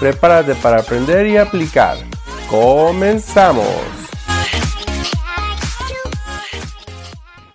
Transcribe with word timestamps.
Prepárate 0.00 0.56
para 0.56 0.80
aprender 0.80 1.24
y 1.26 1.36
aplicar. 1.36 1.96
¡Comenzamos! 2.50 3.64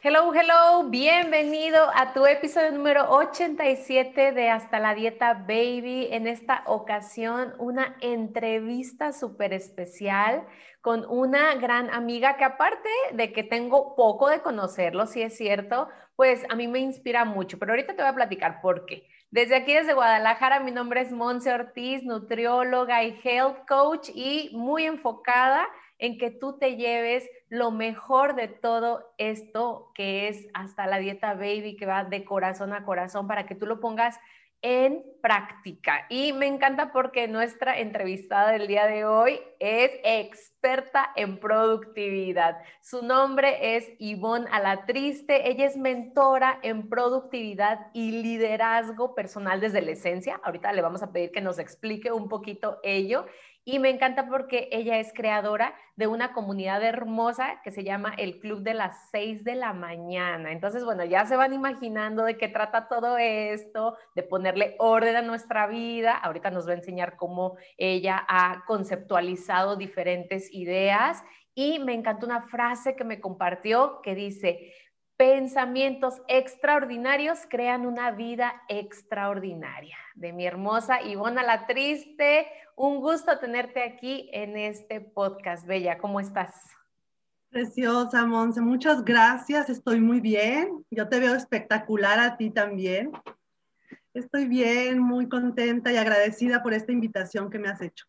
Hello, 0.02 0.34
hello, 0.34 0.90
bienvenido 0.90 1.86
a 1.94 2.14
tu 2.14 2.26
episodio 2.26 2.72
número 2.72 3.10
87 3.12 4.32
de 4.32 4.50
Hasta 4.50 4.80
la 4.80 4.96
Dieta 4.96 5.34
Baby. 5.34 6.08
En 6.12 6.28
esta 6.28 6.64
ocasión, 6.66 7.54
una 7.60 7.98
entrevista 8.00 9.12
súper 9.12 9.52
especial 9.52 10.48
con 10.82 11.06
una 11.10 11.56
gran 11.56 11.90
amiga 11.90 12.38
que 12.38 12.46
aparte 12.46 12.90
de 13.12 13.34
que 13.34 13.44
tengo 13.44 13.98
poco 13.98 14.30
de 14.30 14.42
conocerlo, 14.42 15.08
si 15.08 15.22
es 15.22 15.36
cierto, 15.36 15.90
pues 16.16 16.46
a 16.50 16.56
mí 16.56 16.70
me 16.70 16.80
inspira 16.80 17.26
mucho, 17.26 17.60
pero 17.60 17.74
ahorita 17.74 17.96
te 17.96 18.02
voy 18.02 18.10
a 18.10 18.16
platicar 18.16 18.62
por 18.62 18.86
qué. 18.86 19.06
Desde 19.32 19.56
aquí, 19.56 19.74
desde 19.74 19.94
Guadalajara, 19.94 20.60
mi 20.60 20.72
nombre 20.72 21.02
es 21.02 21.12
Monse 21.12 21.54
Ortiz, 21.54 22.04
nutrióloga 22.04 23.04
y 23.04 23.20
health 23.24 23.60
coach 23.68 24.10
y 24.16 24.50
muy 24.54 24.86
enfocada 24.86 25.68
en 26.00 26.18
que 26.18 26.32
tú 26.32 26.58
te 26.58 26.78
lleves 26.78 27.30
lo 27.48 27.70
mejor 27.70 28.36
de 28.36 28.48
todo 28.48 29.14
esto 29.20 29.92
que 29.94 30.30
es 30.30 30.48
hasta 30.56 30.88
la 30.88 30.98
dieta 30.98 31.36
baby 31.36 31.76
que 31.78 31.86
va 31.86 32.06
de 32.06 32.26
corazón 32.26 32.74
a 32.74 32.86
corazón 32.86 33.28
para 33.28 33.46
que 33.46 33.54
tú 33.54 33.68
lo 33.68 33.80
pongas 33.80 34.18
en 34.62 35.04
práctica. 35.22 36.06
Y 36.10 36.34
me 36.34 36.48
encanta 36.48 36.92
porque 36.92 37.28
nuestra 37.28 37.80
entrevistada 37.80 38.52
del 38.52 38.68
día 38.68 38.88
de 38.88 39.06
hoy 39.06 39.40
es 39.60 39.92
experta 40.04 41.12
en 41.16 41.40
productividad. 41.40 42.58
Su 42.82 43.04
nombre 43.04 43.76
es 43.76 43.90
Ivonne 44.00 44.48
Alatriste. 44.52 45.50
Ella 45.50 45.66
es 45.66 45.78
mentora 45.78 46.60
en 46.62 46.90
productividad 46.90 47.88
y 47.94 48.12
liderazgo 48.22 49.16
personal 49.16 49.62
desde 49.62 49.82
la 49.82 49.92
esencia. 49.92 50.40
Ahorita 50.44 50.74
le 50.74 50.82
vamos 50.82 51.04
a 51.04 51.12
pedir 51.12 51.32
que 51.32 51.42
nos 51.42 51.60
explique 51.60 52.12
un 52.12 52.28
poquito 52.28 52.80
ello. 52.84 53.26
Y 53.72 53.78
me 53.78 53.92
encanta 53.92 54.28
porque 54.28 54.68
ella 54.72 54.98
es 54.98 55.14
creadora 55.14 55.76
de 55.96 56.08
una 56.08 56.34
comunidad 56.34 56.82
hermosa 56.82 57.62
que 57.64 57.70
se 57.70 57.84
llama 57.84 58.16
el 58.18 58.40
Club 58.40 58.64
de 58.64 58.74
las 58.74 59.12
6 59.12 59.44
de 59.44 59.54
la 59.54 59.74
mañana. 59.74 60.52
Entonces, 60.52 60.84
bueno, 60.84 61.06
ya 61.06 61.28
se 61.28 61.36
van 61.36 61.54
imaginando 61.54 62.24
de 62.24 62.36
qué 62.36 62.48
trata 62.48 62.88
todo 62.88 63.20
esto, 63.20 63.96
de 64.16 64.24
ponerle 64.24 64.76
orden 64.80 65.18
a 65.18 65.22
nuestra 65.22 65.68
vida. 65.68 66.18
Ahorita 66.18 66.50
nos 66.50 66.68
va 66.68 66.72
a 66.72 66.78
enseñar 66.78 67.16
cómo 67.16 67.58
ella 67.78 68.26
ha 68.28 68.64
conceptualizado 68.66 69.76
diferentes 69.76 70.52
ideas. 70.52 71.24
Y 71.54 71.78
me 71.78 71.94
encantó 71.94 72.26
una 72.26 72.48
frase 72.48 72.96
que 72.96 73.04
me 73.04 73.20
compartió 73.20 74.02
que 74.02 74.16
dice, 74.16 74.74
Pensamientos 75.20 76.22
extraordinarios 76.30 77.40
crean 77.50 77.86
una 77.86 78.12
vida 78.12 78.54
extraordinaria. 78.70 79.98
De 80.16 80.32
mi 80.32 80.46
hermosa 80.46 81.02
Ivona 81.02 81.44
La 81.44 81.68
Triste, 81.68 82.48
un 82.78 83.02
gusto 83.02 83.38
tenerte 83.38 83.84
aquí 83.84 84.30
en 84.32 84.56
este 84.56 85.02
podcast. 85.02 85.68
Bella, 85.68 85.98
¿cómo 85.98 86.22
estás? 86.22 86.54
Preciosa, 87.50 88.26
Monse, 88.26 88.62
muchas 88.62 89.04
gracias. 89.04 89.70
Estoy 89.70 90.00
muy 90.00 90.22
bien. 90.22 90.86
Yo 90.90 91.10
te 91.10 91.20
veo 91.20 91.36
espectacular 91.36 92.18
a 92.22 92.38
ti 92.38 92.50
también. 92.50 93.12
Estoy 94.14 94.48
bien, 94.48 95.00
muy 95.00 95.28
contenta 95.28 95.92
y 95.92 95.98
agradecida 95.98 96.64
por 96.64 96.74
esta 96.74 96.94
invitación 96.94 97.50
que 97.50 97.60
me 97.60 97.68
has 97.68 97.82
hecho. 97.82 98.06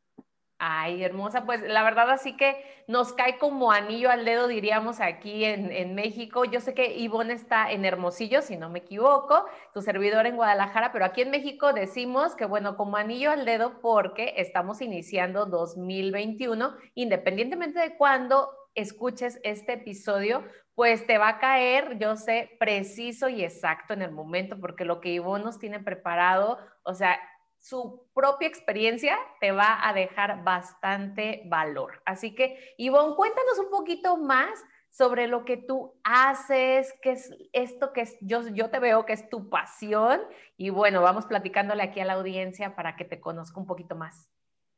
Ay, 0.62 1.02
hermosa, 1.02 1.46
pues 1.46 1.62
la 1.62 1.82
verdad 1.82 2.10
así 2.10 2.36
que 2.36 2.54
nos 2.86 3.14
cae 3.14 3.38
como 3.38 3.72
anillo 3.72 4.10
al 4.10 4.26
dedo, 4.26 4.46
diríamos 4.46 5.00
aquí 5.00 5.42
en, 5.46 5.94
México. 5.94 6.44
Yo 6.44 6.60
sé 6.60 6.74
que 6.74 6.98
Ivonne 6.98 7.32
está 7.32 7.72
en 7.72 7.86
Hermosillo, 7.86 8.42
si 8.42 8.58
no 8.58 8.68
me 8.68 8.80
equivoco, 8.80 9.46
tu 9.72 9.80
servidor 9.80 10.26
en 10.26 10.36
Guadalajara, 10.36 10.92
pero 10.92 11.06
aquí 11.06 11.22
en 11.22 11.30
México 11.30 11.72
decimos 11.72 12.36
que 12.36 12.44
bueno, 12.44 12.76
como 12.76 12.98
anillo 12.98 13.30
al 13.30 13.46
dedo 13.46 13.80
porque 13.80 14.34
estamos 14.36 14.82
iniciando 14.82 15.46
2021, 15.46 16.76
independientemente 16.94 17.80
de 17.80 17.96
cuándo 17.96 18.50
escuches 18.74 19.40
este 19.42 19.72
episodio, 19.72 20.44
pues 20.74 21.06
te 21.06 21.16
va 21.16 21.28
a 21.28 21.38
caer, 21.38 21.96
yo 21.96 22.16
sé, 22.16 22.50
preciso 22.60 23.30
y 23.30 23.42
exacto 23.44 23.94
en 23.94 24.02
el 24.02 24.10
momento, 24.10 24.60
porque 24.60 24.84
lo 24.84 25.00
que 25.00 25.08
Ivonne 25.08 25.46
nos 25.46 25.58
tiene 25.58 25.80
preparado, 25.80 26.58
o 26.82 26.92
sea, 26.92 27.18
su 27.60 28.08
propia 28.14 28.48
experiencia 28.48 29.18
te 29.40 29.52
va 29.52 29.86
a 29.86 29.92
dejar 29.92 30.42
bastante 30.42 31.42
valor. 31.46 32.02
Así 32.06 32.34
que, 32.34 32.74
Ivonne, 32.78 33.14
cuéntanos 33.14 33.58
un 33.58 33.70
poquito 33.70 34.16
más 34.16 34.50
sobre 34.88 35.28
lo 35.28 35.44
que 35.44 35.56
tú 35.56 35.94
haces, 36.02 36.92
qué 37.02 37.12
es 37.12 37.30
esto 37.52 37.92
que 37.92 38.00
es, 38.00 38.16
yo, 38.20 38.48
yo 38.48 38.70
te 38.70 38.80
veo 38.80 39.06
que 39.06 39.12
es 39.12 39.28
tu 39.28 39.48
pasión 39.48 40.20
y 40.56 40.70
bueno, 40.70 41.00
vamos 41.00 41.26
platicándole 41.26 41.82
aquí 41.82 42.00
a 42.00 42.04
la 42.04 42.14
audiencia 42.14 42.74
para 42.74 42.96
que 42.96 43.04
te 43.04 43.20
conozca 43.20 43.60
un 43.60 43.66
poquito 43.66 43.94
más. 43.94 44.28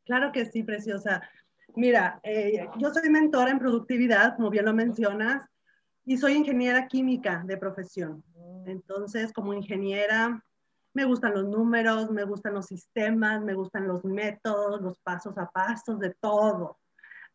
Claro 0.04 0.32
que 0.32 0.44
sí, 0.44 0.62
preciosa. 0.62 1.22
Mira, 1.75 2.21
eh, 2.25 2.69
yo 2.76 2.92
soy 2.92 3.09
mentora 3.09 3.50
en 3.50 3.59
productividad, 3.59 4.37
como 4.37 4.50
bien 4.50 4.66
lo 4.66 4.75
mencionas, 4.75 5.48
y 6.04 6.19
soy 6.19 6.34
ingeniera 6.34 6.88
química 6.88 7.42
de 7.47 7.56
profesión. 7.56 8.22
Mm. 8.34 8.69
Entonces, 8.69 9.32
como 9.32 9.54
ingeniera, 9.54 10.44
me 10.94 11.04
gustan 11.04 11.34
los 11.34 11.44
números, 11.44 12.10
me 12.10 12.25
gustan 12.25 12.54
los 12.54 12.66
sistemas, 12.66 13.42
me 13.42 13.54
gustan 13.54 13.88
los 13.88 14.04
métodos, 14.04 14.80
los 14.80 14.98
pasos 14.98 15.36
a 15.38 15.50
pasos, 15.50 15.98
de 15.98 16.10
todo. 16.10 16.78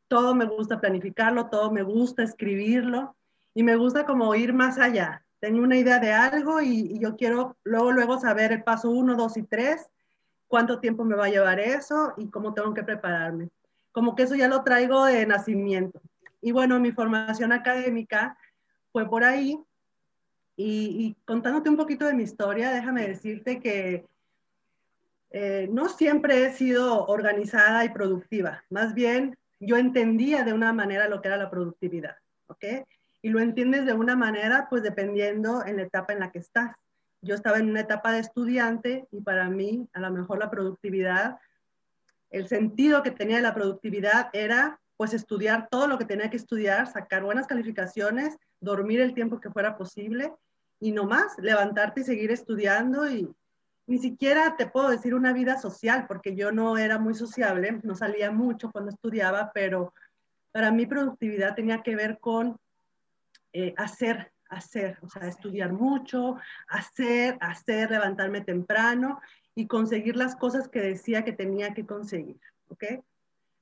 Todo 0.07 0.35
me 0.35 0.45
gusta 0.45 0.79
planificarlo, 0.79 1.47
todo 1.47 1.71
me 1.71 1.83
gusta 1.83 2.23
escribirlo 2.23 3.15
y 3.53 3.63
me 3.63 3.75
gusta 3.75 4.05
como 4.05 4.33
ir 4.35 4.53
más 4.53 4.77
allá. 4.77 5.25
Tengo 5.39 5.61
una 5.61 5.77
idea 5.77 5.99
de 5.99 6.13
algo 6.13 6.61
y, 6.61 6.99
yo 6.99 7.15
quiero 7.15 7.57
luego, 7.63 7.91
luego 7.91 8.19
saber 8.19 8.51
el 8.51 8.63
paso 8.63 8.89
uno, 8.89 9.15
dos 9.15 9.37
y 9.37 9.43
tres, 9.43 9.89
cuánto 10.47 10.79
tiempo 10.79 11.03
me 11.03 11.15
va 11.15 11.25
a 11.25 11.29
llevar 11.29 11.59
eso 11.59 12.13
y 12.17 12.29
cómo 12.29 12.53
tengo 12.53 12.73
que 12.73 12.83
prepararme. 12.83 13.49
Como 13.91 14.15
que 14.15 14.23
eso 14.23 14.35
ya 14.35 14.47
lo 14.47 14.63
traigo 14.63 15.05
de 15.05 15.25
nacimiento. 15.25 15.99
Y 16.41 16.51
bueno, 16.51 16.79
mi 16.79 16.91
formación 16.91 17.51
académica 17.51 18.37
fue 18.91 19.09
por 19.09 19.23
ahí 19.23 19.59
y, 20.59 21.15
contándote 21.23 21.69
un 21.69 21.77
poquito 21.77 22.05
de 22.05 22.15
mi 22.15 22.23
historia, 22.23 22.71
déjame 22.71 23.07
decirte 23.07 23.59
que 23.59 24.07
eh, 25.29 25.69
no 25.71 25.87
siempre 25.87 26.45
he 26.45 26.51
sido 26.51 27.05
organizada 27.05 27.85
y 27.85 27.89
productiva. 27.89 28.63
Más 28.71 28.95
bien, 28.95 29.37
yo 29.59 29.77
entendía 29.77 30.43
de 30.43 30.53
una 30.53 30.73
manera 30.73 31.07
lo 31.07 31.21
que 31.21 31.27
era 31.27 31.37
la 31.37 31.51
productividad, 31.51 32.15
¿ok? 32.47 32.65
Y 33.21 33.29
lo 33.29 33.39
entiendes 33.39 33.85
de 33.85 33.93
una 33.93 34.15
manera, 34.15 34.67
pues 34.67 34.81
dependiendo 34.81 35.63
en 35.63 35.77
la 35.77 35.83
etapa 35.83 36.13
en 36.13 36.19
la 36.19 36.31
que 36.31 36.39
estás. 36.39 36.75
Yo 37.21 37.35
estaba 37.35 37.59
en 37.59 37.69
una 37.69 37.81
etapa 37.81 38.11
de 38.11 38.19
estudiante 38.19 39.07
y 39.11 39.21
para 39.21 39.49
mí, 39.49 39.87
a 39.93 39.99
lo 39.99 40.09
mejor 40.09 40.39
la 40.39 40.49
productividad, 40.49 41.37
el 42.31 42.47
sentido 42.47 43.03
que 43.03 43.11
tenía 43.11 43.37
de 43.37 43.43
la 43.43 43.53
productividad 43.53 44.29
era 44.33 44.79
pues 44.95 45.13
estudiar 45.13 45.67
todo 45.69 45.87
lo 45.87 45.99
que 45.99 46.05
tenía 46.05 46.31
que 46.31 46.37
estudiar, 46.37 46.87
sacar 46.87 47.23
buenas 47.23 47.45
calificaciones, 47.45 48.37
dormir 48.59 49.01
el 49.01 49.13
tiempo 49.13 49.39
que 49.39 49.51
fuera 49.51 49.77
posible 49.77 50.33
y 50.79 50.91
no 50.91 51.05
más, 51.05 51.37
levantarte 51.39 52.01
y 52.01 52.03
seguir 52.03 52.31
estudiando 52.31 53.09
y 53.09 53.33
ni 53.87 53.99
siquiera 53.99 54.57
te 54.57 54.67
puedo 54.67 54.89
decir 54.89 55.15
una 55.15 55.33
vida 55.33 55.57
social, 55.57 56.05
porque 56.07 56.35
yo 56.35 56.51
no 56.51 56.77
era 56.77 56.99
muy 56.99 57.15
sociable, 57.15 57.79
no 57.83 57.95
salía 57.95 58.31
mucho 58.31 58.69
cuando 58.69 58.91
estudiaba, 58.91 59.51
pero 59.53 59.93
para 60.51 60.71
mí 60.71 60.85
productividad 60.85 61.55
tenía 61.55 61.81
que 61.81 61.95
ver 61.95 62.19
con 62.19 62.57
eh, 63.53 63.73
hacer, 63.77 64.33
hacer, 64.49 64.99
o 65.01 65.09
sea, 65.09 65.27
estudiar 65.27 65.71
mucho, 65.71 66.35
hacer, 66.67 67.37
hacer, 67.39 67.89
levantarme 67.89 68.41
temprano 68.41 69.21
y 69.55 69.67
conseguir 69.67 70.17
las 70.17 70.35
cosas 70.35 70.67
que 70.67 70.81
decía 70.81 71.23
que 71.23 71.31
tenía 71.31 71.73
que 71.73 71.85
conseguir, 71.85 72.39
¿ok? 72.67 72.83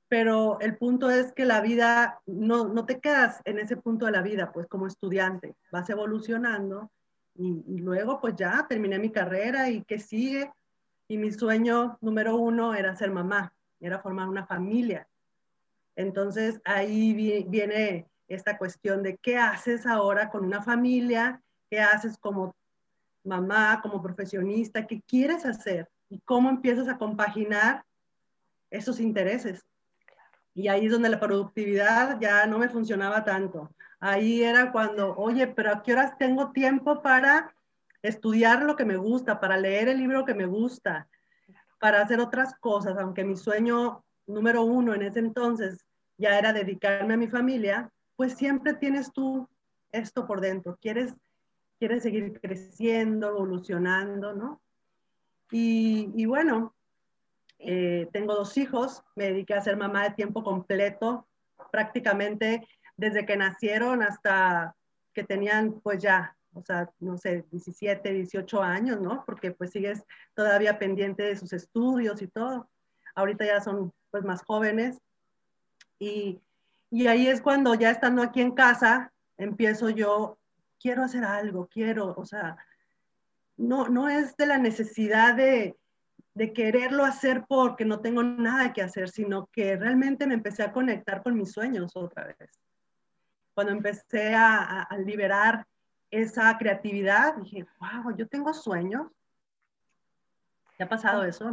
Pero 0.08 0.60
el 0.60 0.76
punto 0.76 1.10
es 1.12 1.34
que 1.34 1.46
la 1.46 1.62
vida, 1.62 2.20
no, 2.26 2.68
no 2.68 2.86
te 2.86 3.00
quedas 3.00 3.42
en 3.46 3.60
ese 3.60 3.78
punto 3.78 4.08
de 4.08 4.12
la 4.12 4.22
vida, 4.22 4.52
pues 4.52 4.68
como 4.68 4.88
estudiante, 4.88 5.56
vas 5.72 5.90
evolucionando 5.90 6.92
y, 7.38 7.80
luego 7.80 8.20
pues 8.20 8.36
ya 8.36 8.66
terminé 8.68 8.98
mi 8.98 9.12
carrera 9.12 9.70
y 9.70 9.84
qué 9.84 10.00
sigue. 10.00 10.52
Y 11.08 11.18
mi 11.18 11.32
sueño 11.32 11.98
número 12.02 12.36
uno 12.36 12.74
era 12.74 12.96
ser 12.96 13.12
mamá, 13.12 13.54
era 13.80 14.00
formar 14.00 14.28
una 14.28 14.46
familia. 14.46 15.08
Entonces 15.96 16.62
ahí 16.66 17.14
viene 17.48 18.08
esta 18.28 18.58
cuestión 18.58 19.04
de 19.04 19.18
qué 19.18 19.38
haces 19.38 19.86
ahora 19.86 20.30
con 20.30 20.46
una 20.46 20.62
familia, 20.64 21.42
qué 21.70 21.80
haces 21.80 22.18
como 22.18 22.56
mamá, 23.24 23.80
como 23.82 24.02
profesionista, 24.02 24.88
qué 24.88 25.02
quieres 25.02 25.46
hacer 25.46 25.90
y 26.10 26.20
cómo 26.20 26.50
empiezas 26.50 26.88
a 26.88 26.98
compaginar 26.98 27.84
esos 28.72 29.00
intereses. 29.00 29.66
Y 30.54 30.70
ahí 30.70 30.86
es 30.86 30.92
donde 30.92 31.10
la 31.10 31.20
productividad 31.20 32.20
ya 32.20 32.46
no 32.48 32.58
me 32.58 32.70
funcionaba 32.70 33.24
tanto. 33.24 33.70
Ahí 34.00 34.44
era 34.44 34.72
cuando, 34.72 35.16
oye, 35.16 35.48
pero 35.48 35.72
¿a 35.72 35.84
qué 35.84 35.94
horas 35.94 36.18
tengo 36.18 36.52
tiempo 36.52 37.02
para 37.02 37.56
estudiar 38.02 38.64
lo 38.64 38.76
que 38.76 38.86
me 38.86 38.98
gusta, 38.98 39.40
para 39.40 39.58
leer 39.58 39.88
el 39.90 39.98
libro 39.98 40.26
que 40.26 40.34
me 40.34 40.46
gusta, 40.46 41.08
para 41.80 42.02
hacer 42.02 42.20
otras 42.20 42.56
cosas, 42.56 42.98
aunque 42.98 43.24
mi 43.24 43.36
sueño 43.36 44.04
número 44.28 44.64
uno 44.64 44.94
en 44.94 45.04
ese 45.04 45.20
entonces 45.20 45.86
ya 46.18 46.38
era 46.38 46.54
dedicarme 46.54 47.14
a 47.16 47.18
mi 47.18 47.28
familia, 47.28 47.92
pues 48.16 48.34
siempre 48.34 48.74
tienes 48.74 49.12
tú 49.12 49.48
esto 49.92 50.26
por 50.26 50.42
dentro, 50.42 50.78
quieres, 50.82 51.14
quieres 51.80 52.04
seguir 52.04 52.40
creciendo, 52.40 53.30
evolucionando, 53.30 54.34
¿no? 54.34 54.62
Y, 55.52 56.26
bueno, 56.26 56.74
eh, 57.60 58.10
tengo 58.12 58.36
dos 58.36 58.58
hijos, 58.58 59.04
me 59.16 59.26
dediqué 59.26 59.54
a 59.54 59.62
ser 59.62 59.78
mamá 59.78 60.04
de 60.04 60.16
tiempo 60.16 60.44
completo, 60.44 61.28
prácticamente 61.72 62.68
desde 62.98 63.26
que 63.26 63.38
nacieron 63.38 64.02
hasta 64.02 64.76
que 65.14 65.24
tenían 65.24 65.80
pues 65.82 66.02
ya 66.02 66.36
o 66.56 66.64
sea, 66.64 66.90
no 67.00 67.18
sé, 67.18 67.46
17, 67.52 68.14
18 68.14 68.64
años, 68.64 69.02
¿no? 69.02 69.24
Porque 69.26 69.52
pues 69.52 69.72
sigues 69.72 70.04
todavía 70.34 70.80
pendiente 70.80 71.24
de 71.24 71.36
sus 71.36 71.52
estudios 71.52 72.22
y 72.22 72.28
todo. 72.28 72.70
Ahorita 73.14 73.46
ya 73.46 73.60
son 73.60 73.94
pues 74.10 74.24
más 74.24 74.42
jóvenes. 74.42 74.98
Y, 76.00 76.40
y 76.90 77.08
ahí 77.08 77.28
es 77.28 77.42
cuando 77.42 77.76
ya 77.76 77.92
estando 77.92 78.24
aquí 78.24 78.42
en 78.42 78.54
casa, 78.54 79.12
empiezo 79.38 79.90
yo, 79.90 80.38
quiero 80.80 81.04
hacer 81.04 81.26
algo, 81.26 81.68
quiero, 81.68 82.14
o 82.16 82.26
sea, 82.26 82.58
no, 83.58 83.90
no 83.90 84.08
es 84.08 84.38
de 84.38 84.46
la 84.46 84.58
necesidad 84.58 85.36
de, 85.36 85.76
de 86.36 86.54
quererlo 86.54 87.04
hacer 87.04 87.44
porque 87.50 87.84
no 87.84 88.00
tengo 88.00 88.24
nada 88.24 88.72
que 88.72 88.82
hacer, 88.82 89.10
sino 89.10 89.48
que 89.48 89.76
realmente 89.76 90.26
me 90.26 90.36
empecé 90.36 90.64
a 90.64 90.72
conectar 90.72 91.22
con 91.22 91.36
mis 91.36 91.52
sueños 91.52 91.92
otra 91.96 92.28
vez. 92.28 92.65
Cuando 93.56 93.74
empecé 93.74 94.36
a, 94.36 94.84
a 94.84 94.98
liberar 94.98 95.66
esa 96.12 96.58
creatividad, 96.58 97.36
dije, 97.38 97.66
wow, 97.80 98.16
yo 98.16 98.28
tengo 98.28 98.54
sueños. 98.54 99.08
¿Te 100.78 100.84
ha 100.84 100.90
pasado 100.90 101.24
eso, 101.24 101.50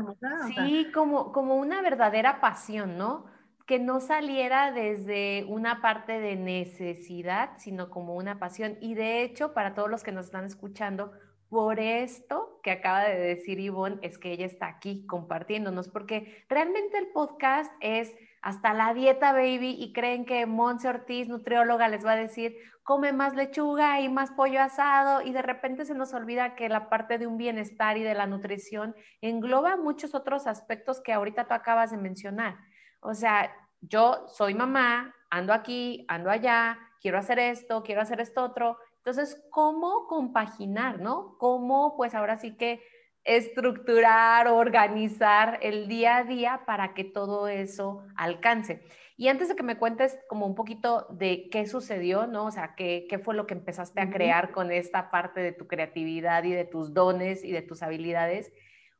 Sí, 0.54 0.90
como, 0.92 1.32
como 1.32 1.56
una 1.56 1.80
verdadera 1.80 2.40
pasión, 2.40 2.98
¿no? 2.98 3.26
Que 3.66 3.78
no 3.78 4.00
saliera 4.00 4.72
desde 4.72 5.44
una 5.48 5.80
parte 5.80 6.18
de 6.18 6.34
necesidad, 6.34 7.50
sino 7.58 7.88
como 7.88 8.16
una 8.16 8.40
pasión. 8.40 8.76
Y 8.80 8.94
de 8.94 9.22
hecho, 9.22 9.54
para 9.54 9.74
todos 9.74 9.88
los 9.88 10.02
que 10.02 10.10
nos 10.10 10.26
están 10.26 10.44
escuchando, 10.44 11.12
por 11.48 11.78
esto 11.78 12.58
que 12.62 12.72
acaba 12.72 13.04
de 13.04 13.16
decir 13.16 13.60
Ivonne, 13.60 13.98
es 14.02 14.18
que 14.18 14.32
ella 14.32 14.46
está 14.46 14.66
aquí 14.66 15.06
compartiéndonos, 15.06 15.88
porque 15.88 16.44
realmente 16.48 16.98
el 16.98 17.08
podcast 17.08 17.72
es 17.80 18.12
hasta 18.42 18.74
la 18.74 18.92
dieta 18.92 19.32
baby 19.32 19.76
y 19.78 19.92
creen 19.92 20.24
que 20.24 20.46
Monse 20.46 20.88
Ortiz, 20.88 21.28
nutrióloga, 21.28 21.88
les 21.88 22.04
va 22.04 22.12
a 22.12 22.16
decir, 22.16 22.56
come 22.82 23.12
más 23.12 23.34
lechuga 23.34 24.00
y 24.00 24.08
más 24.08 24.32
pollo 24.32 24.60
asado 24.60 25.22
y 25.22 25.32
de 25.32 25.42
repente 25.42 25.84
se 25.84 25.94
nos 25.94 26.12
olvida 26.12 26.56
que 26.56 26.68
la 26.68 26.88
parte 26.90 27.18
de 27.18 27.28
un 27.28 27.36
bienestar 27.36 27.96
y 27.96 28.02
de 28.02 28.14
la 28.14 28.26
nutrición 28.26 28.96
engloba 29.20 29.76
muchos 29.76 30.14
otros 30.14 30.48
aspectos 30.48 31.00
que 31.00 31.12
ahorita 31.12 31.46
tú 31.46 31.54
acabas 31.54 31.92
de 31.92 31.98
mencionar. 31.98 32.58
O 33.00 33.14
sea, 33.14 33.52
yo 33.80 34.26
soy 34.26 34.54
mamá, 34.54 35.14
ando 35.30 35.52
aquí, 35.52 36.04
ando 36.08 36.28
allá, 36.28 36.78
quiero 37.00 37.18
hacer 37.18 37.38
esto, 37.38 37.84
quiero 37.84 38.00
hacer 38.00 38.20
esto 38.20 38.42
otro. 38.42 38.76
Entonces, 38.96 39.40
¿cómo 39.50 40.08
compaginar, 40.08 41.00
no? 41.00 41.36
¿Cómo, 41.38 41.96
pues 41.96 42.14
ahora 42.14 42.38
sí 42.38 42.56
que 42.56 42.82
estructurar, 43.24 44.48
organizar 44.48 45.58
el 45.62 45.88
día 45.88 46.18
a 46.18 46.24
día 46.24 46.62
para 46.66 46.94
que 46.94 47.04
todo 47.04 47.48
eso 47.48 48.04
alcance. 48.16 48.82
Y 49.16 49.28
antes 49.28 49.48
de 49.48 49.56
que 49.56 49.62
me 49.62 49.78
cuentes 49.78 50.18
como 50.28 50.46
un 50.46 50.54
poquito 50.54 51.06
de 51.10 51.48
qué 51.50 51.66
sucedió, 51.66 52.26
¿no? 52.26 52.46
O 52.46 52.50
sea, 52.50 52.74
qué, 52.74 53.06
qué 53.08 53.18
fue 53.18 53.34
lo 53.34 53.46
que 53.46 53.54
empezaste 53.54 54.00
a 54.00 54.10
crear 54.10 54.50
con 54.50 54.72
esta 54.72 55.10
parte 55.10 55.40
de 55.40 55.52
tu 55.52 55.68
creatividad 55.68 56.42
y 56.44 56.52
de 56.52 56.64
tus 56.64 56.92
dones 56.92 57.44
y 57.44 57.52
de 57.52 57.62
tus 57.62 57.82
habilidades, 57.82 58.52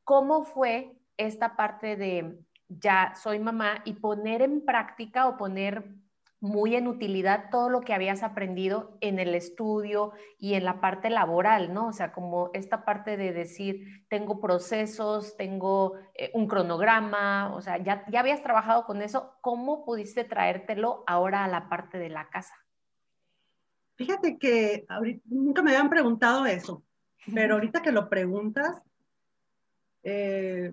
¿cómo 0.05 0.45
fue 0.45 0.97
esta 1.17 1.57
parte 1.57 1.97
de 1.97 2.39
ya 2.69 3.15
soy 3.17 3.39
mamá 3.39 3.83
y 3.85 3.95
poner 3.95 4.43
en 4.43 4.65
práctica 4.65 5.29
o 5.29 5.37
poner 5.37 5.85
muy 6.43 6.75
en 6.75 6.89
utilidad 6.89 7.51
todo 7.53 7.71
lo 7.71 7.83
que 7.83 7.95
habías 7.95 8.25
aprendido 8.25 8.99
en 9.01 9.21
el 9.21 9.33
estudio 9.37 10.13
y 10.39 10.55
en 10.55 10.65
la 10.65 10.81
parte 10.81 11.09
laboral, 11.09 11.73
¿no? 11.73 11.87
O 11.87 11.93
sea, 11.93 12.13
como 12.13 12.51
esta 12.53 12.85
parte 12.85 13.17
de 13.17 13.33
decir, 13.33 14.05
tengo 14.09 14.41
procesos, 14.41 15.37
tengo 15.37 15.95
eh, 16.15 16.33
un 16.35 16.49
cronograma, 16.49 17.55
o 17.55 17.61
sea, 17.61 17.79
ya, 17.79 18.05
ya 18.11 18.19
habías 18.19 18.43
trabajado 18.43 18.85
con 18.87 19.03
eso, 19.03 19.37
¿cómo 19.41 19.85
pudiste 19.85 20.25
traértelo 20.25 21.05
ahora 21.07 21.45
a 21.45 21.49
la 21.49 21.69
parte 21.69 21.99
de 21.99 22.09
la 22.09 22.29
casa? 22.29 22.57
Fíjate 23.95 24.37
que 24.37 24.85
nunca 25.27 25.63
me 25.63 25.71
habían 25.71 25.91
preguntado 25.91 26.45
eso, 26.47 26.83
pero 27.33 27.55
ahorita 27.55 27.83
que 27.83 27.93
lo 27.93 28.09
preguntas, 28.09 28.83
eh, 30.03 30.73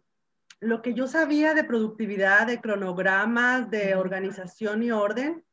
lo 0.62 0.81
que 0.81 0.95
yo 0.95 1.06
sabía 1.07 1.54
de 1.54 1.63
productividad, 1.63 2.48
de 2.48 2.60
cronogramas, 2.60 3.69
de 3.69 3.94
organización 3.94 4.81
y 4.81 4.89
orden, 4.89 5.45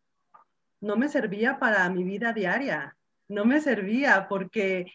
no 0.87 0.97
me 0.97 1.09
servía 1.09 1.59
para 1.59 1.89
mi 1.91 2.05
vida 2.05 2.33
diaria, 2.33 2.97
no 3.29 3.45
me 3.45 3.61
servía 3.61 4.29
porque 4.29 4.93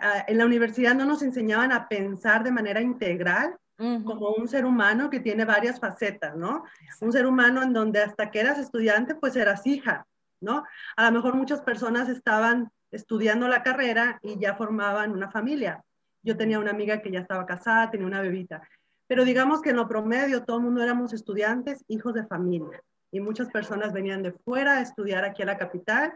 ah, 0.00 0.24
en 0.26 0.38
la 0.38 0.46
universidad 0.46 0.94
no 0.94 1.04
nos 1.04 1.22
enseñaban 1.22 1.70
a 1.70 1.88
pensar 1.88 2.42
de 2.42 2.50
manera 2.50 2.80
integral 2.80 3.56
como 4.04 4.30
un 4.34 4.46
ser 4.46 4.64
humano 4.64 5.10
que 5.10 5.18
tiene 5.18 5.44
varias 5.44 5.80
facetas, 5.80 6.36
¿no? 6.36 6.62
Un 7.00 7.10
ser 7.10 7.26
humano 7.26 7.64
en 7.64 7.72
donde 7.72 8.00
hasta 8.00 8.30
que 8.30 8.38
eras 8.38 8.56
estudiante, 8.58 9.16
pues 9.16 9.34
eras 9.34 9.66
hija, 9.66 10.06
¿no? 10.40 10.62
A 10.96 11.06
lo 11.06 11.16
mejor 11.16 11.34
muchas 11.34 11.62
personas 11.62 12.08
estaban 12.08 12.70
estudiando 12.92 13.48
la 13.48 13.64
carrera 13.64 14.20
y 14.22 14.38
ya 14.38 14.54
formaban 14.54 15.10
una 15.10 15.32
familia. 15.32 15.82
Yo 16.22 16.36
tenía 16.36 16.60
una 16.60 16.70
amiga 16.70 17.02
que 17.02 17.10
ya 17.10 17.18
estaba 17.18 17.44
casada, 17.44 17.90
tenía 17.90 18.06
una 18.06 18.20
bebita, 18.20 18.62
pero 19.08 19.24
digamos 19.24 19.62
que 19.62 19.70
en 19.70 19.76
lo 19.76 19.88
promedio 19.88 20.44
todo 20.44 20.58
el 20.58 20.62
mundo 20.62 20.80
éramos 20.80 21.12
estudiantes, 21.12 21.84
hijos 21.88 22.14
de 22.14 22.24
familia 22.24 22.80
y 23.12 23.20
muchas 23.20 23.50
personas 23.50 23.92
venían 23.92 24.22
de 24.22 24.32
fuera 24.32 24.78
a 24.78 24.80
estudiar 24.80 25.24
aquí 25.24 25.42
a 25.42 25.46
la 25.46 25.58
capital 25.58 26.14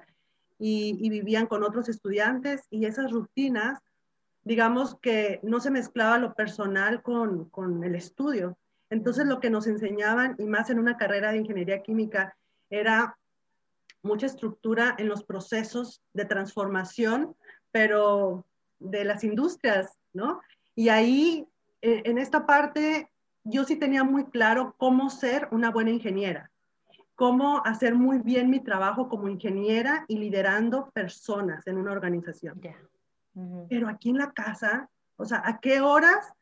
y, 0.58 1.08
vivían 1.10 1.46
con 1.46 1.62
otros 1.62 1.90
estudiantes 1.90 2.66
y 2.70 2.87
esas 2.87 3.12
rutinas, 3.12 3.78
digamos 4.43 4.98
que 5.00 5.38
no 5.43 5.60
se 5.60 5.70
mezclaba 5.70 6.17
lo 6.17 6.34
personal 6.34 7.03
con, 7.03 7.50
con 7.50 7.84
el 7.84 7.94
estudio. 7.94 8.56
Entonces 8.88 9.26
lo 9.26 9.41
que 9.41 9.50
nos 9.50 9.67
enseñaban, 9.67 10.36
y 10.38 10.46
más 10.46 10.70
en 10.70 10.79
una 10.79 10.96
carrera 10.96 11.32
de 11.32 11.38
ingeniería 11.38 11.82
química, 11.82 12.34
era 12.70 13.19
mucha 14.03 14.26
estructura 14.26 14.94
en 14.96 15.08
los 15.08 15.22
procesos 15.22 16.00
de 16.15 16.24
transformación, 16.24 17.36
pero 17.70 18.46
de 18.79 19.05
las 19.05 19.22
industrias, 19.22 19.98
¿no? 20.15 20.41
Y 20.74 20.88
ahí, 20.88 21.46
en 21.82 22.17
esta 22.19 22.46
parte, 22.46 23.10
yo 23.44 23.65
sí 23.65 23.76
tenía 23.76 24.05
muy 24.05 24.24
claro 24.26 24.74
cómo 24.79 25.10
ser 25.10 25.48
una 25.50 25.70
buena 25.70 25.91
ingeniera 25.91 26.50
cómo 27.17 27.63
hacer 27.65 27.94
muy 27.94 28.19
bien 28.19 28.51
mi 28.51 28.61
trabajo 28.61 29.08
como 29.08 29.29
ingeniera 29.29 30.05
y 30.06 30.19
liderando 30.19 30.91
personas 30.91 31.67
en 31.67 31.79
una 31.79 31.93
organización. 31.93 32.61
Pero 33.69 33.89
aquí 33.89 34.11
en 34.11 34.19
la 34.19 34.32
casa, 34.32 34.89
o 35.17 35.25
sea, 35.25 35.43
¿a 35.44 35.58
qué 35.58 35.81
horas? 35.81 36.32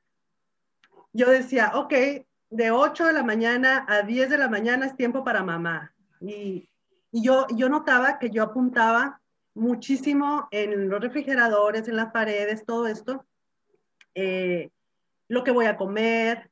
Yo 1.12 1.30
decía, 1.30 1.72
ok, 1.74 1.94
de 2.50 2.70
8 2.70 3.06
de 3.06 3.12
la 3.12 3.22
mañana 3.22 3.86
a 3.88 4.02
10 4.02 4.30
de 4.30 4.38
la 4.38 4.48
mañana 4.48 4.86
es 4.86 4.96
tiempo 4.96 5.24
para 5.24 5.42
mamá. 5.42 5.92
Y, 6.20 6.68
yo, 7.12 7.46
yo 7.54 7.68
notaba 7.68 8.18
que 8.18 8.30
yo 8.30 8.42
apuntaba 8.42 9.20
muchísimo 9.54 10.48
en 10.50 10.88
los 10.88 11.00
refrigeradores, 11.00 11.86
en 11.86 11.94
las 11.94 12.10
paredes, 12.10 12.64
todo 12.66 12.88
esto, 12.88 13.24
eh, 14.16 14.70
lo 15.28 15.44
que 15.44 15.52
voy 15.52 15.66
a 15.66 15.76
comer, 15.76 16.50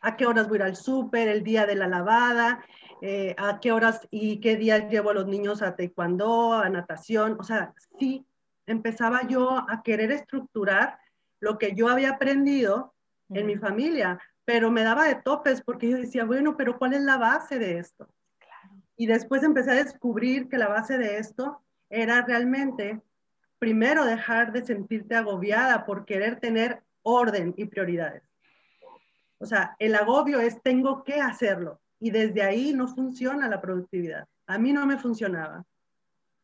a 0.00 0.16
qué 0.16 0.26
horas 0.26 0.48
voy 0.48 0.56
a 0.56 0.60
ir 0.60 0.62
al 0.64 0.76
súper, 0.76 1.28
el 1.28 1.42
día 1.42 1.64
de 1.64 1.76
la 1.76 1.88
lavada, 1.88 2.62
eh, 3.04 3.34
a 3.36 3.58
qué 3.58 3.72
horas 3.72 4.06
y 4.12 4.38
qué 4.38 4.54
días 4.54 4.88
llevo 4.88 5.10
a 5.10 5.14
los 5.14 5.26
niños 5.26 5.60
a 5.60 5.74
taekwondo, 5.74 6.52
a 6.52 6.68
natación. 6.68 7.36
O 7.40 7.42
sea, 7.42 7.74
sí, 7.98 8.24
empezaba 8.64 9.26
yo 9.26 9.58
a 9.68 9.82
querer 9.82 10.12
estructurar 10.12 11.00
lo 11.40 11.58
que 11.58 11.74
yo 11.74 11.88
había 11.88 12.10
aprendido 12.10 12.94
en 13.30 13.46
mi 13.46 13.56
familia, 13.56 14.20
pero 14.44 14.70
me 14.70 14.84
daba 14.84 15.08
de 15.08 15.16
topes 15.16 15.62
porque 15.62 15.90
yo 15.90 15.96
decía, 15.96 16.24
bueno, 16.24 16.56
pero 16.56 16.78
¿cuál 16.78 16.92
es 16.92 17.02
la 17.02 17.16
base 17.18 17.58
de 17.58 17.78
esto? 17.78 18.08
Y 18.96 19.06
después 19.06 19.42
empecé 19.42 19.72
a 19.72 19.84
descubrir 19.84 20.48
que 20.48 20.58
la 20.58 20.68
base 20.68 20.96
de 20.96 21.18
esto 21.18 21.60
era 21.90 22.22
realmente, 22.22 23.00
primero, 23.58 24.04
dejar 24.04 24.52
de 24.52 24.64
sentirte 24.64 25.16
agobiada 25.16 25.86
por 25.86 26.04
querer 26.04 26.38
tener 26.38 26.84
orden 27.02 27.52
y 27.56 27.64
prioridades. 27.64 28.22
O 29.38 29.46
sea, 29.46 29.74
el 29.80 29.96
agobio 29.96 30.38
es 30.38 30.62
tengo 30.62 31.02
que 31.02 31.20
hacerlo 31.20 31.81
y 32.02 32.10
desde 32.10 32.42
ahí 32.42 32.72
no 32.72 32.88
funciona 32.88 33.48
la 33.48 33.60
productividad. 33.60 34.26
A 34.48 34.58
mí 34.58 34.72
no 34.72 34.84
me 34.86 34.98
funcionaba. 34.98 35.64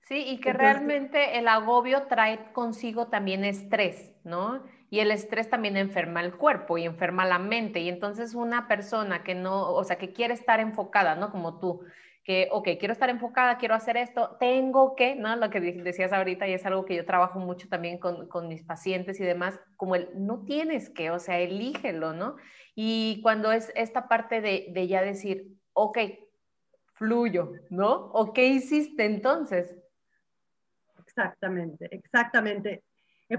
Sí, 0.02 0.22
y 0.24 0.38
que 0.38 0.52
realmente 0.52 1.36
el 1.36 1.48
agobio 1.48 2.04
trae 2.04 2.52
consigo 2.52 3.08
también 3.08 3.44
estrés, 3.44 4.12
¿no? 4.22 4.62
Y 4.88 5.00
el 5.00 5.10
estrés 5.10 5.50
también 5.50 5.76
enferma 5.76 6.20
el 6.20 6.36
cuerpo 6.36 6.78
y 6.78 6.84
enferma 6.84 7.26
la 7.26 7.40
mente. 7.40 7.80
Y 7.80 7.88
entonces 7.88 8.36
una 8.36 8.68
persona 8.68 9.24
que 9.24 9.34
no, 9.34 9.72
o 9.72 9.82
sea, 9.82 9.98
que 9.98 10.12
quiere 10.12 10.32
estar 10.32 10.60
enfocada, 10.60 11.16
¿no? 11.16 11.32
Como 11.32 11.58
tú, 11.58 11.82
que, 12.22 12.48
ok, 12.52 12.68
quiero 12.78 12.92
estar 12.92 13.10
enfocada, 13.10 13.58
quiero 13.58 13.74
hacer 13.74 13.96
esto, 13.96 14.36
tengo 14.38 14.94
que, 14.94 15.16
¿no? 15.16 15.34
Lo 15.34 15.50
que 15.50 15.60
decías 15.60 16.12
ahorita 16.12 16.46
y 16.46 16.52
es 16.52 16.64
algo 16.66 16.84
que 16.84 16.94
yo 16.94 17.04
trabajo 17.04 17.40
mucho 17.40 17.68
también 17.68 17.98
con, 17.98 18.28
con 18.28 18.46
mis 18.46 18.62
pacientes 18.62 19.18
y 19.18 19.24
demás, 19.24 19.58
como 19.76 19.96
el 19.96 20.08
no 20.14 20.44
tienes 20.44 20.88
que, 20.88 21.10
o 21.10 21.18
sea, 21.18 21.38
elígelo, 21.38 22.12
¿no? 22.12 22.36
Y 22.80 23.20
cuando 23.23 23.50
es 23.50 23.73
esta 23.75 24.06
parte 24.06 24.40
de, 24.40 24.68
de 24.70 24.87
ya 24.87 25.02
decir, 25.02 25.49
ok, 25.73 25.99
fluyo, 26.92 27.54
¿no? 27.70 27.92
¿O 28.12 28.32
qué 28.32 28.47
hiciste 28.47 29.04
entonces? 29.04 29.75
Exactamente, 31.04 31.88
exactamente. 31.90 32.85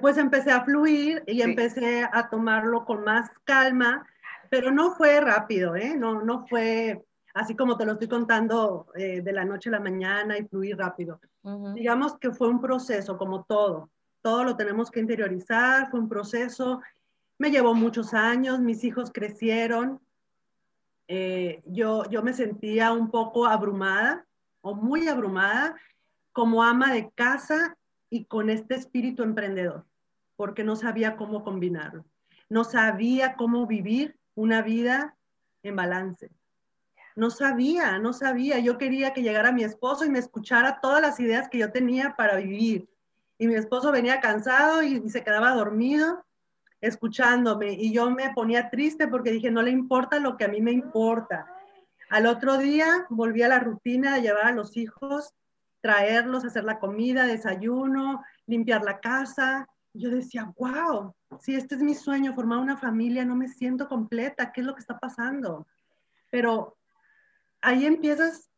pues 0.02 0.18
empecé 0.18 0.52
a 0.52 0.66
fluir 0.66 1.24
y 1.26 1.42
empecé 1.42 2.06
a 2.12 2.30
tomarlo 2.30 2.84
con 2.84 3.06
más 3.06 3.32
calma, 3.46 4.06
pero 4.50 4.72
no 4.72 4.92
fue 4.92 5.22
rápido, 5.22 5.74
¿eh? 5.78 5.96
No, 5.96 6.22
no 6.22 6.46
fue 6.46 7.02
así 7.34 7.56
como 7.56 7.78
te 7.78 7.86
lo 7.86 7.94
estoy 7.94 8.10
contando 8.10 8.88
eh, 8.94 9.22
de 9.22 9.32
la 9.32 9.46
noche 9.46 9.70
a 9.70 9.72
la 9.72 9.80
mañana 9.80 10.38
y 10.38 10.50
fluir 10.50 10.78
rápido. 10.78 11.22
Digamos 11.76 12.18
que 12.18 12.32
fue 12.32 12.50
un 12.50 12.60
proceso, 12.60 13.18
como 13.18 13.46
todo. 13.46 13.90
Todo 14.22 14.44
lo 14.44 14.58
tenemos 14.58 14.92
que 14.92 15.00
interiorizar, 15.00 15.90
fue 15.90 16.02
un 16.02 16.10
proceso. 16.10 16.82
Me 17.40 17.50
llevó 17.50 17.74
muchos 17.74 18.14
años, 18.14 18.60
mis 18.60 18.84
hijos 18.84 19.12
crecieron. 19.12 20.00
Eh, 21.08 21.64
yo, 21.66 22.08
yo 22.10 22.22
me 22.22 22.34
sentía 22.34 22.92
un 22.92 23.10
poco 23.10 23.48
abrumada 23.48 24.28
o 24.62 24.76
muy 24.76 25.08
abrumada 25.08 25.76
como 26.34 26.62
ama 26.62 26.94
de 26.94 27.10
casa 27.12 27.78
y 28.10 28.26
con 28.26 28.50
este 28.50 28.76
espíritu 28.76 29.24
emprendedor, 29.24 29.86
porque 30.36 30.64
no 30.64 30.76
sabía 30.76 31.16
cómo 31.16 31.44
combinarlo. 31.44 32.06
No 32.50 32.64
sabía 32.66 33.36
cómo 33.36 33.66
vivir 33.66 34.18
una 34.36 34.62
vida 34.62 35.16
en 35.64 35.76
balance. 35.76 36.30
No 37.16 37.30
sabía, 37.30 38.00
no 38.00 38.14
sabía. 38.14 38.60
Yo 38.60 38.78
quería 38.78 39.14
que 39.14 39.22
llegara 39.22 39.52
mi 39.52 39.64
esposo 39.64 40.06
y 40.06 40.10
me 40.10 40.20
escuchara 40.20 40.80
todas 40.82 41.02
las 41.02 41.20
ideas 41.20 41.48
que 41.50 41.58
yo 41.58 41.72
tenía 41.72 42.16
para 42.18 42.36
vivir. 42.36 42.90
Y 43.38 43.48
mi 43.48 43.56
esposo 43.56 43.92
venía 43.92 44.20
cansado 44.20 44.84
y, 44.84 45.10
se 45.10 45.24
quedaba 45.24 45.54
dormido 45.54 46.26
escuchándome 46.82 47.74
y 47.74 47.94
yo 47.94 48.10
me 48.10 48.32
ponía 48.34 48.70
triste 48.70 49.08
porque 49.08 49.32
dije, 49.32 49.52
no 49.52 49.62
le 49.62 49.72
importa 49.72 50.20
lo 50.20 50.38
que 50.38 50.46
a 50.46 50.48
mí 50.50 50.62
me 50.62 50.72
importa. 50.72 51.46
Al 52.10 52.26
otro 52.26 52.58
día 52.58 53.06
volví 53.10 53.44
a 53.44 53.48
la 53.50 53.60
rutina 53.60 54.16
de 54.16 54.22
llevar 54.22 54.46
a 54.48 54.52
los 54.52 54.78
hijos 54.78 55.34
traerlos, 55.82 56.46
hacer 56.46 56.64
la 56.64 56.80
comida, 56.80 57.26
desayuno, 57.26 58.24
limpiar 58.46 58.84
la 58.84 59.00
casa. 59.00 59.68
Yo 59.94 60.10
decía, 60.10 60.52
wow, 60.58 61.14
si 61.40 61.56
este 61.56 61.76
es 61.76 61.82
mi 61.82 61.96
sueño, 61.96 62.34
formar 62.34 62.60
una 62.60 62.78
familia, 62.78 63.26
no 63.26 63.36
me 63.36 63.48
siento 63.48 63.88
completa, 63.88 64.52
¿qué 64.52 64.62
es 64.62 64.68
lo 64.68 64.74
que 64.74 64.82
está 64.82 65.00
pasando? 65.00 65.68
Pero 66.32 66.78
ahí 67.62 67.86
empiezas, 67.86 68.50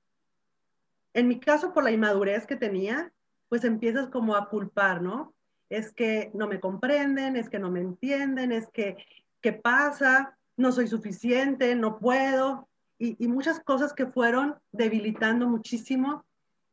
en 1.13 1.27
mi 1.27 1.39
caso 1.39 1.73
por 1.73 1.83
la 1.83 1.91
inmadurez 1.91 2.45
que 2.45 2.55
tenía, 2.55 3.11
pues 3.49 3.63
empiezas 3.63 4.09
como 4.09 4.35
a 4.35 4.49
culpar, 4.49 5.01
¿no? 5.01 5.33
Es 5.71 5.91
que 5.93 6.31
no 6.33 6.47
me 6.47 6.59
comprenden, 6.59 7.35
es 7.35 7.49
que 7.49 7.59
no 7.59 7.71
me 7.71 7.79
entienden, 7.79 8.51
es 8.51 8.67
que, 8.69 8.97
¿qué 9.41 9.53
pasa? 9.53 10.37
No 10.57 10.71
soy 10.71 10.87
suficiente, 10.87 11.75
no 11.75 11.97
puedo. 11.97 12.67
Y, 12.99 13.15
y 13.23 13.27
muchas 13.27 13.59
cosas 13.59 13.93
que 13.93 14.05
fueron 14.05 14.55
debilitando 14.71 15.47
muchísimo 15.47 16.25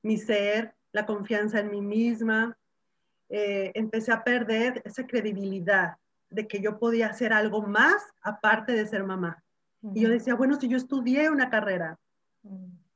mi 0.02 0.17
ser, 0.19 0.75
la 0.93 1.07
confianza 1.07 1.61
en 1.61 1.71
mí 1.71 1.81
misma. 1.81 2.57
Eh, 3.28 3.73
empecé 3.75 4.12
a 4.12 4.25
perder 4.25 4.81
esa 4.85 5.07
credibilidad 5.07 5.97
de 6.31 6.47
que 6.47 6.61
yo 6.61 6.78
podía 6.78 7.09
hacer 7.09 7.33
algo 7.33 7.62
más 7.62 8.02
aparte 8.23 8.73
de 8.73 8.87
ser 8.87 9.05
mamá. 9.05 9.43
Y 9.95 10.00
yo 10.00 10.09
decía, 10.09 10.35
bueno, 10.35 10.59
si 10.59 10.69
yo 10.69 10.76
estudié 10.76 11.31
una 11.31 11.50
carrera, 11.50 11.99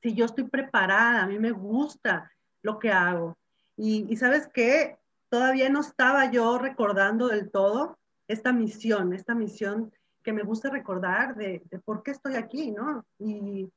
si 0.02 0.14
yo 0.14 0.25
estoy 0.25 0.44
preparada, 0.44 1.23
a 1.23 1.26
mí 1.26 1.38
me 1.38 1.52
gusta 1.52 2.30
lo 2.62 2.78
que 2.78 2.90
hago. 2.90 3.38
Y, 3.76 4.16
sabes 4.16 4.49
qué, 4.52 4.99
todavía 5.32 5.70
no 5.70 5.80
estaba 5.80 6.30
yo 6.30 6.58
recordando 6.58 7.28
del 7.28 7.50
todo 7.50 7.98
esta 8.28 8.52
misión, 8.52 9.14
esta 9.14 9.34
misión 9.34 9.90
que 10.22 10.30
me 10.30 10.42
gusta 10.42 10.68
recordar 10.68 11.34
de, 11.36 11.62
por 11.86 12.02
qué 12.02 12.10
estoy 12.10 12.36
aquí, 12.36 12.70
¿no? 12.70 13.06
Y 13.18 13.70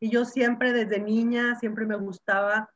yo 0.00 0.24
siempre 0.24 0.72
desde 0.72 1.00
niña, 1.00 1.56
siempre 1.56 1.86
me 1.86 1.96
gustaba 1.96 2.70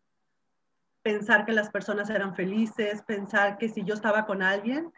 pensar 1.03 1.47
que 1.47 1.53
las 1.53 1.71
personas 1.71 2.11
eran 2.11 2.35
felices, 2.35 3.01
pensar 3.03 3.59
que 3.59 3.69
si 3.69 3.85
yo 3.85 3.95
estaba 3.95 4.27
con 4.27 4.43
alguien 4.43 4.93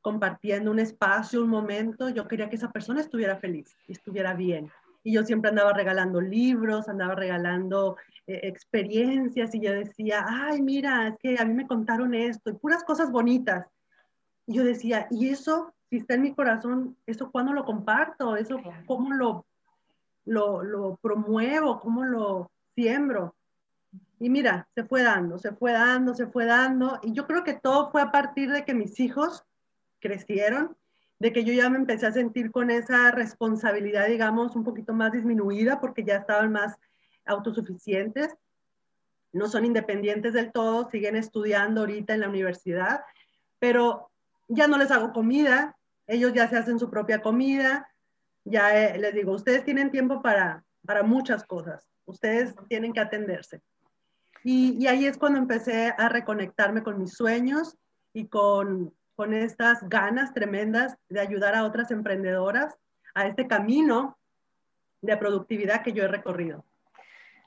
compartiendo 0.00 0.72
un 0.72 0.80
espacio, 0.80 1.44
un 1.44 1.48
momento, 1.48 2.08
yo 2.08 2.26
quería 2.26 2.50
que 2.50 2.56
esa 2.56 2.72
persona 2.72 3.02
estuviera 3.02 3.36
feliz 3.36 3.76
y 3.86 3.92
estuviera 3.92 4.34
bien. 4.34 4.72
Y 5.06 5.12
yo 5.12 5.24
siempre 5.24 5.50
andaba 5.50 5.72
regalando 5.72 6.20
libros, 6.20 6.88
andaba 6.88 7.14
regalando 7.14 7.96
eh, 8.26 8.40
experiencias 8.42 9.54
y 9.54 9.60
yo 9.60 9.72
decía, 9.72 10.24
ay, 10.28 10.60
mira, 10.60 11.08
es 11.08 11.14
que 11.18 11.38
a 11.38 11.44
mí 11.44 11.54
me 11.54 11.66
contaron 11.66 12.12
esto 12.14 12.50
y 12.50 12.54
puras 12.54 12.82
cosas 12.84 13.12
bonitas. 13.12 13.66
Y 14.46 14.54
yo 14.54 14.64
decía, 14.64 15.06
¿y 15.10 15.28
eso, 15.28 15.74
si 15.88 15.98
está 15.98 16.14
en 16.14 16.22
mi 16.22 16.34
corazón, 16.34 16.96
eso 17.06 17.30
cuándo 17.30 17.52
lo 17.52 17.64
comparto? 17.64 18.36
¿Eso 18.36 18.60
cómo 18.86 19.14
lo 19.14 19.46
lo, 20.26 20.98
promuevo, 21.00 21.80
cómo 21.80 22.04
lo 22.04 22.50
siembro. 22.74 23.34
Y 24.18 24.28
mira, 24.28 24.68
se 24.74 24.84
fue 24.84 25.02
dando, 25.02 25.38
se 25.38 25.52
fue 25.52 25.72
dando, 25.72 26.14
se 26.14 26.26
fue 26.26 26.44
dando. 26.44 26.98
Y 27.02 27.12
yo 27.12 27.26
creo 27.26 27.44
que 27.44 27.54
todo 27.54 27.90
fue 27.90 28.02
a 28.02 28.10
partir 28.10 28.50
de 28.50 28.64
que 28.64 28.74
mis 28.74 28.98
hijos 29.00 29.44
crecieron, 30.00 30.76
de 31.18 31.32
que 31.32 31.44
yo 31.44 31.52
ya 31.52 31.70
me 31.70 31.78
empecé 31.78 32.06
a 32.06 32.12
sentir 32.12 32.50
con 32.50 32.70
esa 32.70 33.10
responsabilidad, 33.10 34.06
digamos, 34.06 34.54
un 34.54 34.64
poquito 34.64 34.92
más 34.92 35.12
disminuida 35.12 35.80
porque 35.80 36.04
ya 36.04 36.16
estaban 36.16 36.52
más 36.52 36.76
autosuficientes. 37.24 38.34
No 39.32 39.48
son 39.48 39.64
independientes 39.64 40.34
del 40.34 40.52
todo, 40.52 40.90
siguen 40.90 41.16
estudiando 41.16 41.80
ahorita 41.80 42.14
en 42.14 42.20
la 42.20 42.28
universidad, 42.28 43.00
pero 43.58 44.10
ya 44.48 44.66
no 44.66 44.78
les 44.78 44.90
hago 44.90 45.12
comida, 45.12 45.76
ellos 46.06 46.32
ya 46.32 46.48
se 46.48 46.56
hacen 46.56 46.78
su 46.78 46.90
propia 46.90 47.20
comida, 47.20 47.88
ya 48.44 48.76
eh, 48.78 48.98
les 48.98 49.14
digo, 49.14 49.32
ustedes 49.32 49.64
tienen 49.64 49.90
tiempo 49.90 50.22
para, 50.22 50.64
para 50.84 51.02
muchas 51.02 51.44
cosas, 51.44 51.88
ustedes 52.04 52.54
tienen 52.68 52.92
que 52.92 53.00
atenderse. 53.00 53.60
Y, 54.44 54.76
y, 54.78 54.86
ahí 54.86 55.06
es 55.06 55.18
cuando 55.18 55.40
empecé 55.40 55.92
a 55.98 56.08
reconectarme 56.08 56.84
con 56.84 57.00
mis 57.00 57.14
sueños 57.14 57.76
y 58.12 58.28
con, 58.28 58.94
con 59.16 59.32
estas 59.32 59.88
ganas 59.88 60.32
tremendas 60.34 60.96
de 61.08 61.20
ayudar 61.20 61.54
a 61.54 61.64
otras 61.64 61.90
emprendedoras 61.90 62.76
a 63.14 63.26
este 63.26 63.48
camino 63.48 64.18
de 65.00 65.16
productividad 65.16 65.82
que 65.82 65.92
yo 65.92 66.04
he 66.04 66.08
recorrido. 66.08 66.64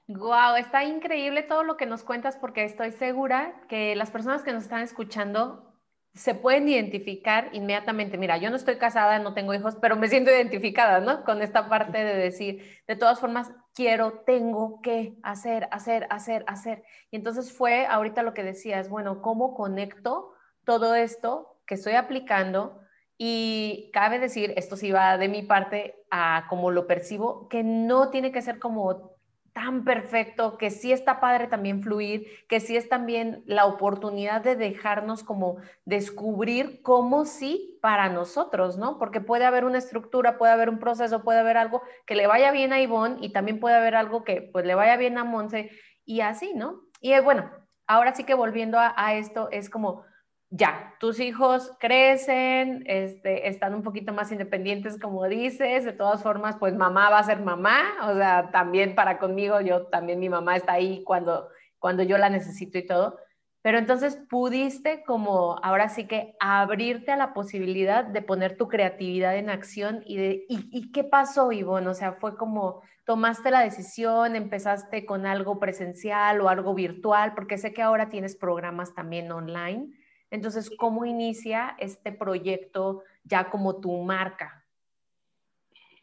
Wow, 0.07 0.55
está 0.57 0.83
increíble 0.83 1.43
todo 1.43 1.63
lo 1.63 1.77
que 1.77 1.85
nos 1.85 2.03
cuentas 2.03 2.35
porque 2.35 2.63
estoy 2.63 2.91
segura 2.91 3.61
que 3.69 3.95
las 3.95 4.09
personas 4.09 4.41
que 4.41 4.51
nos 4.51 4.63
están 4.63 4.81
escuchando 4.81 5.69
se 6.15 6.33
pueden 6.33 6.67
identificar 6.67 7.49
inmediatamente. 7.53 8.17
Mira, 8.17 8.37
yo 8.37 8.49
no 8.49 8.55
estoy 8.55 8.77
casada, 8.77 9.19
no 9.19 9.35
tengo 9.35 9.53
hijos, 9.53 9.77
pero 9.79 9.95
me 9.95 10.07
siento 10.07 10.31
identificada, 10.31 10.99
¿no? 10.99 11.23
Con 11.23 11.43
esta 11.43 11.69
parte 11.69 12.03
de 12.03 12.15
decir, 12.15 12.81
de 12.87 12.95
todas 12.95 13.19
formas, 13.19 13.51
quiero, 13.75 14.23
tengo 14.25 14.81
que 14.81 15.15
hacer, 15.21 15.67
hacer, 15.71 16.07
hacer, 16.09 16.43
hacer. 16.47 16.83
Y 17.11 17.17
entonces 17.17 17.53
fue 17.53 17.85
ahorita 17.85 18.23
lo 18.23 18.33
que 18.33 18.43
decías, 18.43 18.89
bueno, 18.89 19.21
¿cómo 19.21 19.53
conecto 19.53 20.33
todo 20.65 20.95
esto 20.95 21.48
que 21.69 21.75
estoy 21.75 21.93
aplicando? 21.93 22.81
Y 23.15 23.91
cabe 23.93 24.17
decir, 24.17 24.53
esto 24.57 24.75
sí 24.75 24.91
va 24.91 25.19
de 25.19 25.27
mi 25.27 25.43
parte 25.43 26.03
a 26.09 26.47
como 26.49 26.71
lo 26.71 26.87
percibo, 26.87 27.47
que 27.47 27.63
no 27.63 28.09
tiene 28.09 28.31
que 28.31 28.41
ser 28.41 28.57
como 28.57 29.17
tan 29.53 29.83
perfecto, 29.83 30.57
que 30.57 30.71
sí 30.71 30.91
está 30.91 31.19
padre 31.19 31.47
también 31.47 31.83
fluir, 31.83 32.25
que 32.47 32.59
sí 32.59 32.75
es 32.75 32.89
también 32.89 33.43
la 33.45 33.65
oportunidad 33.65 34.41
de 34.41 34.55
dejarnos 34.55 35.23
como 35.23 35.57
descubrir 35.85 36.81
cómo 36.81 37.25
sí 37.25 37.77
para 37.81 38.09
nosotros, 38.09 38.77
¿no? 38.77 38.97
Porque 38.97 39.21
puede 39.21 39.45
haber 39.45 39.63
una 39.63 39.77
estructura, 39.77 40.39
puede 40.39 40.53
haber 40.53 40.69
un 40.69 40.79
proceso, 40.79 41.23
puede 41.23 41.39
haber 41.39 41.57
algo 41.57 41.83
que 42.07 42.15
le 42.15 42.25
vaya 42.25 42.51
bien 42.51 42.73
a 42.73 42.81
Ivonne 42.81 43.17
y 43.21 43.31
también 43.31 43.59
puede 43.59 43.75
haber 43.75 43.95
algo 43.95 44.23
que 44.23 44.41
pues 44.41 44.65
le 44.65 44.73
vaya 44.75 44.97
bien 44.97 45.17
a 45.19 45.23
Monse 45.23 45.69
y 46.03 46.21
así, 46.21 46.53
¿no? 46.55 46.81
Y 46.99 47.13
eh, 47.13 47.21
bueno, 47.21 47.51
ahora 47.85 48.15
sí 48.15 48.23
que 48.23 48.33
volviendo 48.33 48.79
a, 48.79 48.93
a 48.95 49.15
esto, 49.15 49.49
es 49.51 49.69
como 49.69 50.08
ya, 50.51 50.95
tus 50.99 51.19
hijos 51.19 51.71
crecen, 51.79 52.83
este, 52.87 53.47
están 53.49 53.75
un 53.75 53.83
poquito 53.83 54.13
más 54.13 54.31
independientes, 54.31 54.99
como 54.99 55.27
dices, 55.27 55.85
de 55.85 55.93
todas 55.93 56.23
formas, 56.23 56.57
pues 56.57 56.75
mamá 56.75 57.09
va 57.11 57.19
a 57.19 57.23
ser 57.23 57.39
mamá, 57.41 57.81
o 58.09 58.15
sea, 58.15 58.49
también 58.51 58.95
para 58.95 59.19
conmigo, 59.19 59.61
yo 59.61 59.87
también 59.87 60.19
mi 60.19 60.29
mamá 60.29 60.55
está 60.55 60.73
ahí 60.73 61.03
cuando, 61.03 61.49
cuando 61.77 62.01
yo 62.03 62.17
la 62.17 62.29
necesito 62.29 62.77
y 62.79 62.85
todo, 62.87 63.17
Pero 63.61 63.77
entonces 63.77 64.17
pudiste 64.29 65.03
como 65.05 65.57
ahora 65.63 65.89
sí 65.89 66.07
que 66.07 66.35
abrirte 66.39 67.11
a 67.11 67.17
la 67.17 67.33
posibilidad 67.33 68.05
de 68.05 68.21
poner 68.21 68.57
tu 68.57 68.67
creatividad 68.69 69.35
en 69.37 69.49
acción 69.49 70.01
y 70.05 70.17
de 70.17 70.45
y, 70.49 70.91
qué 70.91 71.03
pasó, 71.03 71.51
Ivonne? 71.51 71.89
O 71.89 71.93
sea, 71.93 72.13
fue 72.13 72.37
como 72.37 72.81
tomaste 73.05 73.51
la 73.51 73.61
decisión, 73.61 74.35
empezaste 74.35 75.05
con 75.05 75.25
algo 75.25 75.59
presencial 75.59 76.41
o 76.41 76.49
algo 76.49 76.73
virtual, 76.73 77.33
porque 77.35 77.57
sé 77.57 77.73
que 77.73 77.81
ahora 77.81 78.09
tienes 78.09 78.35
programas 78.37 78.93
también 78.95 79.31
online. 79.31 79.93
Entonces, 80.31 80.69
¿cómo 80.77 81.05
inicia 81.05 81.75
este 81.79 82.11
proyecto 82.11 83.03
ya 83.23 83.49
como 83.49 83.77
tu 83.77 83.91
marca? 84.03 84.65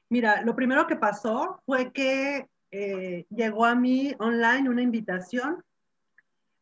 Mira, 0.08 0.42
lo 0.42 0.54
primero 0.54 0.86
que 0.86 0.96
pasó 0.96 1.60
fue 1.66 1.92
que 1.92 2.48
eh, 2.70 3.26
llegó 3.30 3.64
a 3.64 3.74
mí 3.74 4.14
online 4.18 4.68
una 4.68 4.82
invitación 4.82 5.62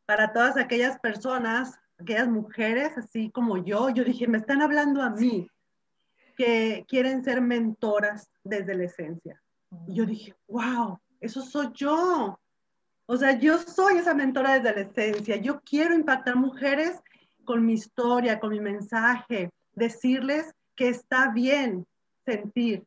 para 0.06 0.32
todas 0.32 0.56
aquellas 0.56 0.98
personas, 0.98 1.78
aquellas 1.98 2.28
mujeres, 2.28 2.96
así 2.96 3.30
como 3.30 3.64
yo, 3.64 3.90
yo 3.90 4.04
dije, 4.04 4.28
me 4.28 4.38
están 4.38 4.60
hablando 4.62 5.02
a 5.02 5.10
mí, 5.10 5.48
que 6.36 6.84
quieren 6.88 7.24
ser 7.24 7.40
mentoras 7.40 8.30
desde 8.42 8.74
la 8.74 8.84
esencia. 8.84 9.40
Y 9.86 9.94
yo 9.94 10.04
dije, 10.04 10.34
wow, 10.48 10.98
eso 11.20 11.42
soy 11.42 11.70
yo. 11.74 12.38
O 13.06 13.16
sea, 13.16 13.32
yo 13.38 13.58
soy 13.58 13.98
esa 13.98 14.14
mentora 14.14 14.58
desde 14.58 14.74
la 14.74 14.80
esencia. 14.88 15.36
Yo 15.36 15.60
quiero 15.60 15.94
impactar 15.94 16.36
mujeres 16.36 17.00
con 17.44 17.64
mi 17.64 17.74
historia, 17.74 18.40
con 18.40 18.50
mi 18.50 18.60
mensaje, 18.60 19.50
decirles 19.74 20.54
que 20.76 20.88
está 20.88 21.30
bien 21.30 21.86
sentir 22.24 22.84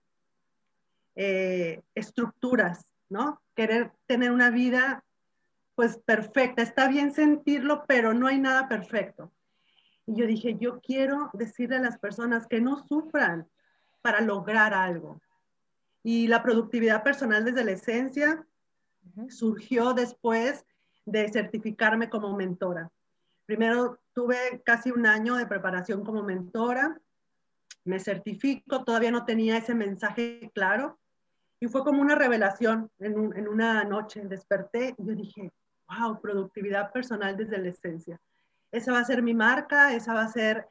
eh, 1.15 1.81
estructuras, 1.95 2.85
¿no? 3.09 3.41
Querer 3.55 3.91
tener 4.05 4.31
una 4.31 4.49
vida 4.49 5.03
pues 5.75 5.97
perfecta, 5.97 6.63
está 6.63 6.87
bien 6.87 7.13
sentirlo, 7.13 7.85
pero 7.87 8.13
no 8.13 8.27
hay 8.27 8.39
nada 8.39 8.67
perfecto. 8.67 9.31
Y 10.07 10.15
yo 10.15 10.25
dije, 10.25 10.57
yo 10.59 10.79
quiero 10.79 11.29
decirle 11.33 11.77
a 11.77 11.81
las 11.81 11.99
personas 11.99 12.47
que 12.47 12.61
no 12.61 12.85
sufran 12.87 13.47
para 14.01 14.21
lograr 14.21 14.73
algo. 14.73 15.21
Y 16.01 16.27
la 16.27 16.41
productividad 16.41 17.03
personal 17.03 17.45
desde 17.45 17.63
la 17.63 17.71
esencia 17.71 18.47
surgió 19.29 19.93
después 19.93 20.65
de 21.05 21.29
certificarme 21.29 22.09
como 22.09 22.35
mentora. 22.35 22.91
Primero 23.47 23.97
tuve 24.13 24.61
casi 24.65 24.91
un 24.91 25.05
año 25.05 25.35
de 25.37 25.47
preparación 25.47 26.03
como 26.03 26.21
mentora, 26.21 26.99
me 27.85 27.97
certifico, 28.01 28.83
todavía 28.83 29.09
no 29.09 29.23
tenía 29.23 29.55
ese 29.55 29.73
mensaje 29.73 30.51
claro. 30.53 30.99
Y 31.61 31.67
fue 31.67 31.85
como 31.85 32.01
una 32.01 32.15
revelación 32.15 32.91
en, 32.99 33.47
una 33.47 33.85
noche, 33.85 34.21
desperté 34.25 34.93
y 34.97 35.15
dije, 35.15 35.53
wow, 35.87 36.19
productividad 36.19 36.91
personal 36.91 37.37
desde 37.37 37.57
la 37.57 37.69
esencia. 37.69 38.19
Esa 38.69 38.91
va 38.91 38.99
a 38.99 39.05
ser 39.05 39.23
mi 39.23 39.33
marca, 39.33 39.93
esa 39.93 40.13
va 40.13 40.23
a 40.23 40.27
ser, 40.27 40.67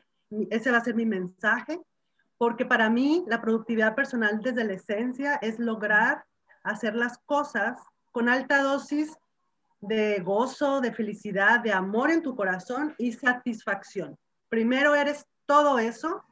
ese 0.51 0.71
va 0.71 0.77
a 0.77 0.85
ser 0.85 0.95
mi 0.95 1.07
mensaje, 1.07 1.81
porque 2.37 2.67
para 2.67 2.91
mí 2.91 3.25
la 3.27 3.41
productividad 3.41 3.95
personal 3.95 4.43
desde 4.43 4.65
la 4.65 4.75
esencia 4.75 5.37
es 5.37 5.59
lograr 5.59 6.27
hacer 6.63 6.95
las 6.95 7.17
cosas 7.25 7.81
con 8.13 8.29
alta 8.29 8.61
dosis 8.63 9.17
de 9.81 10.21
gozo, 10.21 10.81
de 10.81 10.93
felicidad, 10.93 11.61
de 11.61 11.73
amor 11.73 12.11
en 12.11 12.23
tu 12.23 12.35
corazón 12.35 12.95
y 12.99 13.13
satisfacción. 13.13 14.17
Primero 14.49 14.95
eres 14.95 15.27
todo 15.47 15.79
eso 15.79 16.25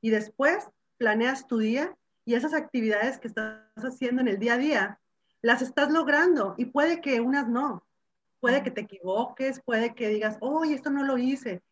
y 0.00 0.10
después 0.10 0.68
planeas 0.98 1.46
tu 1.46 1.58
día 1.58 1.96
y 2.24 2.34
esas 2.34 2.54
actividades 2.54 3.18
que 3.18 3.28
estás 3.28 3.60
haciendo 3.76 4.22
en 4.22 4.28
el 4.28 4.38
día 4.38 4.54
a 4.54 4.58
día 4.58 5.00
las 5.42 5.60
estás 5.60 5.90
logrando 5.90 6.54
y 6.56 6.66
puede 6.66 7.00
que 7.00 7.20
unas 7.20 7.48
no, 7.48 7.84
Puede 8.44 8.62
que 8.62 8.70
te 8.70 8.82
equivoques, 8.82 9.62
puede 9.64 9.94
que 9.94 10.10
digas, 10.10 10.36
oye, 10.42 10.74
esto 10.74 10.90
no 10.90 11.02
lo 11.02 11.16
hice, 11.16 11.62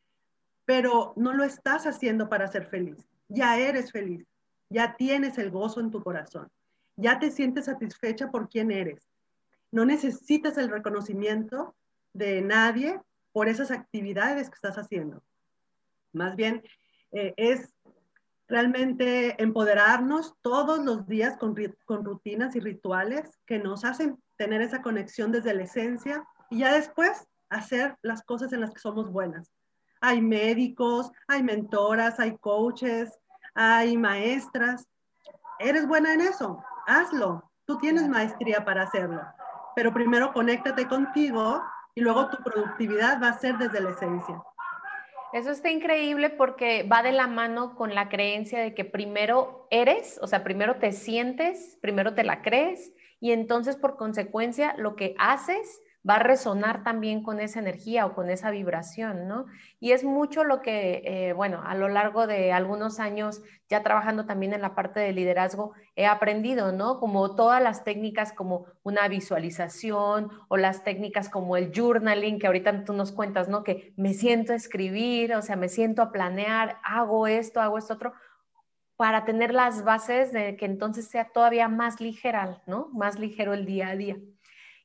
pero 0.65 1.13
no 1.17 1.35
lo 1.35 1.45
estás 1.45 1.87
haciendo 1.87 2.31
para 2.31 2.49
ser 2.49 2.65
feliz. 2.65 3.07
Ya 3.29 3.59
eres 3.59 3.93
feliz, 3.93 4.27
ya 4.71 4.97
tienes 4.97 5.37
el 5.37 5.51
gozo 5.51 5.81
en 5.81 5.91
tu 5.91 6.03
corazón, 6.03 6.51
ya 6.97 7.19
te 7.19 7.31
sientes 7.31 7.67
satisfecha 7.67 8.31
por 8.31 8.49
quién 8.49 8.71
eres. 8.71 9.07
No 9.73 9.85
necesitas 9.85 10.57
el 10.59 10.69
reconocimiento 10.71 11.75
de 12.13 12.43
nadie 12.43 13.01
por 13.33 13.49
esas 13.49 13.71
actividades 13.71 14.49
que 14.49 14.55
estás 14.55 14.77
haciendo. 14.77 15.23
Más 16.13 16.37
bien, 16.37 16.63
eh, 17.11 17.35
es 17.37 17.75
realmente 18.49 19.43
empoderarnos 19.43 20.35
todos 20.43 20.85
los 20.85 21.07
días 21.07 21.39
con, 21.39 21.57
con, 21.87 22.05
rutinas 22.05 22.55
y 22.55 22.61
rituales 22.61 23.39
que 23.47 23.59
nos 23.59 23.85
hacen 23.85 24.23
tener 24.37 24.61
esa 24.61 24.83
conexión 24.83 25.33
desde 25.33 25.55
la 25.55 25.63
esencia 25.63 26.23
y 26.51 26.59
ya 26.59 26.75
después 26.75 27.27
hacer 27.49 27.97
las 28.03 28.23
cosas 28.23 28.53
en 28.53 28.61
las 28.61 28.71
que 28.71 28.81
somos 28.81 29.11
buenas. 29.11 29.51
Hay 30.03 30.21
médicos, 30.21 31.11
hay 31.29 31.43
mentoras, 31.43 32.21
hay 32.21 32.37
coaches, 32.39 33.19
hay 33.55 33.97
maestras. 33.97 34.87
Eres 35.59 35.87
buena 35.87 36.13
en 36.13 36.23
eso, 36.23 36.63
hazlo. 36.87 37.51
Tú 37.65 37.79
tienes 37.79 38.09
maestría 38.09 38.65
para 38.65 38.83
hacerlo. 38.83 39.23
Pero 39.75 39.93
primero 39.93 40.33
conéctate 40.33 40.87
contigo 40.87 41.63
y 41.95 42.01
luego 42.01 42.29
tu 42.29 42.43
productividad 42.43 43.23
va 43.23 43.29
a 43.29 43.39
ser 43.39 43.59
desde 43.59 43.81
la 43.81 43.91
esencia. 43.91 44.43
Eso 45.33 45.51
está 45.51 45.71
increíble 45.71 46.29
porque 46.29 46.83
va 46.83 47.03
de 47.03 47.13
la 47.13 47.27
mano 47.27 47.75
con 47.75 47.95
la 47.95 48.11
creencia 48.11 48.61
de 48.61 48.75
que 48.75 48.85
primero 48.85 49.67
eres, 49.71 50.19
o 50.23 50.27
sea, 50.27 50.45
primero 50.45 50.77
te 50.77 50.93
sientes, 50.93 51.79
primero 51.81 52.15
te 52.15 52.23
la 52.23 52.43
crees 52.43 52.93
y 53.19 53.33
entonces 53.33 53.77
por 53.77 53.97
consecuencia 53.97 54.75
lo 54.77 54.95
que 54.95 55.15
haces 55.19 55.81
va 56.09 56.17
a 56.17 56.23
resonar 56.23 56.83
también 56.83 57.23
con 57.23 57.39
esa 57.39 57.61
energía 57.61 58.07
o 58.07 58.15
con 58.15 58.29
esa 58.29 58.51
vibración, 58.51 59.29
¿no? 59.29 59.47
Y 59.79 59.93
es 59.93 60.03
mucho 60.05 60.43
lo 60.43 60.61
que, 60.61 61.03
eh, 61.05 61.33
bueno, 61.33 61.63
a 61.65 61.75
lo 61.75 61.89
largo 61.89 62.27
de 62.27 62.53
algunos 62.53 62.99
años, 62.99 63.43
ya 63.69 63.83
trabajando 63.83 64.27
también 64.27 64.53
en 64.53 64.63
la 64.63 64.75
parte 64.75 65.01
de 65.01 65.13
liderazgo, 65.13 65.73
he 65.95 66.07
aprendido, 66.07 66.73
¿no? 66.73 66.99
Como 66.99 67.37
todas 67.37 67.63
las 67.63 67.85
técnicas 67.85 68.33
como 68.33 68.67
una 68.83 69.07
visualización 69.09 70.31
o 70.49 70.57
las 70.57 70.83
técnicas 70.83 71.29
como 71.29 71.57
el 71.57 71.73
journaling, 71.73 72.39
que 72.39 72.49
ahorita 72.49 72.85
tú 72.85 72.93
nos 72.95 73.13
cuentas, 73.13 73.49
¿no? 73.49 73.63
Que 73.63 73.93
me 73.97 74.13
siento 74.13 74.53
a 74.53 74.57
escribir, 74.57 75.35
o 75.35 75.43
sea, 75.43 75.57
me 75.57 75.69
siento 75.69 76.03
a 76.03 76.11
planear, 76.11 76.79
hago 76.83 77.27
esto, 77.29 77.61
hago 77.61 77.79
esto 77.79 77.95
otro 77.95 78.13
para 78.97 79.25
tener 79.25 79.53
las 79.53 79.83
bases 79.83 80.33
de 80.33 80.57
que 80.57 80.65
entonces 80.65 81.09
sea 81.09 81.25
todavía 81.33 81.67
más 81.69 82.01
ligera, 82.01 82.63
¿no? 82.67 82.89
Más 82.93 83.19
ligero 83.19 83.53
el 83.53 83.67
día 83.67 83.89
a 83.89 83.97
día. 83.97 84.17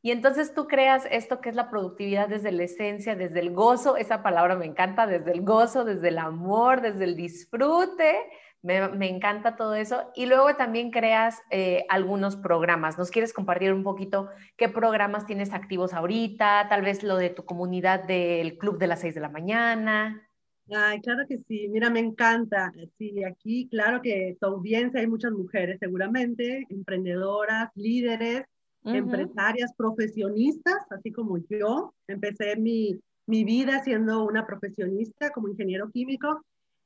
Y 0.08 0.12
entonces 0.12 0.54
tú 0.54 0.68
creas 0.68 1.06
esto 1.12 1.42
que 1.42 1.50
es 1.50 1.56
la 1.56 1.70
productividad 1.70 2.30
desde 2.30 2.54
la 2.54 2.64
esencia, 2.64 3.18
desde 3.18 3.42
el 3.42 3.54
gozo, 3.54 3.98
esa 3.98 4.24
palabra 4.24 4.56
me 4.56 4.66
encanta, 4.66 5.06
desde 5.06 5.34
el 5.34 5.42
gozo, 5.42 5.84
desde 5.84 6.08
el 6.08 6.18
amor, 6.18 6.80
desde 6.80 7.04
el 7.04 7.18
disfrute, 7.18 8.16
me, 8.62 9.10
encanta 9.10 9.58
todo 9.58 9.76
eso. 9.76 10.10
Y 10.16 10.28
luego 10.28 10.56
también 10.56 10.92
creas 10.92 11.42
eh, 11.52 11.84
algunos 11.90 12.38
programas. 12.38 12.98
¿Nos 12.98 13.12
quieres 13.12 13.34
compartir 13.34 13.74
un 13.74 13.84
poquito 13.84 14.30
qué 14.56 14.70
programas 14.70 15.26
tienes 15.26 15.52
activos 15.52 15.94
ahorita? 15.94 16.68
Tal 16.70 16.84
vez 16.84 17.04
lo 17.04 17.18
de 17.18 17.30
tu 17.30 17.44
comunidad 17.44 18.06
del 18.06 18.58
club 18.58 18.78
de 18.78 18.88
las 18.88 19.02
6 19.02 19.14
de 19.14 19.20
la 19.20 19.30
mañana. 19.30 20.26
Ay, 20.74 21.02
claro 21.02 21.26
que 21.28 21.40
sí. 21.50 21.68
Mira, 21.68 21.90
me 21.90 22.00
encanta. 22.00 22.72
Sí, 22.98 23.26
aquí, 23.26 23.68
claro 23.70 24.02
que 24.02 24.38
tu 24.40 24.48
audiencia 24.48 25.02
hay 25.02 25.08
muchas 25.08 25.34
mujeres, 25.34 25.80
seguramente, 25.82 26.66
emprendedoras, 26.70 27.72
líderes, 27.76 28.46
empresarias, 28.88 29.74
profesionistas, 29.76 30.78
así 30.90 31.12
como 31.12 31.38
yo. 31.50 31.94
Empecé 32.08 32.56
mi, 32.56 33.00
mi 33.26 33.44
vida 33.44 33.84
siendo 33.84 34.24
una 34.26 34.46
profesionista 34.46 35.32
como 35.32 35.50
ingeniero 35.50 35.92
químico 35.92 36.44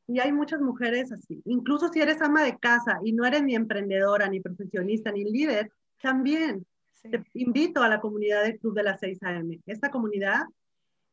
y 0.08 0.20
hay 0.20 0.32
muchas 0.32 0.62
mujeres 0.62 1.12
así. 1.12 1.42
Incluso 1.46 1.90
si 1.90 2.02
eres 2.02 2.22
ama 2.22 2.44
de 2.44 2.58
casa 2.58 3.00
y 3.04 3.14
no 3.14 3.26
eres 3.26 3.44
ni 3.44 3.56
emprendedora, 3.56 4.28
ni 4.28 4.40
profesionista, 4.40 5.12
ni 5.12 5.24
líder, 5.24 5.72
también 6.02 6.66
te 7.04 7.24
invito 7.34 7.82
a 7.82 7.90
la 7.90 8.02
comunidad 8.02 8.44
del 8.44 8.60
Club 8.60 8.76
de 8.76 8.84
las 8.84 9.00
6 9.00 9.24
AM. 9.24 9.62
Esta 9.66 9.90
comunidad 9.90 10.44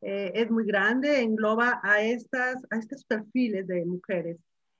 eh, 0.01 0.31
es 0.35 0.51
muy 0.51 0.65
grande, 0.65 1.21
engloba 1.21 1.79
a, 1.83 2.01
estas, 2.01 2.63
a 2.69 2.77
estos 2.77 3.03
perfiles 3.05 3.67
de 3.67 3.85
mujeres. 3.85 4.37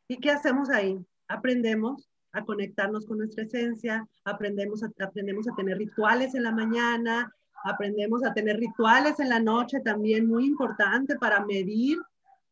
¿Y 0.08 0.18
qué 0.18 0.32
hacemos 0.32 0.70
ahí? 0.70 0.98
Aprendemos, 1.28 2.10
a 2.32 2.44
conectarnos 2.44 3.06
con 3.06 3.18
nuestra 3.18 3.44
esencia, 3.44 4.08
aprendemos 4.24 4.84
a, 4.84 4.92
aprendemos 5.04 5.48
a 5.48 5.56
tener 5.56 5.78
rituales 5.78 6.36
en 6.36 6.44
la 6.44 6.52
mañana, 6.52 7.34
aprendemos 7.64 8.24
a 8.24 8.34
tener 8.34 8.58
rituales 8.58 9.20
en 9.20 9.30
la 9.30 9.40
noche 9.40 9.80
también, 9.80 10.28
muy 10.28 10.46
importante 10.46 11.18
para 11.18 11.44
medir 11.46 11.98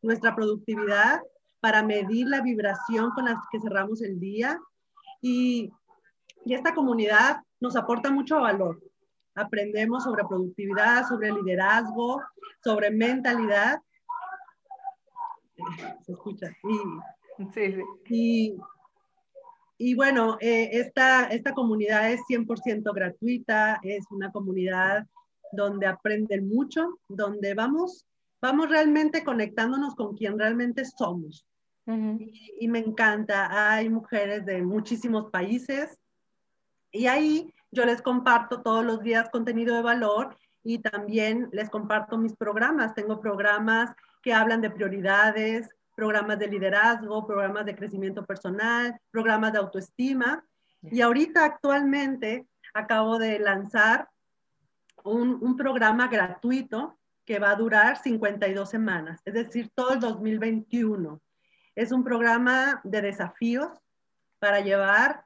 nuestra 0.02 0.34
productividad, 0.34 1.20
para 1.60 1.82
medir 1.82 2.28
la 2.28 2.40
vibración 2.40 3.10
con 3.12 3.26
la 3.26 3.40
que 3.50 3.60
cerramos 3.60 4.02
el 4.02 4.18
día. 4.18 4.58
Y, 5.20 5.70
y 6.44 6.54
esta 6.54 6.74
comunidad 6.74 7.42
nos 7.60 7.76
aporta 7.76 8.10
mucho 8.10 8.40
valor. 8.40 8.80
Aprendemos 9.34 10.04
sobre 10.04 10.24
productividad, 10.24 11.06
sobre 11.06 11.32
liderazgo, 11.32 12.20
sobre 12.62 12.90
mentalidad. 12.90 13.80
Se 16.02 16.12
escucha. 16.12 16.50
Y, 16.64 17.44
sí, 17.52 17.72
sí. 17.74 17.82
y 18.08 18.58
y 19.78 19.94
bueno, 19.94 20.36
eh, 20.40 20.70
esta, 20.72 21.24
esta 21.26 21.54
comunidad 21.54 22.12
es 22.12 22.20
100% 22.28 22.92
gratuita, 22.92 23.80
es 23.82 24.04
una 24.10 24.30
comunidad 24.30 25.06
donde 25.52 25.86
aprenden 25.86 26.48
mucho, 26.48 26.98
donde 27.08 27.54
vamos 27.54 28.04
vamos 28.40 28.68
realmente 28.68 29.24
conectándonos 29.24 29.94
con 29.94 30.16
quien 30.16 30.38
realmente 30.38 30.84
somos. 30.84 31.44
y, 31.86 32.68
me 32.68 32.80
encanta, 32.80 33.72
hay 33.72 33.88
mujeres 33.88 34.44
de 34.44 34.60
muchísimos 34.60 35.30
países 35.30 35.98
y 36.92 37.06
ahí 37.06 37.54
yo 37.70 37.86
les 37.86 38.02
comparto 38.02 38.60
todos 38.60 38.84
los 38.84 39.00
días 39.00 39.30
contenido 39.30 39.74
de 39.74 39.82
valor 39.82 40.36
y 40.62 40.80
también 40.80 41.48
les 41.50 41.70
comparto 41.70 42.18
mis 42.18 42.36
programas. 42.36 42.94
Tengo 42.94 43.20
programas 43.20 43.94
que 44.22 44.34
hablan 44.34 44.60
de 44.60 44.70
prioridades, 44.70 45.70
programas 45.98 46.38
de 46.38 46.46
liderazgo, 46.46 47.26
programas 47.26 47.66
de 47.66 47.74
crecimiento 47.74 48.24
personal, 48.24 49.00
programas 49.10 49.52
de 49.52 49.58
autoestima. 49.58 50.44
Y 50.80 51.00
ahorita 51.00 51.44
actualmente 51.44 52.46
acabo 52.72 53.18
de 53.18 53.40
lanzar 53.40 54.08
un, 55.02 55.38
un 55.42 55.56
programa 55.56 56.06
gratuito 56.06 56.96
que 57.24 57.40
va 57.40 57.50
a 57.50 57.56
durar 57.56 58.00
52 58.00 58.70
semanas, 58.70 59.20
es 59.24 59.34
decir, 59.34 59.72
todo 59.74 59.94
el 59.94 59.98
2021. 59.98 61.20
Es 61.74 61.90
un 61.90 62.04
programa 62.04 62.80
de 62.84 63.02
desafíos 63.02 63.68
para 64.38 64.60
llevar 64.60 65.24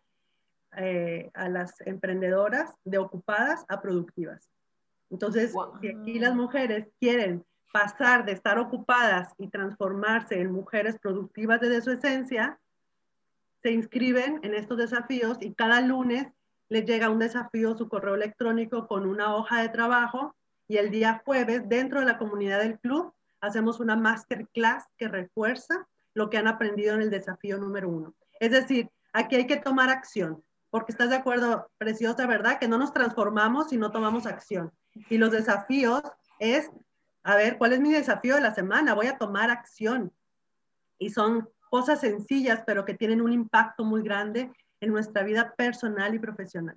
eh, 0.79 1.31
a 1.35 1.51
las 1.51 1.83
emprendedoras 1.83 2.73
de 2.83 2.97
ocupadas 2.97 3.67
a 3.69 3.83
productivas. 3.83 4.49
Entonces, 5.11 5.53
si 5.83 5.89
aquí 5.89 6.19
las 6.19 6.35
mujeres 6.35 6.89
quieren 6.99 7.45
pasar 7.73 8.25
de 8.25 8.33
estar 8.33 8.59
ocupadas 8.59 9.35
y 9.39 9.49
transformarse 9.49 10.41
en 10.41 10.53
mujeres 10.53 10.99
productivas 10.99 11.61
desde 11.61 11.83
su 11.83 11.91
esencia, 11.91 12.59
se 13.63 13.71
inscriben 13.71 14.41
en 14.43 14.55
estos 14.55 14.79
desafíos 14.79 15.39
y 15.41 15.55
cada 15.55 15.81
lunes 15.81 16.29
les 16.69 16.85
llega 16.85 17.11
un 17.11 17.19
desafío 17.19 17.77
su 17.77 17.89
correo 17.89 18.15
electrónico 18.15 18.87
con 18.87 19.07
una 19.07 19.35
hoja 19.35 19.63
de 19.63 19.69
trabajo 19.69 20.37
y 20.69 20.79
el 20.79 20.91
día 20.91 21.23
jueves, 21.25 21.69
dentro 21.69 22.01
de 22.01 22.07
la 22.07 22.19
comunidad 22.19 22.61
del 22.61 22.79
club, 22.79 23.13
hacemos 23.41 23.81
una 23.81 23.97
masterclass 23.97 24.85
que 24.97 25.09
refuerza 25.09 25.87
lo 26.15 26.31
que 26.31 26.39
han 26.39 26.47
aprendido 26.47 26.95
en 26.95 27.03
el 27.03 27.11
desafío 27.11 27.59
número 27.59 27.89
uno. 27.89 28.15
Es 28.41 28.53
decir, 28.53 28.89
aquí 29.13 29.37
hay 29.37 29.47
que 29.47 29.57
tomar 29.57 29.91
acción, 29.91 30.43
porque 30.71 30.93
estás 30.93 31.11
de 31.11 31.17
acuerdo, 31.17 31.71
preciosa, 31.79 32.27
¿verdad? 32.27 32.59
Que 32.59 32.69
no 32.69 32.79
nos 32.79 32.93
transformamos 32.93 33.69
si 33.69 33.77
no 33.77 33.91
tomamos 33.91 34.27
acción. 34.27 34.73
Y 35.11 35.19
los 35.19 35.31
desafíos 35.31 36.03
es, 36.39 36.71
a 37.25 37.37
ver, 37.37 37.59
¿cuál 37.59 37.73
es 37.73 37.81
mi 37.81 37.93
desafío 37.93 38.35
de 38.35 38.41
la 38.41 38.55
semana? 38.55 38.95
Voy 38.95 39.07
a 39.07 39.19
tomar 39.19 39.51
acción. 39.51 40.13
Y 40.99 41.11
son 41.11 41.49
cosas 41.71 42.01
sencillas, 42.01 42.63
pero 42.67 42.85
que 42.85 42.95
tienen 42.95 43.21
un 43.21 43.33
impacto 43.33 43.85
muy 43.85 44.03
grande 44.03 44.53
en 44.81 44.91
nuestra 44.91 45.23
vida 45.23 45.55
personal 45.57 46.15
y 46.15 46.19
profesional. 46.19 46.77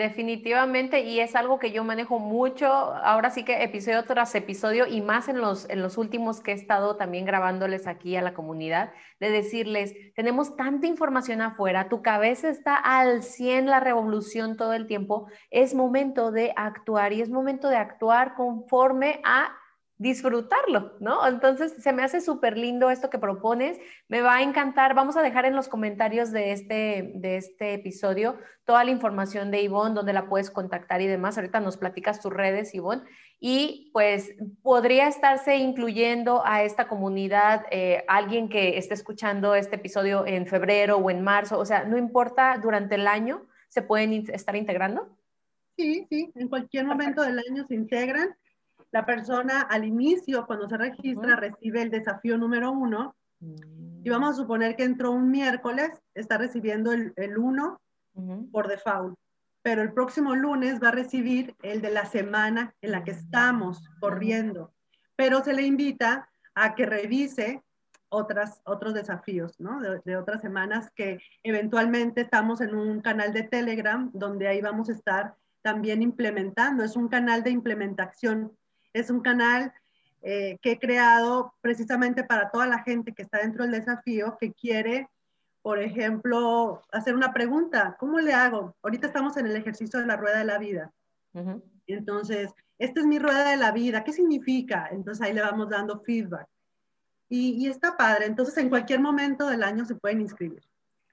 Definitivamente, 0.00 1.00
y 1.00 1.20
es 1.20 1.36
algo 1.36 1.58
que 1.58 1.72
yo 1.72 1.84
manejo 1.84 2.18
mucho, 2.18 2.66
ahora 2.66 3.28
sí 3.28 3.44
que 3.44 3.62
episodio 3.62 4.02
tras 4.04 4.34
episodio 4.34 4.86
y 4.86 5.02
más 5.02 5.28
en 5.28 5.42
los, 5.42 5.68
en 5.68 5.82
los 5.82 5.98
últimos 5.98 6.40
que 6.40 6.52
he 6.52 6.54
estado 6.54 6.96
también 6.96 7.26
grabándoles 7.26 7.86
aquí 7.86 8.16
a 8.16 8.22
la 8.22 8.32
comunidad, 8.32 8.94
de 9.18 9.28
decirles, 9.28 9.94
tenemos 10.14 10.56
tanta 10.56 10.86
información 10.86 11.42
afuera, 11.42 11.90
tu 11.90 12.00
cabeza 12.00 12.48
está 12.48 12.76
al 12.76 13.22
100 13.22 13.66
la 13.66 13.78
revolución 13.78 14.56
todo 14.56 14.72
el 14.72 14.86
tiempo, 14.86 15.26
es 15.50 15.74
momento 15.74 16.32
de 16.32 16.54
actuar 16.56 17.12
y 17.12 17.20
es 17.20 17.28
momento 17.28 17.68
de 17.68 17.76
actuar 17.76 18.36
conforme 18.36 19.20
a 19.22 19.54
disfrutarlo, 20.00 20.94
¿no? 20.98 21.28
Entonces, 21.28 21.74
se 21.78 21.92
me 21.92 22.02
hace 22.02 22.22
súper 22.22 22.56
lindo 22.56 22.88
esto 22.88 23.10
que 23.10 23.18
propones, 23.18 23.78
me 24.08 24.22
va 24.22 24.36
a 24.36 24.42
encantar. 24.42 24.94
Vamos 24.94 25.18
a 25.18 25.22
dejar 25.22 25.44
en 25.44 25.54
los 25.54 25.68
comentarios 25.68 26.32
de 26.32 26.52
este, 26.52 27.12
de 27.16 27.36
este 27.36 27.74
episodio 27.74 28.38
toda 28.64 28.82
la 28.82 28.92
información 28.92 29.50
de 29.50 29.60
Ivonne, 29.60 29.94
donde 29.94 30.14
la 30.14 30.26
puedes 30.26 30.50
contactar 30.50 31.02
y 31.02 31.06
demás. 31.06 31.36
Ahorita 31.36 31.60
nos 31.60 31.76
platicas 31.76 32.22
tus 32.22 32.32
redes, 32.32 32.74
Ivonne. 32.74 33.02
Y 33.40 33.90
pues 33.92 34.32
podría 34.62 35.06
estarse 35.06 35.56
incluyendo 35.56 36.42
a 36.46 36.62
esta 36.62 36.88
comunidad 36.88 37.66
eh, 37.70 38.02
alguien 38.08 38.48
que 38.48 38.78
esté 38.78 38.94
escuchando 38.94 39.54
este 39.54 39.76
episodio 39.76 40.26
en 40.26 40.46
febrero 40.46 40.96
o 40.96 41.10
en 41.10 41.22
marzo, 41.22 41.58
o 41.58 41.66
sea, 41.66 41.84
no 41.84 41.98
importa, 41.98 42.58
durante 42.62 42.94
el 42.94 43.06
año 43.06 43.46
se 43.68 43.82
pueden 43.82 44.12
estar 44.32 44.56
integrando. 44.56 45.14
Sí, 45.76 46.06
sí, 46.08 46.32
en 46.34 46.48
cualquier 46.48 46.86
momento 46.86 47.22
del 47.22 47.38
año 47.38 47.66
se 47.66 47.74
integran 47.74 48.34
la 48.92 49.06
persona 49.06 49.62
al 49.62 49.84
inicio, 49.84 50.46
cuando 50.46 50.68
se 50.68 50.76
registra, 50.76 51.36
recibe 51.36 51.82
el 51.82 51.90
desafío 51.90 52.36
número 52.36 52.72
uno. 52.72 53.14
Y 53.40 54.08
mm. 54.08 54.12
vamos 54.12 54.30
a 54.30 54.34
suponer 54.34 54.76
que 54.76 54.84
entró 54.84 55.12
un 55.12 55.30
miércoles, 55.30 55.90
está 56.14 56.38
recibiendo 56.38 56.92
el, 56.92 57.12
el 57.16 57.38
uno 57.38 57.80
por 58.52 58.68
default. 58.68 59.16
Pero 59.62 59.82
el 59.82 59.92
próximo 59.92 60.34
lunes 60.34 60.82
va 60.82 60.88
a 60.88 60.92
recibir 60.92 61.54
el 61.62 61.80
de 61.80 61.90
la 61.90 62.06
semana 62.06 62.74
en 62.80 62.92
la 62.92 63.04
que 63.04 63.12
estamos 63.12 63.88
corriendo. 64.00 64.72
Pero 65.16 65.44
se 65.44 65.52
le 65.52 65.62
invita 65.62 66.28
a 66.54 66.74
que 66.74 66.86
revise 66.86 67.62
otras, 68.08 68.60
otros 68.64 68.94
desafíos, 68.94 69.60
¿no? 69.60 69.80
De, 69.80 70.00
de, 70.04 70.16
otras 70.16 70.40
semanas 70.42 70.90
que 70.96 71.20
eventualmente 71.44 72.22
estamos 72.22 72.60
en 72.60 72.74
un 72.74 73.00
canal 73.00 73.32
de 73.32 73.44
Telegram 73.44 74.10
donde 74.12 74.48
ahí 74.48 74.60
vamos 74.60 74.88
a 74.88 74.92
estar 74.92 75.36
también 75.62 76.02
implementando. 76.02 76.82
Es 76.82 76.96
un 76.96 77.08
canal 77.08 77.44
de 77.44 77.50
implementación 77.50 78.56
es 78.92 79.10
un 79.10 79.20
canal 79.20 79.72
eh, 80.22 80.58
que 80.60 80.72
he 80.72 80.78
creado 80.78 81.54
precisamente 81.60 82.24
para 82.24 82.50
toda 82.50 82.66
la 82.66 82.82
gente 82.82 83.12
que 83.12 83.22
está 83.22 83.38
dentro 83.38 83.64
del 83.64 83.72
desafío, 83.72 84.36
que 84.38 84.52
quiere, 84.52 85.08
por 85.62 85.78
ejemplo, 85.78 86.82
hacer 86.92 87.14
una 87.14 87.32
pregunta. 87.32 87.96
¿Cómo 87.98 88.20
le 88.20 88.34
hago? 88.34 88.76
Ahorita 88.82 89.06
estamos 89.06 89.36
en 89.36 89.46
el 89.46 89.56
ejercicio 89.56 89.98
de 89.98 90.06
la 90.06 90.16
rueda 90.16 90.38
de 90.38 90.44
la 90.44 90.58
vida. 90.58 90.92
Entonces, 91.86 92.50
esta 92.78 93.00
es 93.00 93.06
mi 93.06 93.18
rueda 93.18 93.50
de 93.50 93.56
la 93.56 93.72
vida. 93.72 94.04
¿Qué 94.04 94.12
significa? 94.12 94.88
Entonces 94.90 95.26
ahí 95.26 95.32
le 95.32 95.42
vamos 95.42 95.68
dando 95.70 96.00
feedback. 96.00 96.46
Y, 97.28 97.64
y 97.64 97.68
está 97.68 97.96
padre. 97.96 98.26
Entonces, 98.26 98.56
en 98.58 98.68
cualquier 98.68 99.00
momento 99.00 99.48
del 99.48 99.62
año 99.62 99.84
se 99.84 99.94
pueden 99.94 100.20
inscribir. 100.20 100.62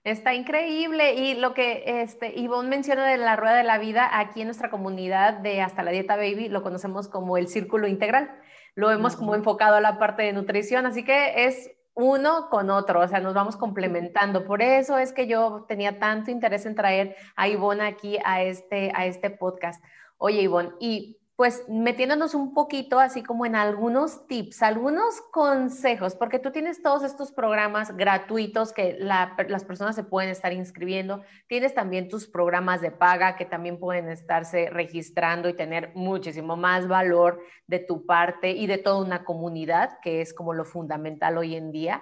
Está 0.08 0.34
increíble. 0.34 1.16
Y 1.16 1.36
lo 1.36 1.54
que 1.54 1.84
este, 2.02 2.40
Ivonne 2.40 2.70
menciona 2.70 3.06
de 3.06 3.18
la 3.18 3.36
rueda 3.36 3.58
de 3.58 3.66
la 3.66 3.78
vida, 3.78 4.10
aquí 4.18 4.40
en 4.40 4.48
nuestra 4.48 4.70
comunidad 4.70 5.34
de 5.34 5.60
Hasta 5.62 5.84
la 5.84 5.92
Dieta 5.92 6.16
Baby 6.16 6.48
lo 6.48 6.64
conocemos 6.64 7.10
como 7.10 7.36
el 7.36 7.50
círculo 7.50 7.88
integral. 7.88 8.32
Lo 8.74 8.90
hemos 8.90 9.18
como 9.18 9.36
enfocado 9.36 9.76
a 9.76 9.82
la 9.82 10.00
parte 10.00 10.24
de 10.24 10.32
nutrición, 10.32 10.86
así 10.86 11.04
que 11.04 11.46
es 11.46 11.72
uno 11.94 12.48
con 12.50 12.70
otro, 12.70 13.02
o 13.02 13.08
sea, 13.10 13.20
nos 13.20 13.34
vamos 13.34 13.58
complementando. 13.58 14.46
Por 14.46 14.62
eso 14.62 14.98
es 14.98 15.12
que 15.12 15.28
yo 15.28 15.66
tenía 15.68 16.00
tanto 16.00 16.32
interés 16.32 16.66
en 16.66 16.76
traer 16.76 17.18
a 17.36 17.50
Ivonne 17.50 17.84
aquí 17.84 18.18
a 18.24 18.44
este, 18.44 18.94
a 18.96 19.08
este 19.08 19.30
podcast. 19.30 19.84
Oye, 20.18 20.42
Ivonne, 20.42 20.72
y 20.80 21.18
pues 21.38 21.64
metiéndonos 21.70 22.34
un 22.34 22.56
poquito 22.56 23.00
así 23.00 23.22
como 23.22 23.46
en 23.46 23.56
algunos 23.56 24.26
tips, 24.26 24.64
algunos 24.64 25.22
consejos, 25.32 26.16
porque 26.16 26.40
tú 26.40 26.52
tienes 26.52 26.82
todos 26.82 27.04
estos 27.04 27.32
programas 27.32 27.96
gratuitos 27.96 28.74
que 28.74 28.98
las 29.00 29.64
personas 29.64 29.96
se 29.96 30.04
pueden 30.04 30.32
estar 30.32 30.52
inscribiendo, 30.52 31.22
tienes 31.46 31.76
también 31.76 32.10
tus 32.10 32.28
programas 32.28 32.82
de 32.82 32.90
paga 32.90 33.36
que 33.36 33.46
también 33.46 33.78
pueden 33.78 34.10
estarse 34.10 34.72
registrando 34.72 35.48
y 35.48 35.56
tener 35.56 35.92
muchísimo 35.94 36.58
más 36.58 36.88
valor 36.88 37.40
de 37.68 37.78
tu 37.78 38.08
parte 38.08 38.50
y 38.50 38.66
de 38.66 38.80
toda 38.80 39.06
una 39.06 39.24
comunidad, 39.24 40.00
que 40.02 40.22
es 40.22 40.34
como 40.34 40.56
lo 40.56 40.66
fundamental 40.66 41.38
hoy 41.38 41.56
en 41.56 41.72
día. 41.72 42.02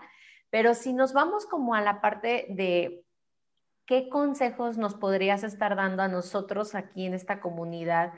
Pero 0.49 0.73
si 0.73 0.93
nos 0.93 1.11
vamos 1.11 1.45
como 1.45 1.75
a 1.75 1.81
la 1.81 1.99
parte 1.99 2.45
de 2.51 3.05
¿qué 3.85 4.09
consejos 4.09 4.77
nos 4.77 4.95
podrías 4.95 5.43
estar 5.43 5.75
dando 5.75 6.01
a 6.01 6.07
nosotros 6.07 6.73
aquí 6.73 7.05
en 7.05 7.13
esta 7.13 7.39
comunidad 7.39 8.13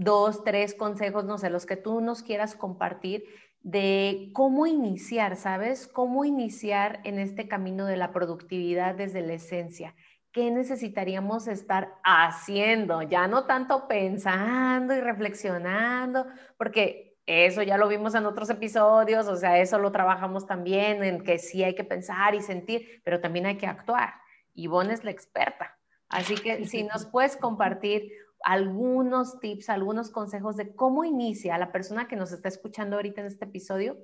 dos, 0.00 0.44
tres 0.44 0.74
consejos, 0.74 1.26
no 1.26 1.36
sé, 1.36 1.50
los 1.50 1.66
que 1.66 1.76
tú 1.76 2.00
nos 2.00 2.22
quieras 2.22 2.54
compartir 2.54 3.24
de 3.60 4.30
cómo 4.32 4.66
iniciar, 4.66 5.36
¿sabes? 5.36 5.86
Cómo 5.86 6.24
iniciar 6.24 7.00
en 7.04 7.18
este 7.18 7.48
camino 7.48 7.84
de 7.84 7.98
la 7.98 8.10
productividad 8.10 8.94
desde 8.94 9.20
la 9.20 9.34
esencia. 9.34 9.94
¿Qué 10.32 10.50
necesitaríamos 10.50 11.48
estar 11.48 11.92
haciendo? 12.02 13.02
Ya 13.02 13.28
no 13.28 13.44
tanto 13.44 13.86
pensando 13.88 14.94
y 14.94 15.00
reflexionando, 15.00 16.24
porque 16.56 17.18
eso 17.26 17.62
ya 17.62 17.76
lo 17.76 17.86
vimos 17.86 18.14
en 18.14 18.24
otros 18.24 18.48
episodios, 18.48 19.28
o 19.28 19.36
sea, 19.36 19.58
eso 19.58 19.78
lo 19.78 19.92
trabajamos 19.92 20.46
también, 20.46 21.04
en 21.04 21.22
que 21.22 21.38
sí 21.38 21.62
hay 21.62 21.74
que 21.74 21.84
pensar 21.84 22.34
y 22.34 22.40
sentir, 22.40 23.02
pero 23.04 23.20
también 23.20 23.44
hay 23.44 23.58
que 23.58 23.66
actuar. 23.66 24.14
Ivonne 24.54 24.94
es 24.94 25.04
la 25.04 25.10
experta. 25.10 25.78
Así 26.08 26.36
que 26.36 26.64
si 26.64 26.84
nos 26.84 27.04
puedes 27.04 27.36
compartir 27.36 28.10
algunos 28.44 29.40
tips, 29.40 29.68
algunos 29.68 30.10
consejos 30.10 30.56
de 30.56 30.74
cómo 30.74 31.04
inicia 31.04 31.58
la 31.58 31.72
persona 31.72 32.08
que 32.08 32.16
nos 32.16 32.32
está 32.32 32.48
escuchando 32.48 32.96
ahorita 32.96 33.20
en 33.20 33.26
este 33.26 33.44
episodio, 33.44 33.98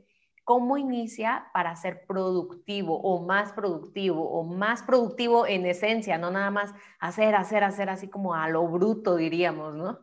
cómo 0.44 0.76
inicia 0.78 1.48
para 1.52 1.74
ser 1.74 2.06
productivo 2.06 3.00
o 3.00 3.26
más 3.26 3.52
productivo 3.52 4.30
o 4.30 4.44
más 4.44 4.82
productivo 4.82 5.46
en 5.46 5.66
esencia, 5.66 6.18
no 6.18 6.30
nada 6.30 6.50
más 6.50 6.72
hacer, 7.00 7.34
hacer, 7.34 7.64
hacer 7.64 7.90
así 7.90 8.08
como 8.08 8.34
a 8.34 8.48
lo 8.48 8.66
bruto 8.68 9.16
diríamos, 9.16 9.74
¿no? 9.74 9.98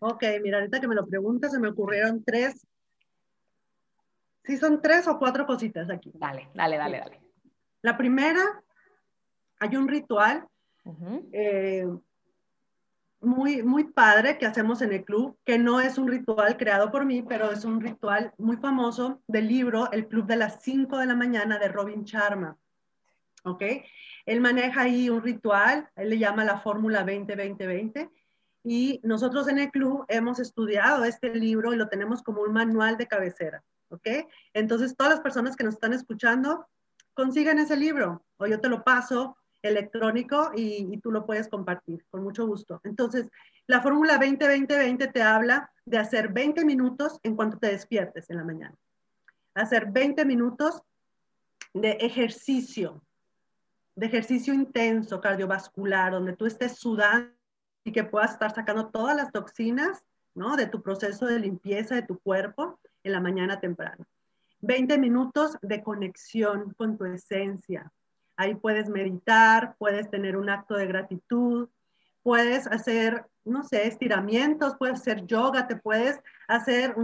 Ok, 0.00 0.24
mira, 0.42 0.58
ahorita 0.58 0.80
que 0.80 0.88
me 0.88 0.94
lo 0.94 1.06
preguntas, 1.06 1.52
se 1.52 1.58
me 1.58 1.68
ocurrieron 1.68 2.22
tres, 2.22 2.66
sí 4.42 4.58
son 4.58 4.82
tres 4.82 5.08
o 5.08 5.18
cuatro 5.18 5.46
cositas 5.46 5.88
aquí. 5.88 6.12
Dale, 6.14 6.50
dale, 6.52 6.76
dale, 6.76 6.98
dale. 6.98 7.20
La 7.80 7.96
primera, 7.96 8.62
hay 9.58 9.76
un 9.76 9.88
ritual 9.88 10.46
muy, 13.24 13.62
muy 13.62 13.84
padre 13.84 14.38
que 14.38 14.46
hacemos 14.46 14.82
en 14.82 14.92
el 14.92 15.04
club, 15.04 15.38
que 15.44 15.58
no 15.58 15.80
es 15.80 15.98
un 15.98 16.08
ritual 16.08 16.56
creado 16.56 16.90
por 16.90 17.04
mí, 17.04 17.22
pero 17.22 17.50
es 17.50 17.64
un 17.64 17.80
ritual 17.80 18.32
muy 18.38 18.56
famoso 18.56 19.22
del 19.26 19.48
libro 19.48 19.90
El 19.92 20.08
Club 20.08 20.26
de 20.26 20.36
las 20.36 20.62
5 20.62 20.98
de 20.98 21.06
la 21.06 21.14
mañana 21.14 21.58
de 21.58 21.68
Robin 21.68 22.04
Sharma. 22.04 22.56
¿Ok? 23.44 23.62
Él 24.26 24.40
maneja 24.40 24.82
ahí 24.82 25.10
un 25.10 25.22
ritual, 25.22 25.88
él 25.96 26.10
le 26.10 26.18
llama 26.18 26.44
la 26.44 26.60
fórmula 26.60 27.04
20-20-20 27.04 28.10
y 28.62 29.00
nosotros 29.02 29.48
en 29.48 29.58
el 29.58 29.70
club 29.70 30.06
hemos 30.08 30.38
estudiado 30.38 31.04
este 31.04 31.34
libro 31.34 31.74
y 31.74 31.76
lo 31.76 31.88
tenemos 31.88 32.22
como 32.22 32.40
un 32.40 32.52
manual 32.52 32.96
de 32.96 33.06
cabecera. 33.06 33.62
¿Ok? 33.90 34.08
Entonces, 34.54 34.96
todas 34.96 35.12
las 35.12 35.20
personas 35.20 35.56
que 35.56 35.64
nos 35.64 35.74
están 35.74 35.92
escuchando, 35.92 36.66
consigan 37.14 37.58
ese 37.58 37.76
libro 37.76 38.24
o 38.36 38.46
yo 38.46 38.60
te 38.60 38.68
lo 38.68 38.84
paso 38.84 39.36
electrónico 39.68 40.52
y, 40.54 40.98
tú 40.98 41.10
lo 41.10 41.26
puedes 41.26 41.48
compartir 41.48 42.04
con 42.10 42.22
mucho 42.22 42.46
gusto. 42.46 42.80
Entonces, 42.84 43.28
la 43.66 43.80
fórmula 43.80 44.18
20-20-20 44.18 45.12
te 45.12 45.22
habla 45.22 45.70
de 45.84 45.98
hacer 45.98 46.32
20 46.32 46.64
minutos 46.64 47.18
en 47.22 47.34
cuanto 47.34 47.58
te 47.58 47.68
despiertes 47.68 48.30
en 48.30 48.36
la 48.36 48.44
mañana. 48.44 48.74
Hacer 49.54 49.90
20 49.90 50.24
minutos 50.24 50.82
de 51.72 51.92
ejercicio, 51.92 53.02
de 53.96 54.06
ejercicio 54.06 54.52
intenso, 54.54 55.20
cardiovascular, 55.20 56.12
donde 56.12 56.36
tú 56.36 56.46
estés 56.46 56.76
sudando 56.76 57.32
y 57.84 57.92
que 57.92 58.04
puedas 58.04 58.32
estar 58.32 58.54
sacando 58.54 58.88
todas 58.88 59.16
las 59.16 59.30
toxinas, 59.32 60.04
¿no? 60.34 60.56
De 60.56 60.66
tu 60.66 60.82
proceso 60.82 61.26
de 61.26 61.38
limpieza 61.38 61.94
de 61.94 62.02
tu 62.02 62.18
cuerpo 62.18 62.78
en 63.02 63.12
la 63.12 63.20
mañana 63.20 63.60
temprano. 63.60 64.06
20 64.60 64.98
minutos 64.98 65.58
de 65.60 65.82
conexión 65.82 66.72
con 66.74 66.96
tu 66.96 67.04
esencia. 67.04 67.92
Ahí 68.36 68.54
puedes 68.54 68.88
meditar, 68.88 69.76
puedes 69.78 70.10
tener 70.10 70.36
un 70.36 70.50
acto 70.50 70.74
de 70.74 70.86
gratitud, 70.86 71.68
puedes 72.22 72.66
hacer, 72.66 73.26
no 73.44 73.62
sé, 73.62 73.86
estiramientos, 73.86 74.76
puedes 74.76 75.00
hacer 75.00 75.26
yoga, 75.26 75.68
te 75.68 75.76
puedes 75.76 76.18
hacer 76.48 76.96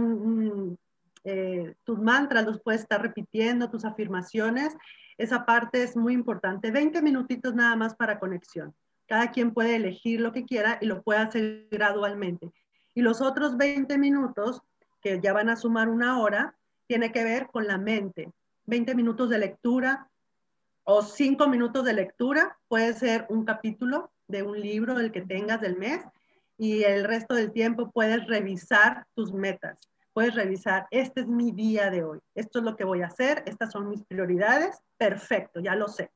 eh, 1.23 1.75
tus 1.83 1.99
mantras, 1.99 2.45
los 2.45 2.61
puedes 2.61 2.81
estar 2.81 3.01
repitiendo, 3.01 3.69
tus 3.69 3.85
afirmaciones. 3.85 4.75
Esa 5.17 5.45
parte 5.45 5.83
es 5.83 5.95
muy 5.95 6.13
importante. 6.13 6.71
20 6.71 7.01
minutitos 7.01 7.53
nada 7.53 7.75
más 7.75 7.95
para 7.95 8.19
conexión. 8.19 8.73
Cada 9.07 9.31
quien 9.31 9.53
puede 9.53 9.75
elegir 9.75 10.19
lo 10.19 10.31
que 10.31 10.45
quiera 10.45 10.79
y 10.81 10.85
lo 10.85 11.01
puede 11.03 11.19
hacer 11.19 11.67
gradualmente. 11.69 12.51
Y 12.95 13.01
los 13.01 13.21
otros 13.21 13.57
20 13.57 13.97
minutos, 13.97 14.61
que 15.01 15.19
ya 15.21 15.31
van 15.33 15.49
a 15.49 15.55
sumar 15.55 15.87
una 15.89 16.19
hora, 16.19 16.55
tiene 16.87 17.11
que 17.11 17.23
ver 17.23 17.47
con 17.47 17.67
la 17.67 17.77
mente. 17.77 18.31
20 18.65 18.95
minutos 18.95 19.29
de 19.29 19.39
lectura 19.39 20.09
o 20.83 21.01
5 21.01 21.47
minutos 21.47 21.85
de 21.85 21.93
lectura, 21.93 22.57
puede 22.67 22.93
ser 22.93 23.25
un 23.29 23.45
capítulo 23.45 24.11
de 24.27 24.43
un 24.43 24.59
libro, 24.59 24.99
el 24.99 25.11
que 25.11 25.21
tengas 25.21 25.61
del 25.61 25.77
mes, 25.77 26.03
y 26.57 26.83
el 26.83 27.03
resto 27.03 27.35
del 27.35 27.51
tiempo 27.51 27.91
puedes 27.91 28.27
revisar 28.27 29.05
tus 29.15 29.33
metas. 29.33 29.77
Puedes 30.13 30.35
revisar, 30.35 30.87
este 30.91 31.21
es 31.21 31.27
mi 31.27 31.51
día 31.51 31.89
de 31.89 32.03
hoy, 32.03 32.19
esto 32.35 32.59
es 32.59 32.65
lo 32.65 32.75
que 32.75 32.83
voy 32.83 33.01
a 33.01 33.07
hacer, 33.07 33.43
estas 33.45 33.71
son 33.71 33.89
mis 33.89 34.03
prioridades, 34.03 34.81
perfecto, 34.97 35.59
ya 35.61 35.75
lo 35.75 35.87
sé. 35.87 36.11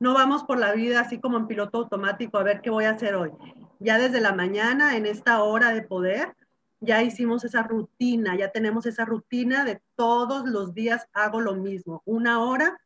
No 0.00 0.14
vamos 0.14 0.44
por 0.44 0.58
la 0.58 0.72
vida 0.72 1.00
así 1.00 1.20
como 1.20 1.36
en 1.36 1.46
piloto 1.46 1.78
automático 1.78 2.38
a 2.38 2.42
ver 2.42 2.60
qué 2.62 2.70
voy 2.70 2.84
a 2.84 2.90
hacer 2.90 3.14
hoy. 3.14 3.30
Ya 3.78 3.98
desde 3.98 4.20
la 4.20 4.32
mañana, 4.32 4.96
en 4.96 5.06
esta 5.06 5.42
hora 5.42 5.70
de 5.70 5.82
poder, 5.82 6.34
ya 6.80 7.02
hicimos 7.02 7.44
esa 7.44 7.62
rutina, 7.62 8.36
ya 8.36 8.50
tenemos 8.50 8.86
esa 8.86 9.04
rutina 9.04 9.64
de 9.64 9.80
todos 9.94 10.46
los 10.46 10.74
días 10.74 11.06
hago 11.12 11.40
lo 11.40 11.54
mismo, 11.54 12.02
una 12.04 12.42
hora 12.42 12.78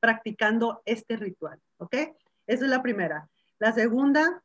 practicando 0.00 0.82
este 0.84 1.16
ritual, 1.16 1.58
¿ok? 1.78 1.94
Esa 2.46 2.64
es 2.64 2.70
la 2.70 2.82
primera. 2.82 3.28
La 3.58 3.72
segunda 3.72 4.42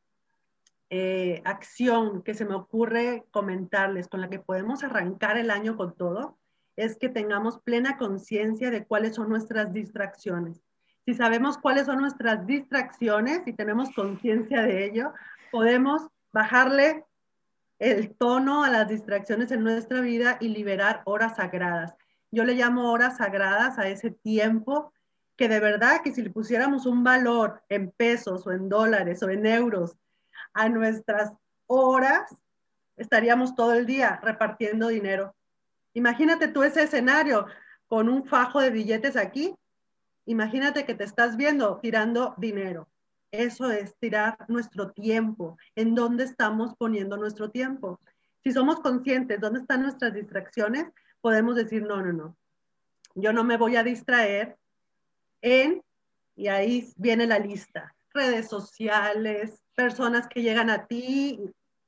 eh, 0.89 1.41
acción 1.45 2.21
que 2.21 2.33
se 2.33 2.45
me 2.45 2.55
ocurre 2.55 3.25
comentarles, 3.31 4.07
con 4.07 4.21
la 4.21 4.29
que 4.29 4.39
podemos 4.39 4.83
arrancar 4.83 5.37
el 5.37 5.51
año 5.51 5.77
con 5.77 5.95
todo, 5.95 6.37
es 6.75 6.97
que 6.97 7.09
tengamos 7.09 7.59
plena 7.59 7.97
conciencia 7.97 8.71
de 8.71 8.85
cuáles 8.85 9.15
son 9.15 9.29
nuestras 9.29 9.71
distracciones. 9.73 10.61
Si 11.05 11.13
sabemos 11.13 11.57
cuáles 11.57 11.85
son 11.85 11.99
nuestras 11.99 12.45
distracciones 12.47 13.41
y 13.45 13.53
tenemos 13.53 13.91
conciencia 13.95 14.63
de 14.63 14.85
ello, 14.85 15.13
podemos 15.51 16.07
bajarle 16.31 17.05
el 17.79 18.15
tono 18.15 18.63
a 18.63 18.69
las 18.69 18.87
distracciones 18.87 19.51
en 19.51 19.63
nuestra 19.63 19.99
vida 20.01 20.37
y 20.39 20.47
liberar 20.47 21.01
horas 21.05 21.35
sagradas. 21.35 21.93
Yo 22.31 22.45
le 22.45 22.55
llamo 22.55 22.91
horas 22.91 23.17
sagradas 23.17 23.77
a 23.77 23.87
ese 23.87 24.09
tiempo 24.09 24.93
que 25.35 25.47
de 25.47 25.59
verdad 25.59 26.01
que 26.03 26.13
si 26.13 26.21
le 26.21 26.29
pusiéramos 26.29 26.85
un 26.85 27.03
valor 27.03 27.63
en 27.69 27.91
pesos 27.91 28.45
o 28.45 28.51
en 28.51 28.69
dólares 28.69 29.23
o 29.23 29.29
en 29.29 29.45
euros 29.45 29.95
a 30.53 30.69
nuestras 30.69 31.33
horas, 31.67 32.23
estaríamos 32.97 33.55
todo 33.55 33.73
el 33.73 33.85
día 33.85 34.19
repartiendo 34.21 34.89
dinero. 34.89 35.35
Imagínate 35.93 36.47
tú 36.47 36.63
ese 36.63 36.83
escenario 36.83 37.47
con 37.87 38.09
un 38.09 38.25
fajo 38.25 38.59
de 38.59 38.69
billetes 38.69 39.15
aquí. 39.15 39.55
Imagínate 40.25 40.85
que 40.85 40.95
te 40.95 41.03
estás 41.03 41.35
viendo 41.35 41.79
tirando 41.79 42.35
dinero. 42.37 42.87
Eso 43.31 43.71
es 43.71 43.95
tirar 43.97 44.37
nuestro 44.47 44.91
tiempo. 44.91 45.57
¿En 45.75 45.95
dónde 45.95 46.23
estamos 46.23 46.75
poniendo 46.77 47.17
nuestro 47.17 47.49
tiempo? 47.49 47.99
Si 48.43 48.51
somos 48.51 48.79
conscientes 48.79 49.39
dónde 49.39 49.61
están 49.61 49.81
nuestras 49.81 50.13
distracciones, 50.13 50.85
podemos 51.21 51.55
decir, 51.55 51.83
no, 51.83 52.01
no, 52.01 52.13
no. 52.13 52.37
Yo 53.15 53.33
no 53.33 53.43
me 53.43 53.57
voy 53.57 53.75
a 53.75 53.83
distraer 53.83 54.57
en, 55.43 55.83
y 56.35 56.47
ahí 56.47 56.91
viene 56.95 57.27
la 57.27 57.37
lista, 57.37 57.93
redes 58.13 58.47
sociales, 58.47 59.61
personas 59.75 60.27
que 60.27 60.41
llegan 60.41 60.69
a 60.69 60.87
ti 60.87 61.39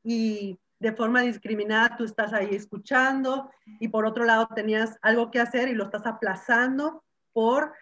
y 0.04 0.60
de 0.80 0.92
forma 0.92 1.22
discriminada 1.22 1.96
tú 1.98 2.04
estás 2.04 2.34
ahí 2.34 2.54
escuchando 2.54 3.50
y 3.80 3.88
por 3.88 4.06
otro 4.06 4.26
lado 4.26 4.48
tenías 4.54 4.98
algo 5.02 5.32
que 5.32 5.40
hacer 5.40 5.70
y 5.70 5.74
lo 5.74 5.86
estás 5.86 6.06
aplazando 6.06 7.04
por 7.34 7.74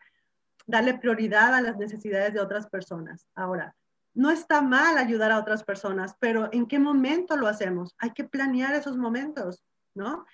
darle 0.67 0.93
prioridad 0.93 1.53
a 1.53 1.61
las 1.61 1.77
necesidades 1.77 2.33
de 2.33 2.39
otras 2.39 2.67
personas. 2.67 3.27
Ahora, 3.35 3.75
no 4.13 4.29
está 4.29 4.61
mal 4.61 4.97
ayudar 4.97 5.31
a 5.31 5.39
otras 5.39 5.63
personas, 5.63 6.15
pero 6.19 6.49
¿en 6.53 6.67
qué 6.67 6.77
momento 6.77 7.35
lo 7.35 7.47
hacemos? 7.47 7.95
Hay 7.97 8.11
que 8.11 8.23
planear 8.23 8.75
esos 8.75 8.95
momentos, 8.95 9.63
¿no? 9.95 10.25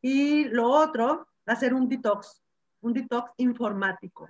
Y 0.00 0.44
lo 0.46 0.70
otro, 0.70 1.28
hacer 1.44 1.74
un 1.74 1.88
detox, 1.88 2.42
un 2.80 2.94
detox 2.94 3.30
informático, 3.36 4.26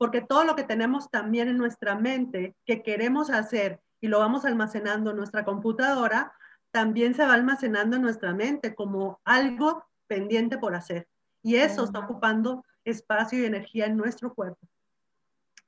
porque 0.00 0.22
todo 0.22 0.44
lo 0.44 0.56
que 0.56 0.64
tenemos 0.64 1.10
también 1.10 1.48
en 1.48 1.58
nuestra 1.58 1.94
mente 1.94 2.56
que 2.64 2.82
queremos 2.82 3.28
hacer 3.28 3.82
y 4.00 4.08
lo 4.08 4.18
vamos 4.18 4.46
almacenando 4.46 5.10
en 5.10 5.18
nuestra 5.18 5.44
computadora, 5.44 6.32
también 6.70 7.12
se 7.12 7.26
va 7.26 7.34
almacenando 7.34 7.96
en 7.96 8.02
nuestra 8.02 8.32
mente 8.32 8.74
como 8.74 9.20
algo 9.26 9.84
pendiente 10.06 10.56
por 10.56 10.74
hacer. 10.74 11.06
Y 11.42 11.56
eso 11.56 11.84
está 11.84 11.98
ocupando 11.98 12.64
espacio 12.82 13.40
y 13.40 13.44
energía 13.44 13.84
en 13.84 13.98
nuestro 13.98 14.32
cuerpo. 14.32 14.66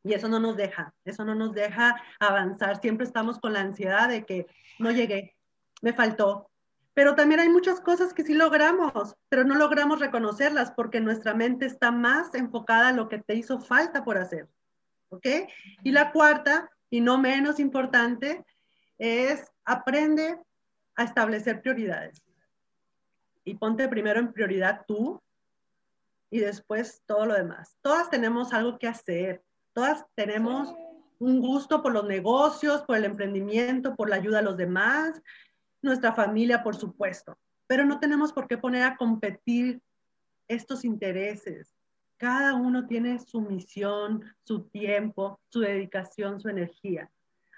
Y 0.02 0.14
eso 0.14 0.30
no 0.30 0.40
nos 0.40 0.56
deja, 0.56 0.94
eso 1.04 1.26
no 1.26 1.34
nos 1.34 1.52
deja 1.52 2.02
avanzar. 2.18 2.80
Siempre 2.80 3.04
estamos 3.04 3.38
con 3.38 3.52
la 3.52 3.60
ansiedad 3.60 4.08
de 4.08 4.24
que 4.24 4.46
no 4.78 4.92
llegué, 4.92 5.36
me 5.82 5.92
faltó. 5.92 6.48
Pero 6.94 7.14
también 7.14 7.40
hay 7.40 7.48
muchas 7.48 7.80
cosas 7.80 8.12
que 8.12 8.22
sí 8.22 8.34
logramos, 8.34 9.16
pero 9.28 9.44
no 9.44 9.54
logramos 9.54 10.00
reconocerlas 10.00 10.72
porque 10.72 11.00
nuestra 11.00 11.34
mente 11.34 11.66
está 11.66 11.90
más 11.90 12.34
enfocada 12.34 12.88
a 12.88 12.92
lo 12.92 13.08
que 13.08 13.18
te 13.18 13.34
hizo 13.34 13.60
falta 13.60 14.04
por 14.04 14.18
hacer. 14.18 14.48
¿Ok? 15.08 15.26
Y 15.82 15.92
la 15.92 16.12
cuarta, 16.12 16.70
y 16.90 17.00
no 17.00 17.18
menos 17.18 17.60
importante, 17.60 18.44
es 18.98 19.50
aprende 19.64 20.38
a 20.96 21.04
establecer 21.04 21.62
prioridades. 21.62 22.22
Y 23.44 23.54
ponte 23.54 23.88
primero 23.88 24.20
en 24.20 24.32
prioridad 24.32 24.84
tú 24.86 25.20
y 26.30 26.40
después 26.40 27.02
todo 27.06 27.26
lo 27.26 27.34
demás. 27.34 27.76
Todas 27.82 28.10
tenemos 28.10 28.52
algo 28.52 28.78
que 28.78 28.88
hacer, 28.88 29.42
Todas 29.72 30.04
tenemos 30.14 30.74
un 31.18 31.40
gusto 31.40 31.82
por 31.82 31.92
los 31.92 32.04
negocios, 32.04 32.82
por 32.82 32.96
el 32.96 33.04
emprendimiento, 33.04 33.94
por 33.96 34.10
la 34.10 34.16
ayuda 34.16 34.40
a 34.40 34.42
los 34.42 34.56
demás, 34.56 35.22
nuestra 35.82 36.12
familia, 36.12 36.62
por 36.62 36.76
supuesto, 36.76 37.38
pero 37.66 37.84
no 37.84 37.98
tenemos 38.00 38.32
por 38.32 38.48
qué 38.48 38.58
poner 38.58 38.84
a 38.84 38.96
competir 38.96 39.80
estos 40.48 40.84
intereses. 40.84 41.74
Cada 42.16 42.54
uno 42.54 42.86
tiene 42.86 43.18
su 43.18 43.40
misión, 43.40 44.24
su 44.44 44.64
tiempo, 44.64 45.40
su 45.48 45.60
dedicación, 45.60 46.40
su 46.40 46.48
energía. 46.48 47.10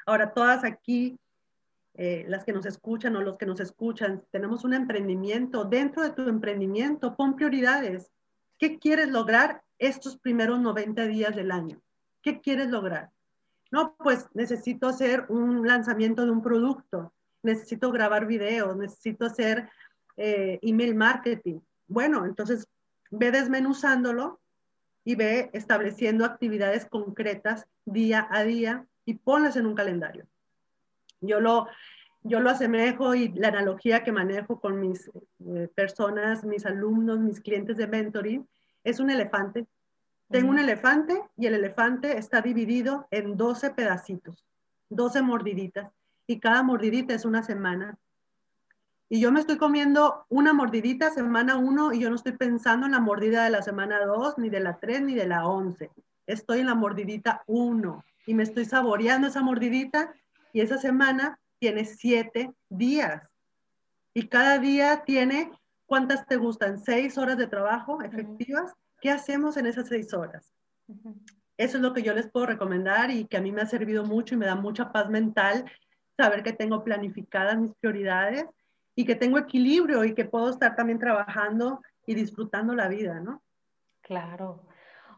Ahora, 0.07 0.33
todas 0.33 0.65
aquí, 0.65 1.19
eh, 1.95 2.25
las 2.29 2.45
que 2.45 2.53
nos 2.53 2.67
escuchan 2.67 3.15
o 3.17 3.21
los 3.21 3.37
que 3.37 3.47
nos 3.47 3.61
escuchan, 3.61 4.25
tenemos 4.31 4.65
un 4.65 4.75
emprendimiento. 4.75 5.65
Dentro 5.65 6.03
de 6.03 6.11
tu 6.11 6.23
emprendimiento, 6.23 7.17
pon 7.17 7.37
prioridades. 7.37 8.11
¿Qué 8.59 8.79
quieres 8.79 9.11
lograr 9.11 9.63
estos 9.79 10.17
primeros 10.17 10.61
90 10.61 11.07
días 11.07 11.37
del 11.37 11.51
año? 11.51 11.81
¿Qué 12.23 12.41
quieres 12.41 12.71
lograr? 12.71 13.11
No, 13.71 13.97
pues 13.97 14.29
necesito 14.35 14.89
hacer 14.89 15.27
un 15.29 15.67
lanzamiento 15.67 16.25
de 16.25 16.31
un 16.31 16.43
producto, 16.43 17.13
necesito 17.45 17.93
grabar 17.93 18.27
videos, 18.27 18.77
necesito 18.77 19.27
hacer 19.27 19.69
eh, 20.17 20.59
email 20.63 20.95
marketing. 20.95 21.61
Bueno, 21.87 22.25
entonces 22.25 22.67
ve 23.11 23.31
desmenuzándolo 23.31 24.41
y 25.05 25.15
ve 25.15 25.51
estableciendo 25.53 26.25
actividades 26.25 26.87
concretas 26.87 27.67
día 27.85 28.27
a 28.31 28.43
día 28.45 28.87
y 29.05 29.15
ponlas 29.15 29.57
en 29.57 29.67
un 29.67 29.75
calendario. 29.75 30.27
Yo 31.21 31.41
lo, 31.41 31.69
yo 32.23 32.41
lo 32.41 32.51
asemejo 32.51 33.15
y 33.15 33.29
la 33.33 33.49
analogía 33.49 34.03
que 34.03 34.13
manejo 34.13 34.61
con 34.61 34.81
mis 34.81 35.11
eh, 35.47 35.69
personas, 35.75 36.45
mis 36.45 36.65
alumnos, 36.67 37.19
mis 37.19 37.41
clientes 37.41 37.77
de 37.77 37.87
mentoring, 37.87 38.49
es 38.83 39.01
un 39.01 39.11
elefante. 39.11 39.67
Tengo 40.31 40.51
un 40.51 40.59
elefante 40.59 41.23
y 41.37 41.47
el 41.47 41.55
elefante 41.55 42.17
está 42.17 42.41
dividido 42.41 43.07
en 43.11 43.37
12 43.37 43.71
pedacitos, 43.71 44.45
12 44.89 45.23
mordiditas, 45.23 45.93
y 46.27 46.41
cada 46.41 46.63
mordidita 46.63 47.15
es 47.15 47.25
una 47.25 47.43
semana. 47.43 47.99
Y 49.09 49.21
yo 49.21 49.31
me 49.31 49.41
estoy 49.41 49.59
comiendo 49.59 50.27
una 50.29 50.53
mordidita 50.53 51.11
semana 51.11 51.57
1 51.57 51.93
y 51.93 52.01
yo 52.01 52.09
no 52.09 52.17
estoy 52.17 52.33
pensando 52.33 52.87
en 52.87 52.93
la 52.93 53.01
mordida 53.01 53.45
de 53.45 53.51
la 53.51 53.63
semana 53.63 54.05
2, 54.05 54.39
ni 54.39 54.49
de 54.49 54.61
la 54.61 54.79
3, 54.79 55.03
ni 55.03 55.15
de 55.15 55.27
la 55.27 55.47
11. 55.47 55.91
Estoy 56.27 56.61
en 56.61 56.67
la 56.67 56.75
mordidita 56.75 57.43
1 57.47 58.05
y 58.27 58.35
me 58.35 58.43
estoy 58.43 58.65
saboreando 58.65 59.29
esa 59.29 59.43
mordidita 59.43 60.15
y 60.53 60.61
esa 60.61 60.79
semana 60.79 61.39
tiene 61.59 61.85
siete 61.85 62.53
días. 62.69 63.23
Y 64.15 64.29
cada 64.29 64.59
día 64.59 65.03
tiene, 65.05 65.51
¿cuántas 65.87 66.27
te 66.27 66.37
gustan? 66.37 66.79
¿Seis 66.79 67.19
horas 67.19 67.37
de 67.37 67.47
trabajo 67.47 68.01
efectivas? 68.03 68.73
¿Qué 69.01 69.11
hacemos 69.11 69.57
en 69.57 69.67
esas 69.67 69.89
seis 69.89 70.15
horas? 70.15 70.53
Eso 71.57 71.77
es 71.77 71.83
lo 71.83 71.93
que 71.93 72.03
yo 72.03 72.15
les 72.15 72.31
puedo 72.31 72.47
recomendar 72.47 73.11
y 73.11 73.27
que 73.27 73.37
a 73.37 73.41
mí 73.41 73.53
me 73.53 73.63
ha 73.63 73.67
servido 73.67 74.05
mucho 74.05 74.35
y 74.35 74.39
me 74.39 74.47
da 74.47 74.57
mucha 74.57 74.93
paz 74.93 75.09
mental 75.09 75.71
saber 76.16 76.42
que 76.42 76.53
tengo 76.53 76.85
planificadas 76.85 77.59
mis 77.59 77.74
prioridades 77.74 78.46
y 78.94 79.05
que 79.05 79.14
tengo 79.14 79.38
equilibrio 79.38 80.05
y 80.05 80.14
que 80.14 80.24
puedo 80.24 80.50
estar 80.50 80.77
también 80.77 80.98
trabajando 80.98 81.81
y 82.07 82.14
disfrutando 82.14 82.74
la 82.74 82.88
vida, 82.88 83.20
¿no? 83.20 83.42
Claro. 84.03 84.66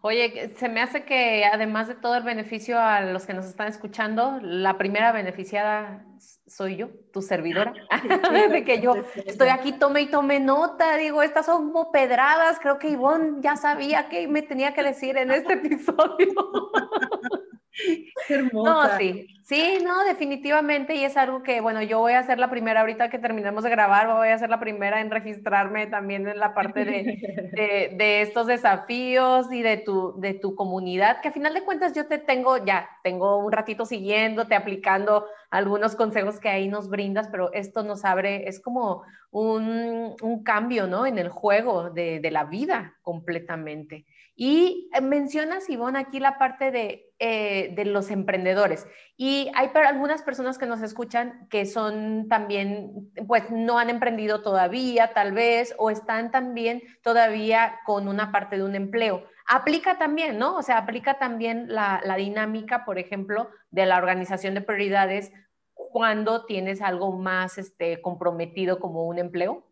Oye, 0.02 0.54
se 0.56 0.68
me 0.68 0.80
hace 0.80 1.04
que 1.04 1.44
además 1.44 1.88
de 1.88 1.96
todo 1.96 2.14
el 2.14 2.22
beneficio 2.22 2.78
a 2.78 3.00
los 3.00 3.26
que 3.26 3.34
nos 3.34 3.46
están 3.46 3.66
escuchando, 3.66 4.38
la 4.40 4.78
primera 4.78 5.10
beneficiada 5.10 6.04
soy 6.46 6.76
yo, 6.76 6.90
tu 7.12 7.22
servidora, 7.22 7.72
de 8.50 8.64
que 8.64 8.80
yo 8.80 8.94
estoy 9.24 9.48
aquí, 9.48 9.72
tome 9.72 10.02
y 10.02 10.06
tome 10.06 10.38
nota, 10.38 10.96
digo, 10.96 11.22
estas 11.22 11.46
son 11.46 11.72
como 11.72 11.90
pedradas, 11.90 12.60
creo 12.60 12.78
que 12.78 12.90
Ivonne 12.90 13.40
ya 13.40 13.56
sabía 13.56 14.08
que 14.08 14.28
me 14.28 14.42
tenía 14.42 14.74
que 14.74 14.82
decir 14.84 15.16
en 15.16 15.32
este 15.32 15.52
episodio. 15.54 16.28
Hermosa. 18.28 18.88
No, 18.88 18.98
sí, 18.98 19.26
sí, 19.42 19.78
no, 19.84 20.04
definitivamente, 20.04 20.94
y 20.94 21.04
es 21.04 21.16
algo 21.16 21.42
que, 21.42 21.60
bueno, 21.60 21.82
yo 21.82 22.00
voy 22.00 22.12
a 22.12 22.22
ser 22.22 22.38
la 22.38 22.50
primera, 22.50 22.80
ahorita 22.80 23.10
que 23.10 23.18
terminemos 23.18 23.64
de 23.64 23.70
grabar, 23.70 24.08
voy 24.08 24.28
a 24.28 24.38
ser 24.38 24.50
la 24.50 24.60
primera 24.60 25.00
en 25.00 25.10
registrarme 25.10 25.86
también 25.86 26.26
en 26.26 26.38
la 26.38 26.54
parte 26.54 26.84
de, 26.84 27.94
de, 27.96 28.22
estos 28.22 28.46
desafíos 28.46 29.52
y 29.52 29.62
de 29.62 29.76
tu, 29.78 30.18
de 30.18 30.34
tu 30.34 30.54
comunidad, 30.54 31.20
que 31.20 31.28
a 31.28 31.32
final 31.32 31.54
de 31.54 31.64
cuentas 31.64 31.92
yo 31.92 32.06
te 32.06 32.18
tengo, 32.18 32.64
ya, 32.64 32.88
tengo 33.02 33.38
un 33.38 33.52
ratito 33.52 33.84
siguiéndote, 33.84 34.54
aplicando 34.54 35.26
algunos 35.50 35.96
consejos 35.96 36.40
que 36.40 36.48
ahí 36.48 36.68
nos 36.68 36.88
brindas, 36.88 37.28
pero 37.28 37.52
esto 37.52 37.82
nos 37.82 38.04
abre, 38.04 38.48
es 38.48 38.60
como 38.60 39.02
un, 39.30 40.14
un 40.22 40.42
cambio, 40.42 40.86
¿no? 40.86 41.06
En 41.06 41.18
el 41.18 41.28
juego 41.28 41.90
de, 41.90 42.20
de 42.20 42.30
la 42.30 42.44
vida 42.44 42.96
completamente. 43.02 44.06
Y 44.36 44.90
eh, 44.92 45.00
mencionas, 45.00 45.68
Ivonne, 45.70 45.98
aquí 45.98 46.20
la 46.20 46.38
parte 46.38 46.70
de, 46.70 47.05
eh, 47.18 47.72
de, 47.74 47.84
los 47.86 48.10
emprendedores. 48.10 48.86
Y 49.16 49.50
hay 49.54 49.70
algunas 49.74 50.22
personas 50.22 50.58
que 50.58 50.66
nos 50.66 50.82
escuchan 50.82 51.46
que 51.48 51.64
son 51.64 52.28
también, 52.28 53.10
pues 53.26 53.50
no 53.50 53.78
han 53.78 53.88
emprendido 53.88 54.42
todavía, 54.42 55.12
tal 55.14 55.32
vez, 55.32 55.74
o 55.78 55.90
están 55.90 56.30
también 56.30 56.82
todavía 57.02 57.80
con 57.86 58.08
una 58.08 58.32
parte 58.32 58.56
de 58.56 58.64
un 58.64 58.74
empleo. 58.74 59.24
Aplica 59.48 59.96
también, 59.96 60.38
¿no? 60.38 60.56
O 60.56 60.62
sea, 60.62 60.78
aplica 60.78 61.18
también 61.18 61.66
la, 61.68 62.00
la 62.04 62.16
dinámica, 62.16 62.84
por 62.84 62.98
ejemplo, 62.98 63.48
de 63.70 63.86
la 63.86 63.96
organización 63.96 64.54
de 64.54 64.60
prioridades 64.60 65.32
cuando 65.72 66.44
tienes 66.44 66.82
algo 66.82 67.12
más 67.12 67.58
este, 67.58 68.02
comprometido 68.02 68.78
como 68.78 69.06
un 69.06 69.18
empleo. 69.18 69.66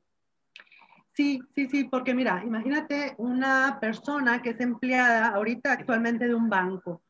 Sí, 1.13 1.43
sí, 1.55 1.69
sí, 1.69 1.85
porque 1.85 2.13
mira, 2.13 2.43
imagínate 2.45 3.15
una 3.19 3.79
persona 3.81 4.43
que 4.43 4.51
es 4.51 4.61
empleada 4.61 5.29
ahorita 5.29 5.73
actualmente 5.73 6.27
de 6.27 6.35
un 6.35 6.49
banco, 6.49 7.03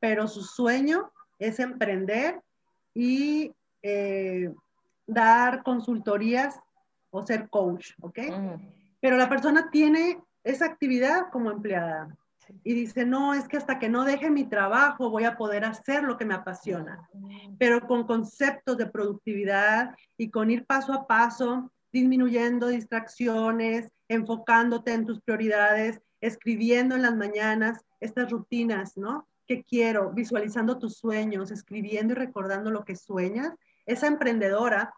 pero 0.00 0.28
su 0.28 0.42
sueño 0.42 1.10
es 1.38 1.58
emprender 1.60 2.40
y 2.94 3.52
eh, 3.82 4.52
dar 5.06 5.62
consultorías 5.62 6.60
o 7.10 7.26
ser 7.26 7.48
coach, 7.48 7.92
¿ok? 8.00 8.18
Pero 9.00 9.16
la 9.16 9.28
persona 9.28 9.70
tiene 9.70 10.20
esa 10.44 10.66
actividad 10.66 11.30
como 11.30 11.50
empleada 11.50 12.16
y 12.64 12.74
dice, 12.74 13.04
no, 13.04 13.34
es 13.34 13.46
que 13.46 13.56
hasta 13.56 13.78
que 13.78 13.88
no 13.88 14.04
deje 14.04 14.30
mi 14.30 14.44
trabajo 14.44 15.10
voy 15.10 15.24
a 15.24 15.36
poder 15.36 15.64
hacer 15.64 16.02
lo 16.02 16.16
que 16.16 16.24
me 16.24 16.34
apasiona, 16.34 17.08
pero 17.58 17.86
con 17.86 18.04
conceptos 18.06 18.76
de 18.78 18.86
productividad 18.86 19.94
y 20.16 20.30
con 20.30 20.50
ir 20.50 20.64
paso 20.66 20.92
a 20.92 21.06
paso 21.06 21.70
disminuyendo 21.92 22.68
distracciones, 22.68 23.90
enfocándote 24.08 24.92
en 24.92 25.06
tus 25.06 25.20
prioridades, 25.20 26.00
escribiendo 26.20 26.94
en 26.94 27.02
las 27.02 27.16
mañanas 27.16 27.84
estas 28.00 28.30
rutinas, 28.30 28.96
¿no? 28.96 29.26
¿Qué 29.48 29.64
quiero? 29.64 30.10
Visualizando 30.10 30.78
tus 30.78 30.98
sueños, 30.98 31.50
escribiendo 31.50 32.12
y 32.12 32.16
recordando 32.16 32.70
lo 32.70 32.84
que 32.84 32.94
sueñas. 32.94 33.54
Esa 33.86 34.06
emprendedora 34.06 34.92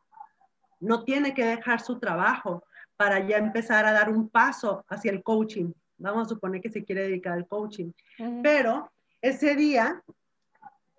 no 0.81 1.05
tiene 1.05 1.33
que 1.33 1.45
dejar 1.45 1.81
su 1.81 2.01
trabajo 2.01 2.65
para 2.97 3.27
ya 3.27 3.39
empezar 3.39 3.87
a 3.87 3.93
dar 3.93 4.11
un 4.11 4.29
paso 4.29 4.85
hacia 4.89 5.13
el 5.13 5.23
coaching. 5.23 5.73
Vamos 5.99 6.27
a 6.27 6.31
suponer 6.31 6.61
que 6.61 6.71
se 6.71 6.85
quiere 6.85 7.03
dedicar 7.03 7.35
al 7.35 7.47
coaching. 7.47 7.93
Pero 8.43 8.91
ese 9.23 9.55
día 9.55 10.03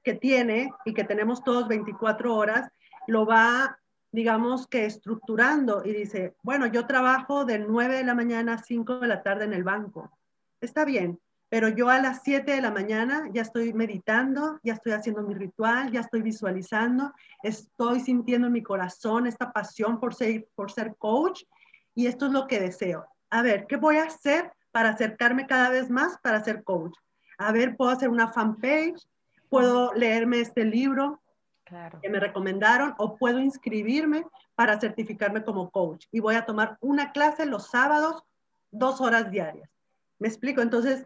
que 0.02 0.14
tiene 0.14 0.72
y 0.86 0.94
que 0.94 1.04
tenemos 1.04 1.44
todos 1.44 1.68
24 1.68 2.34
horas, 2.34 2.72
lo 3.08 3.26
va 3.26 3.78
digamos 4.14 4.68
que 4.68 4.86
estructurando 4.86 5.84
y 5.86 5.94
dice, 5.94 6.36
bueno, 6.44 6.66
yo 6.68 6.86
trabajo 6.86 7.46
de 7.46 7.60
9 7.60 7.98
de 7.98 8.04
la 8.04 8.14
mañana 8.14 8.56
a 8.56 8.58
5 8.58 9.00
de 9.00 9.08
la 9.08 9.24
tarde 9.24 9.46
en 9.46 9.54
el 9.54 9.64
banco. 9.64 10.12
Está 10.60 10.84
bien, 10.84 11.20
pero 11.52 11.68
yo 11.68 11.90
a 11.90 12.00
las 12.00 12.22
7 12.24 12.50
de 12.50 12.62
la 12.62 12.72
mañana 12.72 13.30
ya 13.34 13.42
estoy 13.42 13.74
meditando, 13.74 14.58
ya 14.64 14.72
estoy 14.72 14.94
haciendo 14.94 15.22
mi 15.22 15.34
ritual, 15.34 15.92
ya 15.92 16.00
estoy 16.00 16.22
visualizando, 16.22 17.12
estoy 17.44 18.00
sintiendo 18.00 18.48
en 18.48 18.54
mi 18.54 18.64
corazón 18.64 19.28
esta 19.28 19.52
pasión 19.52 20.00
por 20.00 20.16
ser, 20.16 20.48
por 20.56 20.72
ser 20.72 20.96
coach 20.96 21.44
y 21.94 22.08
esto 22.08 22.28
es 22.28 22.32
lo 22.32 22.48
que 22.48 22.62
deseo. 22.62 23.06
A 23.30 23.42
ver, 23.42 23.68
¿qué 23.68 23.76
voy 23.76 23.98
a 23.98 24.06
hacer 24.06 24.54
para 24.72 24.92
acercarme 24.92 25.46
cada 25.46 25.68
vez 25.68 25.90
más 25.90 26.18
para 26.24 26.42
ser 26.42 26.64
coach? 26.64 26.98
A 27.38 27.52
ver, 27.52 27.76
puedo 27.76 27.92
hacer 27.92 28.08
una 28.08 28.32
fanpage, 28.32 29.06
puedo 29.50 29.94
leerme 29.94 30.40
este 30.40 30.64
libro, 30.64 31.22
que 32.02 32.10
me 32.10 32.22
recomendaron 32.22 32.96
o 32.98 33.18
puedo 33.18 33.40
inscribirme 33.40 34.26
para 34.56 34.80
certificarme 34.80 35.44
como 35.44 35.70
coach 35.70 36.06
y 36.14 36.22
voy 36.22 36.36
a 36.36 36.46
tomar 36.46 36.78
una 36.80 37.12
clase 37.12 37.46
los 37.46 37.68
sábados, 37.68 38.24
dos 38.72 39.02
horas 39.02 39.30
diarias. 39.30 39.70
¿Me 40.18 40.30
explico? 40.30 40.62
Entonces, 40.62 41.06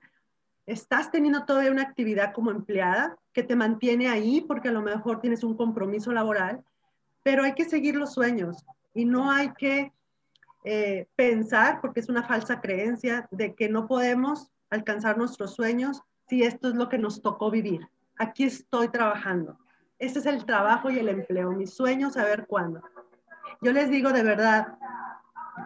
estás 0.66 1.12
teniendo 1.12 1.46
todavía 1.46 1.72
una 1.72 1.84
actividad 1.84 2.34
como 2.34 2.52
empleada 2.52 3.18
que 3.34 3.44
te 3.44 3.56
mantiene 3.56 4.08
ahí 4.08 4.42
porque 4.42 4.70
a 4.70 4.72
lo 4.72 4.82
mejor 4.82 5.22
tienes 5.22 5.44
un 5.44 5.56
compromiso 5.56 6.12
laboral, 6.12 6.64
pero 7.24 7.44
hay 7.44 7.54
que 7.54 7.66
seguir 7.66 7.96
los 7.96 8.14
sueños 8.14 8.66
y 8.94 9.06
no 9.06 9.32
hay 9.32 9.54
que 9.54 9.92
eh, 10.64 11.08
pensar, 11.16 11.80
porque 11.82 12.00
es 12.00 12.10
una 12.10 12.24
falsa 12.24 12.60
creencia, 12.60 13.28
de 13.30 13.54
que 13.54 13.70
no 13.70 13.88
podemos 13.88 14.52
alcanzar 14.72 15.18
nuestros 15.18 15.54
sueños 15.54 16.02
si 16.28 16.42
esto 16.42 16.70
es 16.70 16.76
lo 16.76 16.90
que 16.90 16.98
nos 16.98 17.22
tocó 17.22 17.52
vivir. 17.52 17.88
Aquí 18.18 18.46
estoy 18.46 18.88
trabajando. 18.88 19.60
Ese 20.00 20.20
es 20.20 20.26
el 20.26 20.46
trabajo 20.46 20.90
y 20.90 20.98
el 20.98 21.10
empleo, 21.10 21.52
mis 21.52 21.74
sueños, 21.74 22.14
saber 22.14 22.48
cuándo. 22.48 22.82
Yo 23.62 23.72
les 23.72 23.90
digo 23.90 24.12
de 24.12 24.24
verdad, 24.24 24.78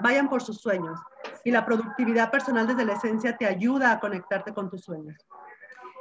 vayan 0.01 0.29
por 0.29 0.41
sus 0.41 0.57
sueños 0.61 0.99
y 1.43 1.51
la 1.51 1.65
productividad 1.65 2.31
personal 2.31 2.67
desde 2.67 2.85
la 2.85 2.93
esencia 2.93 3.37
te 3.37 3.45
ayuda 3.45 3.91
a 3.91 3.99
conectarte 3.99 4.53
con 4.53 4.69
tus 4.69 4.81
sueños. 4.81 5.17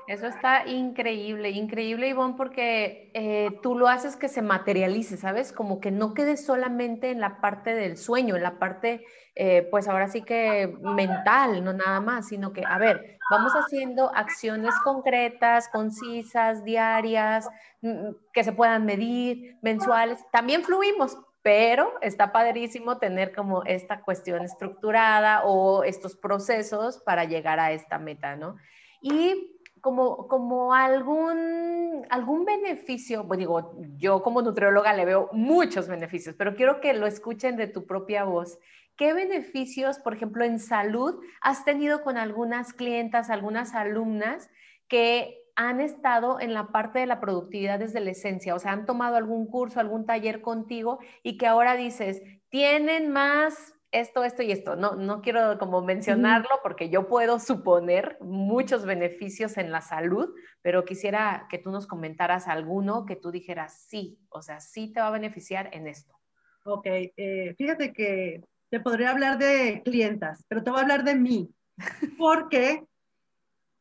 Eso 0.08 0.26
está 0.26 0.66
increíble, 0.66 1.50
increíble, 1.50 2.08
Ivonne, 2.08 2.32
porque 2.34 3.10
eh, 3.12 3.50
tú 3.62 3.74
lo 3.76 3.88
haces 3.88 4.16
que 4.16 4.28
se 4.28 4.40
materialice, 4.40 5.18
¿sabes? 5.18 5.52
Como 5.52 5.80
que 5.80 5.90
no 5.90 6.14
quede 6.14 6.38
solamente 6.38 7.10
en 7.10 7.20
la 7.20 7.42
parte 7.42 7.74
del 7.74 7.98
sueño, 7.98 8.34
en 8.34 8.42
la 8.42 8.58
parte, 8.58 9.04
eh, 9.34 9.68
pues 9.70 9.86
ahora 9.86 10.08
sí 10.08 10.22
que 10.22 10.74
mental, 10.80 11.62
no 11.62 11.74
nada 11.74 12.00
más, 12.00 12.28
sino 12.28 12.54
que, 12.54 12.64
a 12.64 12.78
ver, 12.78 13.18
vamos 13.30 13.52
haciendo 13.52 14.10
acciones 14.14 14.74
concretas, 14.82 15.68
concisas, 15.68 16.64
diarias, 16.64 17.46
mm, 17.82 18.12
que 18.32 18.44
se 18.44 18.52
puedan 18.52 18.86
medir, 18.86 19.58
mensuales. 19.60 20.24
También 20.32 20.62
fluimos, 20.62 21.18
pero 21.42 21.92
está 22.02 22.32
padrísimo 22.32 22.98
tener 22.98 23.34
como 23.34 23.64
esta 23.64 24.02
cuestión 24.02 24.42
estructurada 24.42 25.44
o 25.44 25.84
estos 25.84 26.16
procesos 26.16 26.98
para 26.98 27.24
llegar 27.24 27.60
a 27.60 27.72
esta 27.72 27.98
meta, 27.98 28.36
¿no? 28.36 28.56
Y 29.00 29.54
como, 29.80 30.28
como 30.28 30.74
algún, 30.74 32.06
algún 32.10 32.44
beneficio, 32.44 33.26
pues 33.26 33.38
digo, 33.38 33.76
yo 33.96 34.22
como 34.22 34.42
nutrióloga 34.42 34.92
le 34.92 35.04
veo 35.04 35.30
muchos 35.32 35.88
beneficios, 35.88 36.34
pero 36.36 36.54
quiero 36.54 36.80
que 36.80 36.92
lo 36.94 37.06
escuchen 37.06 37.56
de 37.56 37.68
tu 37.68 37.86
propia 37.86 38.24
voz. 38.24 38.58
¿Qué 38.96 39.12
beneficios, 39.12 40.00
por 40.00 40.14
ejemplo, 40.14 40.44
en 40.44 40.58
salud 40.58 41.22
has 41.40 41.64
tenido 41.64 42.02
con 42.02 42.16
algunas 42.16 42.72
clientas, 42.72 43.30
algunas 43.30 43.74
alumnas 43.74 44.50
que 44.88 45.37
han 45.58 45.80
estado 45.80 46.38
en 46.38 46.54
la 46.54 46.68
parte 46.68 47.00
de 47.00 47.06
la 47.06 47.18
productividad 47.18 47.80
desde 47.80 47.98
la 47.98 48.12
esencia, 48.12 48.54
o 48.54 48.60
sea, 48.60 48.70
han 48.70 48.86
tomado 48.86 49.16
algún 49.16 49.48
curso, 49.48 49.80
algún 49.80 50.06
taller 50.06 50.40
contigo 50.40 51.00
y 51.24 51.36
que 51.36 51.48
ahora 51.48 51.74
dices, 51.74 52.22
tienen 52.48 53.10
más 53.10 53.74
esto, 53.90 54.22
esto 54.22 54.44
y 54.44 54.52
esto. 54.52 54.76
No, 54.76 54.94
no 54.94 55.20
quiero 55.20 55.58
como 55.58 55.82
mencionarlo 55.82 56.60
porque 56.62 56.90
yo 56.90 57.08
puedo 57.08 57.40
suponer 57.40 58.18
muchos 58.20 58.84
beneficios 58.84 59.58
en 59.58 59.72
la 59.72 59.80
salud, 59.80 60.32
pero 60.62 60.84
quisiera 60.84 61.48
que 61.50 61.58
tú 61.58 61.72
nos 61.72 61.88
comentaras 61.88 62.46
alguno 62.46 63.04
que 63.04 63.16
tú 63.16 63.32
dijeras, 63.32 63.84
sí, 63.88 64.16
o 64.28 64.42
sea, 64.42 64.60
sí 64.60 64.92
te 64.92 65.00
va 65.00 65.08
a 65.08 65.10
beneficiar 65.10 65.70
en 65.72 65.88
esto. 65.88 66.14
Ok, 66.66 66.86
eh, 66.86 67.54
fíjate 67.58 67.92
que 67.92 68.44
te 68.70 68.78
podría 68.78 69.10
hablar 69.10 69.38
de 69.38 69.82
clientas, 69.84 70.44
pero 70.46 70.62
te 70.62 70.70
voy 70.70 70.78
a 70.78 70.82
hablar 70.82 71.02
de 71.02 71.16
mí, 71.16 71.50
porque 72.16 72.84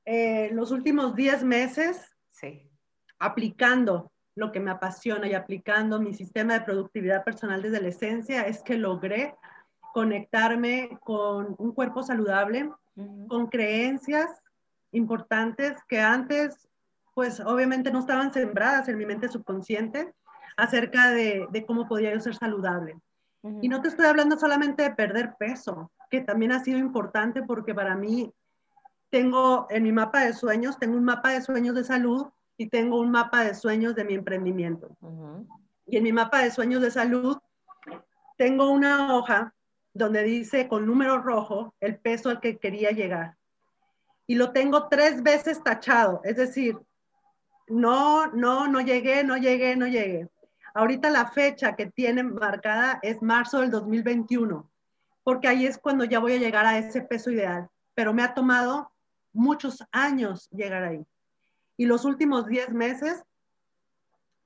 eh, 0.10 0.50
los 0.54 0.72
últimos 0.72 1.16
10 1.16 1.44
meses, 1.44 2.16
sí. 2.32 2.72
aplicando 3.20 4.14
lo 4.36 4.54
que 4.54 4.62
me 4.62 4.72
apasiona 4.72 5.28
y 5.28 5.34
aplicando 5.34 6.00
mi 6.00 6.14
sistema 6.14 6.54
de 6.54 6.62
productividad 6.62 7.26
personal 7.26 7.62
desde 7.62 7.82
la 7.82 7.90
esencia, 7.90 8.44
es 8.44 8.64
que 8.64 8.78
logré 8.78 9.36
conectarme 9.94 10.98
con 11.02 11.56
un 11.58 11.74
cuerpo 11.74 12.04
saludable, 12.04 12.72
con 13.28 13.48
creencias 13.48 14.30
importantes 14.94 15.76
que 15.90 16.00
antes, 16.00 16.70
pues 17.14 17.42
obviamente 17.42 17.92
no 17.92 18.00
estaban 18.00 18.32
sembradas 18.32 18.88
en 18.88 18.98
mi 18.98 19.06
mente 19.06 19.28
subconsciente 19.28 20.14
acerca 20.56 21.10
de, 21.12 21.66
cómo 21.68 21.86
podía 21.86 22.14
yo 22.14 22.22
ser 22.22 22.36
saludable. 22.36 22.98
Y 23.62 23.68
no 23.68 23.82
te 23.82 23.90
estoy 23.90 24.06
hablando 24.06 24.38
solamente 24.38 24.84
de 24.84 24.96
perder 24.96 25.36
peso, 25.38 25.92
que 26.10 26.22
también 26.22 26.54
ha 26.54 26.64
sido 26.64 26.78
importante 26.78 27.44
porque 27.44 27.76
para 27.76 27.96
mí 27.96 28.34
tengo 29.10 29.68
en 29.70 29.84
mi 29.84 29.92
mapa 29.92 30.22
de 30.26 30.34
sueños, 30.34 30.78
tengo 30.78 30.98
un 30.98 31.04
mapa 31.04 31.32
de 31.32 31.42
sueños 31.42 31.76
de 31.76 31.84
salud 31.84 32.28
y 32.58 32.68
tengo 32.70 33.00
un 33.00 33.12
mapa 33.12 33.44
de 33.44 33.54
sueños 33.54 33.96
de 33.96 34.04
mi 34.04 34.16
emprendimiento. 34.16 34.90
Y 35.86 35.98
en 35.98 36.04
mi 36.04 36.12
mapa 36.12 36.44
de 36.44 36.52
sueños 36.52 36.82
de 36.82 36.92
salud 36.92 37.38
tengo 38.38 38.70
una 38.70 39.16
hoja 39.16 39.54
donde 39.94 40.24
dice 40.24 40.68
con 40.68 40.86
número 40.86 41.20
rojo 41.20 41.74
el 41.80 41.98
peso 41.98 42.30
al 42.30 42.40
que 42.40 42.58
quería 42.58 42.92
llegar. 42.92 43.36
Y 44.28 44.36
lo 44.36 44.52
tengo 44.52 44.88
tres 44.90 45.24
veces 45.24 45.64
tachado, 45.64 46.22
es 46.24 46.36
decir, 46.36 46.78
no, 47.68 48.28
no, 48.28 48.68
no 48.68 48.82
llegué, 48.82 49.24
no 49.24 49.38
llegué, 49.38 49.76
no 49.76 49.88
llegué. 49.88 50.30
Ahorita 50.74 51.10
la 51.10 51.28
fecha 51.28 51.76
que 51.76 51.88
tienen 51.88 52.36
marcada 52.36 53.00
es 53.02 53.22
marzo 53.22 53.62
del 53.62 53.72
2021, 53.72 54.70
porque 55.24 55.48
ahí 55.48 55.66
es 55.66 55.78
cuando 55.78 56.04
ya 56.04 56.20
voy 56.20 56.34
a 56.34 56.38
llegar 56.38 56.66
a 56.66 56.78
ese 56.78 57.02
peso 57.02 57.32
ideal, 57.32 57.70
pero 57.96 58.14
me 58.14 58.22
ha 58.22 58.34
tomado 58.34 58.92
muchos 59.38 59.84
años 59.92 60.50
llegar 60.52 60.84
ahí. 60.84 61.06
Y 61.78 61.86
los 61.86 62.06
últimos 62.06 62.48
10 62.48 62.74
meses 62.74 63.24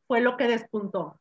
fue 0.08 0.22
lo 0.22 0.38
que 0.38 0.48
despuntó. 0.48 1.20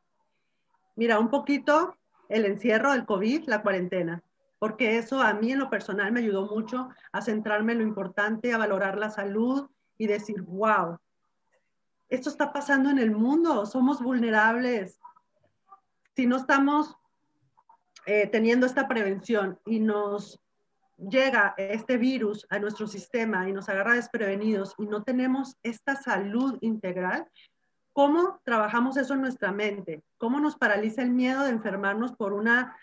Mira, 0.95 1.19
un 1.19 1.29
poquito 1.29 1.95
el 2.27 2.45
encierro 2.45 2.91
del 2.91 3.05
COVID, 3.05 3.47
la 3.47 3.61
cuarentena, 3.61 4.21
porque 4.59 4.97
eso 4.97 5.21
a 5.21 5.33
mí 5.33 5.51
en 5.51 5.59
lo 5.59 5.69
personal 5.69 6.11
me 6.11 6.19
ayudó 6.19 6.45
mucho 6.47 6.89
a 7.11 7.21
centrarme 7.21 7.71
en 7.71 7.79
lo 7.79 7.85
importante, 7.85 8.53
a 8.53 8.57
valorar 8.57 8.97
la 8.97 9.09
salud 9.09 9.69
y 9.97 10.07
decir, 10.07 10.41
wow, 10.41 10.97
esto 12.09 12.29
está 12.29 12.51
pasando 12.51 12.89
en 12.89 12.99
el 12.99 13.11
mundo, 13.11 13.65
somos 13.65 14.01
vulnerables. 14.01 14.99
Si 16.13 16.25
no 16.25 16.35
estamos 16.35 16.97
eh, 18.05 18.27
teniendo 18.27 18.65
esta 18.65 18.89
prevención 18.89 19.57
y 19.65 19.79
nos 19.79 20.40
llega 21.09 21.53
este 21.57 21.97
virus 21.97 22.45
a 22.49 22.59
nuestro 22.59 22.87
sistema 22.87 23.49
y 23.49 23.53
nos 23.53 23.69
agarra 23.69 23.95
desprevenidos 23.95 24.75
y 24.77 24.85
no 24.85 25.03
tenemos 25.03 25.57
esta 25.63 25.95
salud 25.95 26.57
integral, 26.61 27.27
¿Cómo 27.93 28.39
trabajamos 28.45 28.95
eso 28.95 29.15
en 29.15 29.21
nuestra 29.21 29.51
mente? 29.51 30.01
¿Cómo 30.17 30.39
nos 30.39 30.55
paraliza 30.55 31.01
el 31.01 31.11
miedo 31.11 31.43
de 31.43 31.49
enfermarnos 31.49 32.13
por 32.13 32.31
una, 32.31 32.77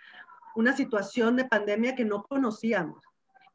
una 0.54 0.74
situación 0.74 1.34
de 1.36 1.46
pandemia 1.46 1.94
que 1.94 2.04
no 2.04 2.24
conocíamos? 2.24 3.02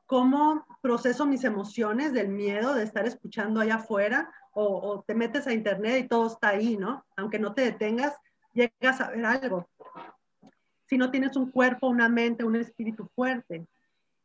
¿Cómo 0.08 0.66
proceso 0.82 1.28
mis 1.28 1.44
emociones 1.44 2.12
del 2.12 2.30
miedo 2.30 2.74
de 2.74 2.84
estar 2.84 3.06
escuchando 3.06 3.60
allá 3.60 3.76
afuera? 3.76 4.32
O, 4.54 4.64
o, 4.64 5.04
te 5.04 5.14
metes 5.14 5.46
a 5.46 5.54
internet 5.54 6.06
y 6.06 6.08
todo 6.08 6.28
está 6.28 6.50
ahí, 6.50 6.76
¿no? 6.76 7.06
Aunque 7.18 7.40
no 7.40 7.54
te 7.54 7.62
detengas, 7.62 8.16
llegas 8.54 9.02
a 9.02 9.12
ver 9.12 9.26
algo. 9.26 9.68
Si 10.88 10.98
no 10.98 11.12
tienes 11.12 11.36
un 11.36 11.52
cuerpo, 11.52 11.88
una 11.88 12.10
mente, 12.10 12.44
un 12.44 12.56
espíritu 12.56 13.08
fuerte. 13.16 13.66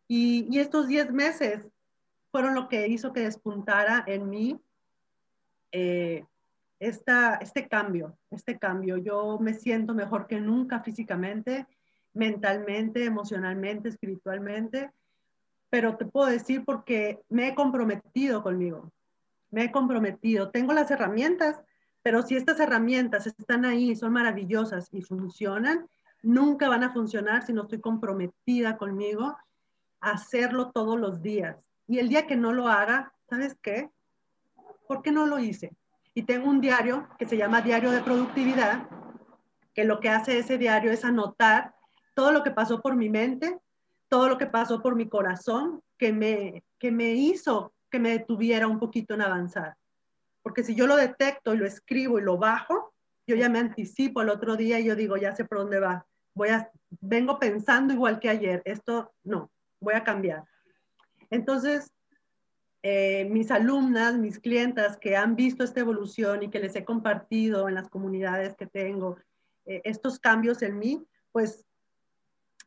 Y, 0.08 0.58
estos 0.58 0.88
10 0.88 1.12
meses 1.12 1.62
fueron 2.32 2.54
lo 2.54 2.68
que 2.68 2.88
hizo 2.88 3.12
que 3.12 3.20
despuntara 3.20 4.02
en 4.06 4.28
mí 4.28 4.58
eh, 5.70 6.24
esta, 6.80 7.34
este 7.36 7.68
cambio, 7.68 8.16
este 8.30 8.58
cambio. 8.58 8.96
Yo 8.96 9.38
me 9.38 9.52
siento 9.52 9.94
mejor 9.94 10.26
que 10.26 10.40
nunca 10.40 10.80
físicamente, 10.80 11.66
mentalmente, 12.14 13.04
emocionalmente, 13.04 13.90
espiritualmente, 13.90 14.90
pero 15.68 15.96
te 15.96 16.06
puedo 16.06 16.28
decir 16.28 16.64
porque 16.64 17.20
me 17.28 17.48
he 17.48 17.54
comprometido 17.54 18.42
conmigo, 18.42 18.90
me 19.50 19.64
he 19.64 19.72
comprometido. 19.72 20.50
Tengo 20.50 20.72
las 20.72 20.90
herramientas, 20.90 21.60
pero 22.02 22.22
si 22.22 22.34
estas 22.34 22.58
herramientas 22.60 23.26
están 23.26 23.66
ahí, 23.66 23.94
son 23.94 24.14
maravillosas 24.14 24.88
y 24.90 25.02
funcionan, 25.02 25.86
nunca 26.22 26.70
van 26.70 26.84
a 26.84 26.92
funcionar 26.94 27.44
si 27.44 27.52
no 27.52 27.62
estoy 27.62 27.80
comprometida 27.80 28.78
conmigo 28.78 29.36
hacerlo 30.00 30.70
todos 30.72 30.98
los 30.98 31.22
días. 31.22 31.56
Y 31.86 31.98
el 31.98 32.08
día 32.08 32.26
que 32.26 32.36
no 32.36 32.52
lo 32.52 32.68
haga, 32.68 33.12
¿sabes 33.28 33.56
qué? 33.62 33.90
¿Por 34.86 35.02
qué 35.02 35.12
no 35.12 35.26
lo 35.26 35.38
hice? 35.38 35.76
Y 36.14 36.22
tengo 36.22 36.48
un 36.48 36.60
diario 36.60 37.08
que 37.18 37.26
se 37.26 37.36
llama 37.36 37.62
Diario 37.62 37.90
de 37.90 38.02
Productividad, 38.02 38.88
que 39.74 39.84
lo 39.84 40.00
que 40.00 40.08
hace 40.08 40.38
ese 40.38 40.58
diario 40.58 40.90
es 40.90 41.04
anotar 41.04 41.74
todo 42.14 42.32
lo 42.32 42.42
que 42.42 42.50
pasó 42.50 42.80
por 42.80 42.96
mi 42.96 43.08
mente, 43.08 43.58
todo 44.08 44.28
lo 44.28 44.38
que 44.38 44.46
pasó 44.46 44.82
por 44.82 44.96
mi 44.96 45.08
corazón, 45.08 45.82
que 45.96 46.12
me, 46.12 46.64
que 46.78 46.90
me 46.90 47.12
hizo 47.12 47.72
que 47.90 47.98
me 47.98 48.10
detuviera 48.10 48.66
un 48.66 48.78
poquito 48.78 49.14
en 49.14 49.22
avanzar. 49.22 49.76
Porque 50.42 50.62
si 50.62 50.74
yo 50.74 50.86
lo 50.86 50.96
detecto 50.96 51.54
y 51.54 51.58
lo 51.58 51.66
escribo 51.66 52.18
y 52.18 52.22
lo 52.22 52.38
bajo, 52.38 52.92
yo 53.26 53.36
ya 53.36 53.48
me 53.48 53.58
anticipo 53.58 54.20
al 54.20 54.30
otro 54.30 54.56
día 54.56 54.80
y 54.80 54.84
yo 54.84 54.96
digo, 54.96 55.16
ya 55.16 55.34
sé 55.34 55.44
por 55.44 55.58
dónde 55.58 55.80
va. 55.80 56.06
Voy 56.34 56.48
a, 56.48 56.70
vengo 57.00 57.38
pensando 57.38 57.92
igual 57.92 58.20
que 58.20 58.28
ayer, 58.28 58.62
esto 58.64 59.12
no, 59.24 59.50
voy 59.80 59.94
a 59.94 60.04
cambiar. 60.04 60.44
Entonces, 61.30 61.92
eh, 62.82 63.26
mis 63.30 63.50
alumnas, 63.50 64.16
mis 64.16 64.38
clientas 64.38 64.96
que 64.96 65.16
han 65.16 65.34
visto 65.34 65.64
esta 65.64 65.80
evolución 65.80 66.42
y 66.42 66.50
que 66.50 66.60
les 66.60 66.76
he 66.76 66.84
compartido 66.84 67.68
en 67.68 67.74
las 67.74 67.88
comunidades 67.88 68.54
que 68.56 68.66
tengo 68.66 69.16
eh, 69.66 69.80
estos 69.84 70.20
cambios 70.20 70.62
en 70.62 70.78
mí, 70.78 71.04
pues 71.32 71.66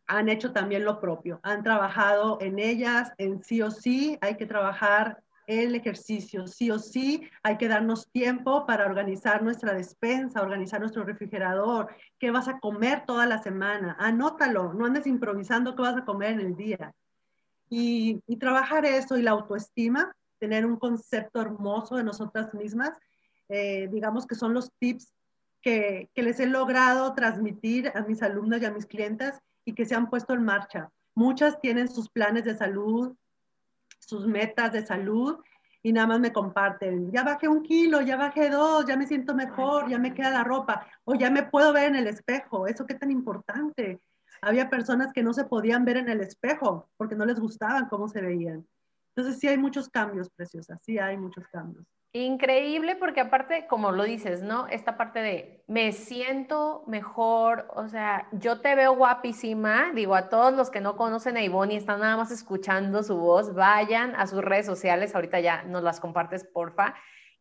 han 0.07 0.27
hecho 0.27 0.51
también 0.51 0.83
lo 0.83 0.99
propio, 0.99 1.39
han 1.43 1.63
trabajado 1.63 2.37
en 2.41 2.59
ellas, 2.59 3.13
en 3.17 3.41
sí 3.41 3.61
o 3.61 3.71
sí, 3.71 4.17
hay 4.19 4.35
que 4.35 4.45
trabajar 4.45 5.23
el 5.47 5.75
ejercicio, 5.75 6.47
sí 6.47 6.69
o 6.69 6.79
sí, 6.79 7.29
hay 7.43 7.57
que 7.57 7.67
darnos 7.67 8.09
tiempo 8.11 8.65
para 8.65 8.85
organizar 8.85 9.41
nuestra 9.41 9.73
despensa, 9.73 10.41
organizar 10.41 10.79
nuestro 10.81 11.03
refrigerador, 11.03 11.95
qué 12.19 12.31
vas 12.31 12.47
a 12.47 12.59
comer 12.59 13.05
toda 13.05 13.25
la 13.25 13.41
semana, 13.41 13.95
anótalo, 13.99 14.73
no 14.73 14.85
andes 14.85 15.07
improvisando 15.07 15.75
qué 15.75 15.81
vas 15.81 15.97
a 15.97 16.05
comer 16.05 16.33
en 16.33 16.41
el 16.41 16.55
día. 16.55 16.93
Y, 17.73 18.21
trabajar 18.37 18.85
eso 18.85 19.17
y 19.17 19.21
la 19.21 19.31
autoestima, 19.31 20.13
tener 20.39 20.65
un 20.65 20.75
concepto 20.75 21.39
hermoso 21.39 21.95
de 21.95 22.03
nosotras 22.03 22.53
mismas, 22.53 22.91
eh, 23.47 23.87
digamos 23.89 24.27
que 24.27 24.35
son 24.35 24.53
los 24.53 24.71
tips 24.77 25.13
que, 25.61 26.09
que, 26.13 26.21
les 26.21 26.41
he 26.41 26.47
logrado 26.47 27.13
transmitir 27.13 27.89
a 27.95 28.01
mis 28.01 28.21
alumnos 28.23 28.61
y 28.61 28.65
a 28.65 28.71
mis 28.71 28.85
clientes 28.85 29.39
y 29.63 29.73
que 29.73 29.85
se 29.85 29.95
han 29.95 30.09
puesto 30.09 30.33
en 30.33 30.43
marcha. 30.43 30.91
Muchas 31.15 31.61
tienen 31.61 31.87
sus 31.87 32.09
planes 32.09 32.43
de 32.43 32.57
salud, 32.57 33.15
sus 33.99 34.27
metas 34.27 34.73
de 34.73 34.85
salud 34.85 35.39
y 35.81 35.93
nada 35.93 36.07
más 36.07 36.19
me 36.19 36.33
comparten, 36.33 37.09
ya 37.11 37.23
bajé 37.23 37.47
un 37.47 37.63
kilo, 37.63 38.01
ya 38.01 38.17
bajé 38.17 38.49
dos, 38.49 38.85
ya 38.85 38.97
me 38.97 39.07
siento 39.07 39.33
mejor, 39.33 39.89
ya 39.89 39.97
me 39.97 40.13
queda 40.13 40.29
la 40.29 40.43
ropa 40.43 40.85
o 41.05 41.15
ya 41.15 41.29
me 41.29 41.43
puedo 41.43 41.71
ver 41.71 41.85
en 41.85 41.95
el 41.95 42.07
espejo. 42.07 42.67
Eso 42.67 42.85
qué 42.85 42.95
tan 42.95 43.11
importante 43.11 44.01
había 44.41 44.69
personas 44.69 45.13
que 45.13 45.23
no 45.23 45.33
se 45.33 45.45
podían 45.45 45.85
ver 45.85 45.97
en 45.97 46.09
el 46.09 46.21
espejo 46.21 46.89
porque 46.97 47.15
no 47.15 47.25
les 47.25 47.39
gustaban 47.39 47.87
cómo 47.87 48.07
se 48.07 48.21
veían. 48.21 48.65
Entonces 49.15 49.39
sí 49.39 49.47
hay 49.47 49.57
muchos 49.57 49.89
cambios, 49.89 50.29
preciosa, 50.29 50.77
sí 50.81 50.97
hay 50.97 51.17
muchos 51.17 51.47
cambios. 51.47 51.85
Increíble 52.13 52.97
porque 52.97 53.21
aparte, 53.21 53.67
como 53.67 53.91
lo 53.91 54.03
dices, 54.03 54.43
¿no? 54.43 54.67
Esta 54.67 54.97
parte 54.97 55.19
de 55.19 55.63
me 55.67 55.93
siento 55.93 56.83
mejor, 56.85 57.67
o 57.73 57.87
sea, 57.87 58.27
yo 58.33 58.59
te 58.59 58.75
veo 58.75 58.95
guapísima, 58.95 59.91
digo, 59.95 60.15
a 60.15 60.27
todos 60.27 60.53
los 60.53 60.69
que 60.69 60.81
no 60.81 60.97
conocen 60.97 61.37
a 61.37 61.41
Ivonne 61.41 61.75
y 61.75 61.77
están 61.77 62.01
nada 62.01 62.17
más 62.17 62.29
escuchando 62.29 63.01
su 63.03 63.15
voz, 63.15 63.53
vayan 63.55 64.13
a 64.15 64.27
sus 64.27 64.41
redes 64.41 64.65
sociales, 64.65 65.15
ahorita 65.15 65.39
ya 65.39 65.63
nos 65.63 65.83
las 65.83 66.01
compartes, 66.01 66.43
porfa. 66.43 66.95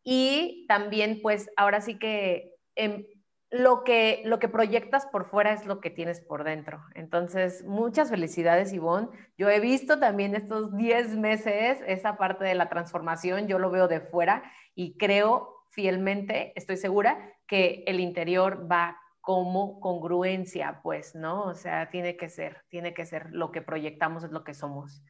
Y 0.05 0.65
también, 0.69 1.19
pues, 1.21 1.49
ahora 1.57 1.81
sí 1.81 1.99
que 1.99 2.55
em, 2.75 3.05
lo 3.51 3.83
que, 3.83 4.21
lo 4.23 4.39
que 4.39 4.47
proyectas 4.47 5.05
por 5.05 5.25
fuera 5.25 5.51
es 5.51 5.65
lo 5.65 5.81
que 5.81 5.89
tienes 5.89 6.21
por 6.21 6.45
dentro. 6.45 6.81
Entonces, 6.95 7.65
muchas 7.65 8.09
felicidades, 8.09 8.71
Ivonne. 8.71 9.09
Yo 9.37 9.49
he 9.49 9.59
visto 9.59 9.99
también 9.99 10.35
estos 10.35 10.75
10 10.75 11.17
meses 11.17 11.79
esa 11.85 12.17
parte 12.17 12.45
de 12.45 12.55
la 12.55 12.69
transformación, 12.69 13.47
yo 13.47 13.59
lo 13.59 13.69
veo 13.69 13.89
de 13.89 13.99
fuera 13.99 14.41
y 14.73 14.97
creo 14.97 15.65
fielmente, 15.69 16.53
estoy 16.55 16.77
segura, 16.77 17.33
que 17.45 17.83
el 17.87 17.99
interior 17.99 18.71
va 18.71 18.97
como 19.19 19.79
congruencia, 19.81 20.79
pues, 20.81 21.13
¿no? 21.13 21.43
O 21.43 21.53
sea, 21.53 21.89
tiene 21.89 22.15
que 22.15 22.29
ser, 22.29 22.63
tiene 22.69 22.93
que 22.93 23.05
ser 23.05 23.27
lo 23.31 23.51
que 23.51 23.61
proyectamos 23.61 24.23
es 24.23 24.31
lo 24.31 24.43
que 24.43 24.53
somos. 24.53 25.03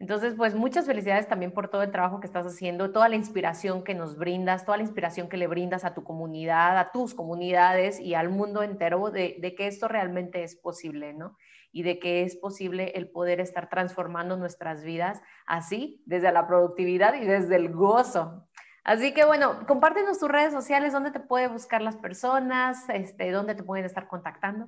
Entonces, 0.00 0.32
pues 0.34 0.54
muchas 0.54 0.86
felicidades 0.86 1.28
también 1.28 1.52
por 1.52 1.68
todo 1.68 1.82
el 1.82 1.90
trabajo 1.90 2.20
que 2.20 2.26
estás 2.26 2.46
haciendo, 2.46 2.90
toda 2.90 3.10
la 3.10 3.16
inspiración 3.16 3.84
que 3.84 3.94
nos 3.94 4.16
brindas, 4.16 4.64
toda 4.64 4.78
la 4.78 4.82
inspiración 4.82 5.28
que 5.28 5.36
le 5.36 5.46
brindas 5.46 5.84
a 5.84 5.92
tu 5.92 6.04
comunidad, 6.04 6.78
a 6.78 6.90
tus 6.90 7.12
comunidades 7.12 8.00
y 8.00 8.14
al 8.14 8.30
mundo 8.30 8.62
entero 8.62 9.10
de, 9.10 9.54
que 9.54 9.66
esto 9.66 9.88
realmente 9.88 10.42
es 10.42 10.56
posible, 10.56 11.12
¿no? 11.12 11.36
Y 11.70 11.82
de 11.82 11.98
que 11.98 12.22
es 12.22 12.34
posible 12.36 12.92
el 12.94 13.10
poder 13.10 13.40
estar 13.40 13.68
transformando 13.68 14.38
nuestras 14.38 14.82
vidas 14.84 15.20
así, 15.44 16.02
desde 16.06 16.32
la 16.32 16.46
productividad 16.46 17.12
y 17.20 17.26
desde 17.26 17.56
el 17.56 17.70
gozo. 17.70 18.48
Así 18.84 19.12
que 19.12 19.26
bueno, 19.26 19.66
compártenos 19.66 20.18
tus 20.18 20.30
redes 20.30 20.54
sociales, 20.54 20.94
dónde 20.94 21.10
te 21.10 21.20
pueden 21.20 21.52
buscar 21.52 21.82
las 21.82 21.98
personas, 21.98 22.88
este, 22.88 23.30
dónde 23.32 23.54
te 23.54 23.64
pueden 23.64 23.84
estar 23.84 24.08
contactando. 24.08 24.66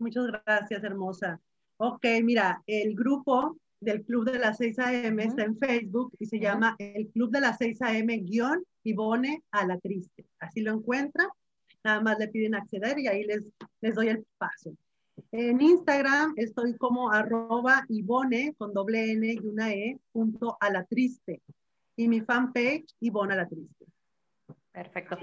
Muchas 0.00 0.26
gracias, 0.26 0.82
hermosa. 0.82 1.40
Ok, 1.76 2.04
mira, 2.24 2.60
el 2.66 2.96
grupo 2.96 3.56
del 3.80 4.04
Club 4.04 4.30
de 4.30 4.38
las 4.38 4.58
6 4.58 4.78
AM 4.78 5.20
está 5.20 5.44
en 5.44 5.56
Facebook 5.56 6.12
y 6.18 6.26
se 6.26 6.38
llama 6.38 6.76
el 6.78 7.08
Club 7.08 7.30
de 7.30 7.40
las 7.40 7.58
6 7.58 7.82
AM 7.82 8.06
guion 8.24 8.64
Ivone 8.84 9.42
a 9.50 9.66
la 9.66 9.78
Triste. 9.78 10.26
Así 10.38 10.60
lo 10.60 10.72
encuentra. 10.72 11.28
Nada 11.84 12.00
más 12.00 12.18
le 12.18 12.28
piden 12.28 12.54
acceder 12.54 12.98
y 12.98 13.06
ahí 13.06 13.24
les, 13.24 13.42
les 13.80 13.94
doy 13.94 14.08
el 14.08 14.24
paso. 14.36 14.74
En 15.32 15.60
Instagram 15.60 16.34
estoy 16.36 16.76
como 16.76 17.10
arroba 17.10 17.84
Ivone 17.88 18.54
con 18.56 18.72
doble 18.72 19.12
N 19.12 19.32
y 19.32 19.46
una 19.46 19.72
E 19.72 19.98
punto 20.12 20.56
a 20.60 20.70
la 20.70 20.84
triste. 20.84 21.42
Y 21.96 22.08
mi 22.08 22.20
fanpage 22.20 22.86
Ivone 23.00 23.34
a 23.34 23.36
la 23.36 23.48
triste. 23.48 23.77
Perfecto. 24.78 25.18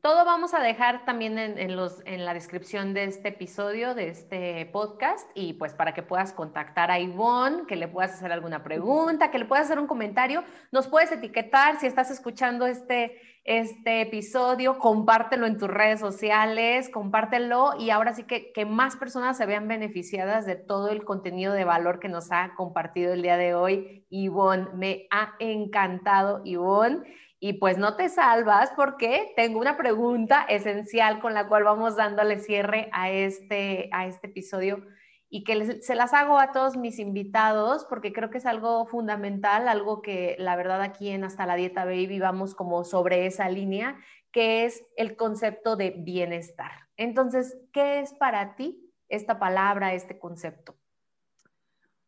Todo 0.00 0.24
vamos 0.24 0.54
a 0.54 0.60
dejar 0.60 1.04
también 1.04 1.38
en, 1.38 1.76
los, 1.76 2.00
en 2.06 2.24
la 2.24 2.32
descripción 2.32 2.94
de 2.94 3.04
este 3.04 3.28
episodio, 3.28 3.94
de 3.94 4.08
este 4.08 4.64
podcast, 4.72 5.28
y 5.34 5.52
pues 5.52 5.74
para 5.74 5.92
que 5.92 6.02
puedas 6.02 6.32
contactar 6.32 6.90
a 6.90 6.98
Ivonne, 6.98 7.66
que 7.66 7.76
le 7.76 7.86
puedas 7.86 8.14
hacer 8.14 8.32
alguna 8.32 8.64
pregunta, 8.64 9.30
que 9.30 9.38
le 9.38 9.44
puedas 9.44 9.66
hacer 9.66 9.78
un 9.78 9.86
comentario, 9.86 10.42
nos 10.72 10.88
puedes 10.88 11.12
etiquetar 11.12 11.78
si 11.78 11.86
estás 11.86 12.10
escuchando 12.10 12.66
este, 12.66 13.20
este 13.44 14.00
episodio, 14.00 14.78
compártelo 14.78 15.44
en 15.44 15.58
tus 15.58 15.68
redes 15.68 16.00
sociales, 16.00 16.88
compártelo 16.88 17.74
y 17.78 17.90
ahora 17.90 18.14
sí 18.14 18.22
que, 18.22 18.52
que 18.52 18.64
más 18.64 18.96
personas 18.96 19.36
se 19.36 19.44
vean 19.44 19.68
beneficiadas 19.68 20.46
de 20.46 20.56
todo 20.56 20.88
el 20.88 21.04
contenido 21.04 21.52
de 21.52 21.64
valor 21.64 22.00
que 22.00 22.08
nos 22.08 22.32
ha 22.32 22.54
compartido 22.54 23.12
el 23.12 23.20
día 23.20 23.36
de 23.36 23.52
hoy. 23.52 24.06
Ivonne, 24.08 24.68
me 24.72 25.08
ha 25.10 25.34
encantado, 25.40 26.40
Ivonne. 26.46 27.02
Y 27.46 27.52
pues 27.52 27.78
no 27.78 27.94
te 27.94 28.08
salvas 28.08 28.72
porque 28.74 29.32
tengo 29.36 29.60
una 29.60 29.76
pregunta 29.76 30.42
esencial 30.48 31.20
con 31.20 31.32
la 31.32 31.46
cual 31.46 31.62
vamos 31.62 31.94
dándole 31.94 32.40
cierre 32.40 32.88
a 32.92 33.12
este, 33.12 33.88
a 33.92 34.08
este 34.08 34.26
episodio 34.26 34.84
y 35.28 35.44
que 35.44 35.80
se 35.80 35.94
las 35.94 36.12
hago 36.12 36.40
a 36.40 36.50
todos 36.50 36.76
mis 36.76 36.98
invitados 36.98 37.86
porque 37.88 38.12
creo 38.12 38.30
que 38.30 38.38
es 38.38 38.46
algo 38.46 38.84
fundamental, 38.86 39.68
algo 39.68 40.02
que 40.02 40.34
la 40.40 40.56
verdad 40.56 40.82
aquí 40.82 41.10
en 41.10 41.22
Hasta 41.22 41.46
la 41.46 41.54
Dieta 41.54 41.84
Baby 41.84 42.18
vamos 42.18 42.56
como 42.56 42.82
sobre 42.82 43.26
esa 43.26 43.48
línea, 43.48 43.96
que 44.32 44.64
es 44.64 44.84
el 44.96 45.14
concepto 45.14 45.76
de 45.76 45.90
bienestar. 45.90 46.72
Entonces, 46.96 47.56
¿qué 47.72 48.00
es 48.00 48.12
para 48.12 48.56
ti 48.56 48.92
esta 49.08 49.38
palabra, 49.38 49.94
este 49.94 50.18
concepto? 50.18 50.74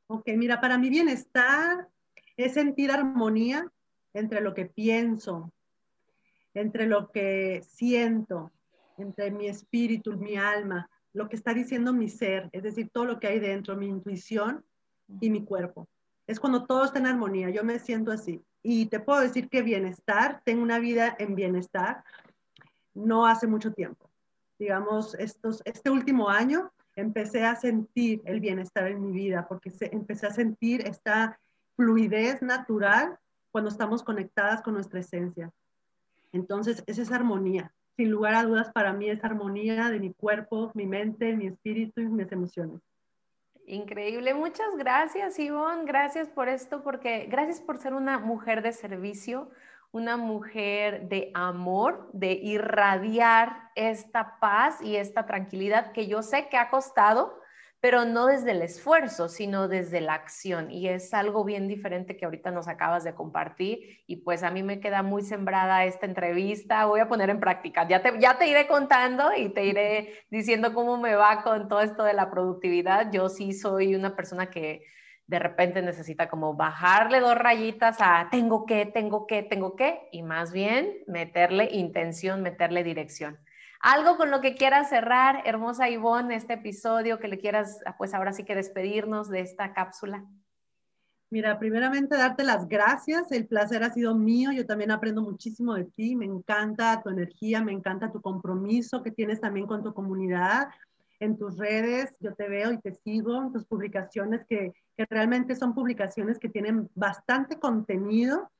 Ok, 0.08 0.30
mira, 0.34 0.60
para 0.60 0.78
mi 0.78 0.90
bienestar 0.90 1.86
es 2.36 2.54
sentir 2.54 2.90
armonía 2.90 3.70
entre 4.18 4.40
lo 4.40 4.54
que 4.54 4.66
pienso, 4.66 5.52
entre 6.54 6.86
lo 6.86 7.10
que 7.10 7.62
siento, 7.62 8.52
entre 8.96 9.30
mi 9.30 9.48
espíritu, 9.48 10.16
mi 10.16 10.36
alma, 10.36 10.90
lo 11.12 11.28
que 11.28 11.36
está 11.36 11.54
diciendo 11.54 11.92
mi 11.92 12.08
ser, 12.08 12.48
es 12.52 12.62
decir, 12.62 12.90
todo 12.92 13.04
lo 13.04 13.18
que 13.18 13.28
hay 13.28 13.38
dentro, 13.38 13.76
mi 13.76 13.86
intuición 13.86 14.64
y 15.20 15.30
mi 15.30 15.44
cuerpo. 15.44 15.88
Es 16.26 16.38
cuando 16.38 16.66
todo 16.66 16.84
está 16.84 16.98
en 16.98 17.06
armonía, 17.06 17.50
yo 17.50 17.64
me 17.64 17.78
siento 17.78 18.12
así. 18.12 18.42
Y 18.62 18.86
te 18.86 19.00
puedo 19.00 19.20
decir 19.20 19.48
que 19.48 19.62
bienestar, 19.62 20.42
tengo 20.44 20.62
una 20.62 20.78
vida 20.78 21.16
en 21.18 21.34
bienestar, 21.34 22.04
no 22.94 23.26
hace 23.26 23.46
mucho 23.46 23.72
tiempo. 23.72 24.10
Digamos, 24.58 25.14
estos, 25.14 25.62
este 25.64 25.90
último 25.90 26.28
año 26.28 26.70
empecé 26.96 27.44
a 27.44 27.54
sentir 27.54 28.20
el 28.24 28.40
bienestar 28.40 28.88
en 28.88 29.00
mi 29.00 29.12
vida, 29.12 29.46
porque 29.48 29.72
empecé 29.92 30.26
a 30.26 30.32
sentir 30.32 30.86
esta 30.86 31.40
fluidez 31.76 32.42
natural 32.42 33.18
cuando 33.50 33.70
estamos 33.70 34.02
conectadas 34.02 34.62
con 34.62 34.74
nuestra 34.74 35.00
esencia. 35.00 35.50
Entonces, 36.32 36.82
es 36.86 36.98
esa 36.98 37.16
armonía. 37.16 37.72
Sin 37.96 38.10
lugar 38.10 38.34
a 38.34 38.44
dudas, 38.44 38.70
para 38.72 38.92
mí 38.92 39.10
es 39.10 39.24
armonía 39.24 39.90
de 39.90 39.98
mi 39.98 40.12
cuerpo, 40.12 40.70
mi 40.74 40.86
mente, 40.86 41.34
mi 41.34 41.46
espíritu 41.48 42.00
y 42.00 42.06
mis 42.06 42.30
emociones. 42.30 42.80
Increíble, 43.66 44.32
muchas 44.32 44.76
gracias 44.78 45.38
Ivonne, 45.38 45.84
gracias 45.84 46.30
por 46.30 46.48
esto, 46.48 46.82
porque 46.82 47.26
gracias 47.26 47.60
por 47.60 47.76
ser 47.76 47.92
una 47.92 48.18
mujer 48.18 48.62
de 48.62 48.72
servicio, 48.72 49.50
una 49.90 50.16
mujer 50.16 51.08
de 51.08 51.30
amor, 51.34 52.08
de 52.14 52.32
irradiar 52.32 53.70
esta 53.74 54.38
paz 54.40 54.80
y 54.80 54.96
esta 54.96 55.26
tranquilidad 55.26 55.92
que 55.92 56.06
yo 56.06 56.22
sé 56.22 56.48
que 56.48 56.56
ha 56.56 56.70
costado, 56.70 57.40
pero 57.80 58.04
no 58.04 58.26
desde 58.26 58.50
el 58.50 58.62
esfuerzo, 58.62 59.28
sino 59.28 59.68
desde 59.68 60.00
la 60.00 60.14
acción. 60.14 60.70
Y 60.70 60.88
es 60.88 61.14
algo 61.14 61.44
bien 61.44 61.68
diferente 61.68 62.16
que 62.16 62.24
ahorita 62.24 62.50
nos 62.50 62.66
acabas 62.66 63.04
de 63.04 63.14
compartir. 63.14 64.00
Y 64.06 64.16
pues 64.16 64.42
a 64.42 64.50
mí 64.50 64.62
me 64.64 64.80
queda 64.80 65.02
muy 65.02 65.22
sembrada 65.22 65.84
esta 65.84 66.06
entrevista. 66.06 66.86
Voy 66.86 67.00
a 67.00 67.08
poner 67.08 67.30
en 67.30 67.38
práctica. 67.38 67.86
Ya 67.86 68.02
te, 68.02 68.18
ya 68.18 68.36
te 68.36 68.48
iré 68.48 68.66
contando 68.66 69.30
y 69.36 69.50
te 69.50 69.64
iré 69.64 70.24
diciendo 70.30 70.74
cómo 70.74 70.98
me 70.98 71.14
va 71.14 71.42
con 71.42 71.68
todo 71.68 71.80
esto 71.80 72.02
de 72.02 72.14
la 72.14 72.30
productividad. 72.30 73.12
Yo 73.12 73.28
sí 73.28 73.52
soy 73.52 73.94
una 73.94 74.16
persona 74.16 74.50
que 74.50 74.82
de 75.28 75.38
repente 75.38 75.82
necesita 75.82 76.28
como 76.28 76.54
bajarle 76.54 77.20
dos 77.20 77.36
rayitas 77.36 77.98
a 78.00 78.28
tengo 78.30 78.64
que, 78.64 78.86
tengo 78.86 79.26
que, 79.26 79.42
tengo 79.42 79.76
que, 79.76 80.08
y 80.10 80.22
más 80.22 80.52
bien 80.52 80.90
meterle 81.06 81.68
intención, 81.70 82.42
meterle 82.42 82.82
dirección. 82.82 83.38
Algo 83.80 84.16
con 84.16 84.30
lo 84.30 84.40
que 84.40 84.56
quieras 84.56 84.88
cerrar, 84.88 85.42
hermosa 85.44 85.88
Ivonne, 85.88 86.34
este 86.34 86.54
episodio, 86.54 87.18
que 87.18 87.28
le 87.28 87.38
quieras, 87.38 87.80
pues 87.96 88.12
ahora 88.12 88.32
sí 88.32 88.44
que 88.44 88.56
despedirnos 88.56 89.28
de 89.28 89.40
esta 89.40 89.72
cápsula. 89.72 90.24
Mira, 91.30 91.58
primeramente 91.58 92.16
darte 92.16 92.42
las 92.42 92.66
gracias, 92.68 93.30
el 93.32 93.46
placer 93.46 93.82
ha 93.84 93.90
sido 93.90 94.14
mío, 94.14 94.50
yo 94.50 94.64
también 94.64 94.90
aprendo 94.90 95.20
muchísimo 95.20 95.74
de 95.74 95.84
ti, 95.84 96.16
me 96.16 96.24
encanta 96.24 97.02
tu 97.02 97.10
energía, 97.10 97.62
me 97.62 97.72
encanta 97.72 98.10
tu 98.10 98.22
compromiso 98.22 99.02
que 99.02 99.10
tienes 99.10 99.38
también 99.38 99.66
con 99.66 99.82
tu 99.82 99.92
comunidad, 99.92 100.68
en 101.20 101.36
tus 101.36 101.58
redes, 101.58 102.14
yo 102.20 102.34
te 102.34 102.48
veo 102.48 102.72
y 102.72 102.78
te 102.78 102.94
sigo 102.94 103.42
en 103.42 103.52
tus 103.52 103.66
publicaciones 103.66 104.46
que, 104.46 104.72
que 104.96 105.06
realmente 105.10 105.54
son 105.54 105.74
publicaciones 105.74 106.38
que 106.38 106.48
tienen 106.48 106.88
bastante 106.94 107.58
contenido 107.58 108.50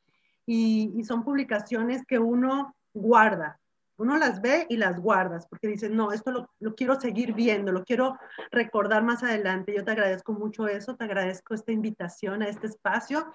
y, 0.44 0.92
y 0.94 1.04
son 1.04 1.24
publicaciones 1.24 2.04
que 2.04 2.18
uno 2.18 2.74
guarda, 2.92 3.57
uno 3.98 4.16
las 4.16 4.40
ve 4.40 4.66
y 4.68 4.76
las 4.76 5.00
guardas 5.00 5.46
porque 5.46 5.68
dices, 5.68 5.90
no, 5.90 6.12
esto 6.12 6.48
lo, 6.60 6.74
quiero 6.74 6.98
seguir 7.00 7.34
viendo, 7.34 7.72
lo 7.72 7.84
quiero 7.84 8.16
recordar 8.50 9.02
más 9.02 9.22
adelante. 9.22 9.74
Yo 9.74 9.84
te 9.84 9.90
agradezco 9.90 10.32
mucho 10.32 10.68
eso, 10.68 10.96
te 10.96 11.04
agradezco 11.04 11.54
esta 11.54 11.72
invitación 11.72 12.42
a 12.42 12.48
este 12.48 12.68
espacio. 12.68 13.34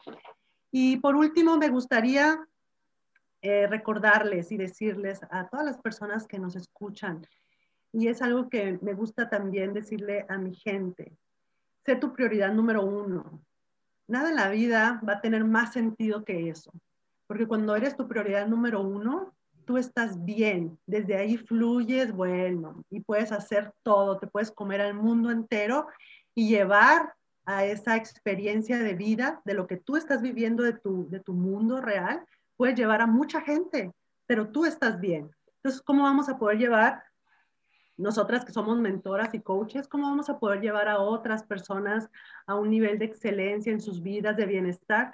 Y 0.71 0.97
por 0.97 1.15
último, 1.15 1.57
me 1.57 1.69
gustaría 1.69 2.39
eh, 3.41 3.67
recordarles 3.67 4.51
y 4.51 4.57
decirles 4.57 5.21
a 5.29 5.47
todas 5.49 5.65
las 5.65 5.77
personas 5.77 6.25
que 6.27 6.39
nos 6.39 6.55
escuchan, 6.55 7.27
y 7.91 8.07
es 8.07 8.21
algo 8.21 8.49
que 8.49 8.79
me 8.81 8.93
gusta 8.93 9.29
también 9.29 9.73
decirle 9.73 10.25
a 10.27 10.37
mi 10.37 10.55
gente, 10.55 11.15
sé 11.85 11.95
tu 11.95 12.11
prioridad 12.13 12.51
número 12.51 12.83
uno. 12.83 13.43
Nada 14.07 14.29
en 14.29 14.35
la 14.35 14.49
vida 14.49 14.99
va 15.07 15.13
a 15.13 15.21
tener 15.21 15.43
más 15.43 15.73
sentido 15.73 16.25
que 16.25 16.49
eso, 16.49 16.71
porque 17.27 17.47
cuando 17.47 17.75
eres 17.75 17.95
tu 17.95 18.07
prioridad 18.07 18.47
número 18.47 18.81
uno, 18.81 19.35
tú 19.65 19.77
estás 19.77 20.23
bien, 20.23 20.77
desde 20.85 21.15
ahí 21.15 21.37
fluyes, 21.37 22.11
bueno, 22.11 22.83
y 22.89 22.99
puedes 22.99 23.31
hacer 23.31 23.73
todo, 23.83 24.19
te 24.19 24.27
puedes 24.27 24.51
comer 24.51 24.81
al 24.81 24.93
mundo 24.93 25.31
entero 25.31 25.87
y 26.35 26.49
llevar 26.49 27.13
a 27.45 27.65
esa 27.65 27.95
experiencia 27.95 28.77
de 28.79 28.93
vida, 28.93 29.41
de 29.45 29.53
lo 29.53 29.67
que 29.67 29.77
tú 29.77 29.97
estás 29.97 30.21
viviendo 30.21 30.63
de 30.63 30.73
tu, 30.73 31.09
de 31.09 31.19
tu 31.19 31.33
mundo 31.33 31.81
real, 31.81 32.25
puedes 32.55 32.75
llevar 32.75 33.01
a 33.01 33.07
mucha 33.07 33.41
gente, 33.41 33.91
pero 34.25 34.49
tú 34.49 34.65
estás 34.65 34.99
bien. 34.99 35.29
Entonces, 35.57 35.81
¿cómo 35.81 36.03
vamos 36.03 36.29
a 36.29 36.37
poder 36.37 36.57
llevar, 36.57 37.03
nosotras 37.97 38.43
que 38.43 38.51
somos 38.51 38.79
mentoras 38.79 39.33
y 39.33 39.39
coaches, 39.39 39.87
cómo 39.87 40.07
vamos 40.07 40.29
a 40.29 40.39
poder 40.39 40.61
llevar 40.61 40.87
a 40.87 40.99
otras 40.99 41.43
personas 41.43 42.09
a 42.47 42.55
un 42.55 42.69
nivel 42.69 42.97
de 42.97 43.05
excelencia 43.05 43.71
en 43.71 43.81
sus 43.81 44.01
vidas, 44.01 44.35
de 44.35 44.45
bienestar, 44.45 45.13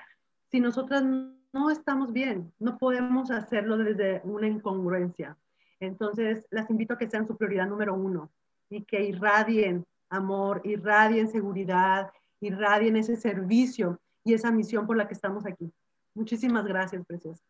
si 0.49 0.59
nosotras 0.59 1.03
no 1.51 1.69
estamos 1.69 2.13
bien, 2.13 2.51
no 2.59 2.77
podemos 2.77 3.31
hacerlo 3.31 3.77
desde 3.77 4.21
una 4.23 4.47
incongruencia. 4.47 5.37
Entonces, 5.79 6.45
las 6.51 6.69
invito 6.69 6.93
a 6.93 6.97
que 6.97 7.09
sean 7.09 7.27
su 7.27 7.37
prioridad 7.37 7.67
número 7.67 7.93
uno 7.93 8.29
y 8.69 8.83
que 8.83 9.03
irradien 9.03 9.85
amor, 10.09 10.61
irradien 10.63 11.29
seguridad, 11.29 12.11
irradien 12.41 12.97
ese 12.97 13.15
servicio 13.15 13.99
y 14.23 14.33
esa 14.33 14.51
misión 14.51 14.85
por 14.85 14.97
la 14.97 15.07
que 15.07 15.13
estamos 15.13 15.45
aquí. 15.45 15.71
Muchísimas 16.13 16.65
gracias, 16.65 17.05
preciosa. 17.05 17.43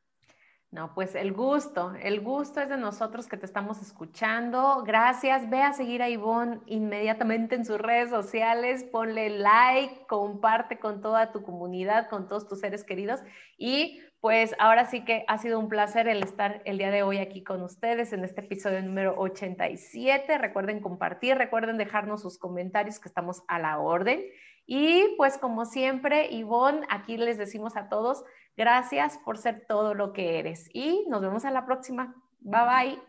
No, 0.72 0.94
pues 0.94 1.16
el 1.16 1.34
gusto, 1.34 1.94
el 2.00 2.22
gusto 2.22 2.62
es 2.62 2.70
de 2.70 2.78
nosotros 2.78 3.28
que 3.28 3.38
te 3.38 3.48
estamos 3.48 3.82
escuchando. 3.82 4.84
Gracias. 4.86 5.50
Ve 5.50 5.64
a 5.64 5.74
seguir 5.74 6.04
a 6.04 6.10
Ivonne 6.10 6.60
inmediatamente 6.68 7.56
en 7.56 7.66
sus 7.66 7.80
redes 7.80 8.12
sociales, 8.12 8.84
ponle 8.84 9.32
like, 9.32 10.06
comparte 10.08 10.78
con 10.78 11.02
toda 11.02 11.32
tu 11.32 11.42
comunidad, 11.42 12.08
con 12.08 12.28
todos 12.28 12.48
tus 12.48 12.60
seres 12.60 12.84
queridos. 12.84 13.20
Y 13.58 14.00
pues 14.22 14.54
ahora 14.60 14.86
sí 14.86 15.04
que 15.04 15.26
ha 15.28 15.40
sido 15.40 15.58
un 15.60 15.70
placer 15.70 16.08
el 16.08 16.22
estar 16.22 16.62
el 16.66 16.78
día 16.78 16.92
de 16.92 17.02
hoy 17.02 17.18
aquí 17.18 17.44
con 17.44 17.64
ustedes 17.64 18.14
en 18.14 18.24
este 18.24 18.42
episodio 18.42 18.80
número 18.84 19.16
87. 19.18 20.38
Recuerden 20.38 20.82
compartir, 20.82 21.36
recuerden 21.36 21.78
dejarnos 21.78 22.22
sus 22.22 22.38
comentarios 22.38 23.00
que 23.00 23.08
estamos 23.08 23.42
a 23.48 23.58
la 23.58 23.80
orden. 23.80 24.24
Y 24.68 25.16
pues 25.18 25.40
como 25.40 25.66
siempre, 25.66 26.28
Ivonne, 26.32 26.86
aquí 26.92 27.18
les 27.18 27.40
decimos 27.40 27.76
a 27.76 27.90
todos, 27.90 28.24
gracias 28.58 29.18
por 29.20 29.38
ser 29.38 29.66
todo 29.68 29.94
lo 29.94 30.14
que 30.14 30.40
eres. 30.40 30.70
Y 30.74 31.06
nos 31.10 31.22
vemos 31.22 31.46
a 31.46 31.52
la 31.52 31.66
próxima. 31.66 32.16
Bye 32.42 33.00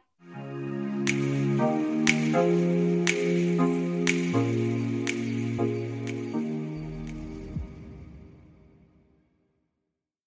bye. 2.33 2.90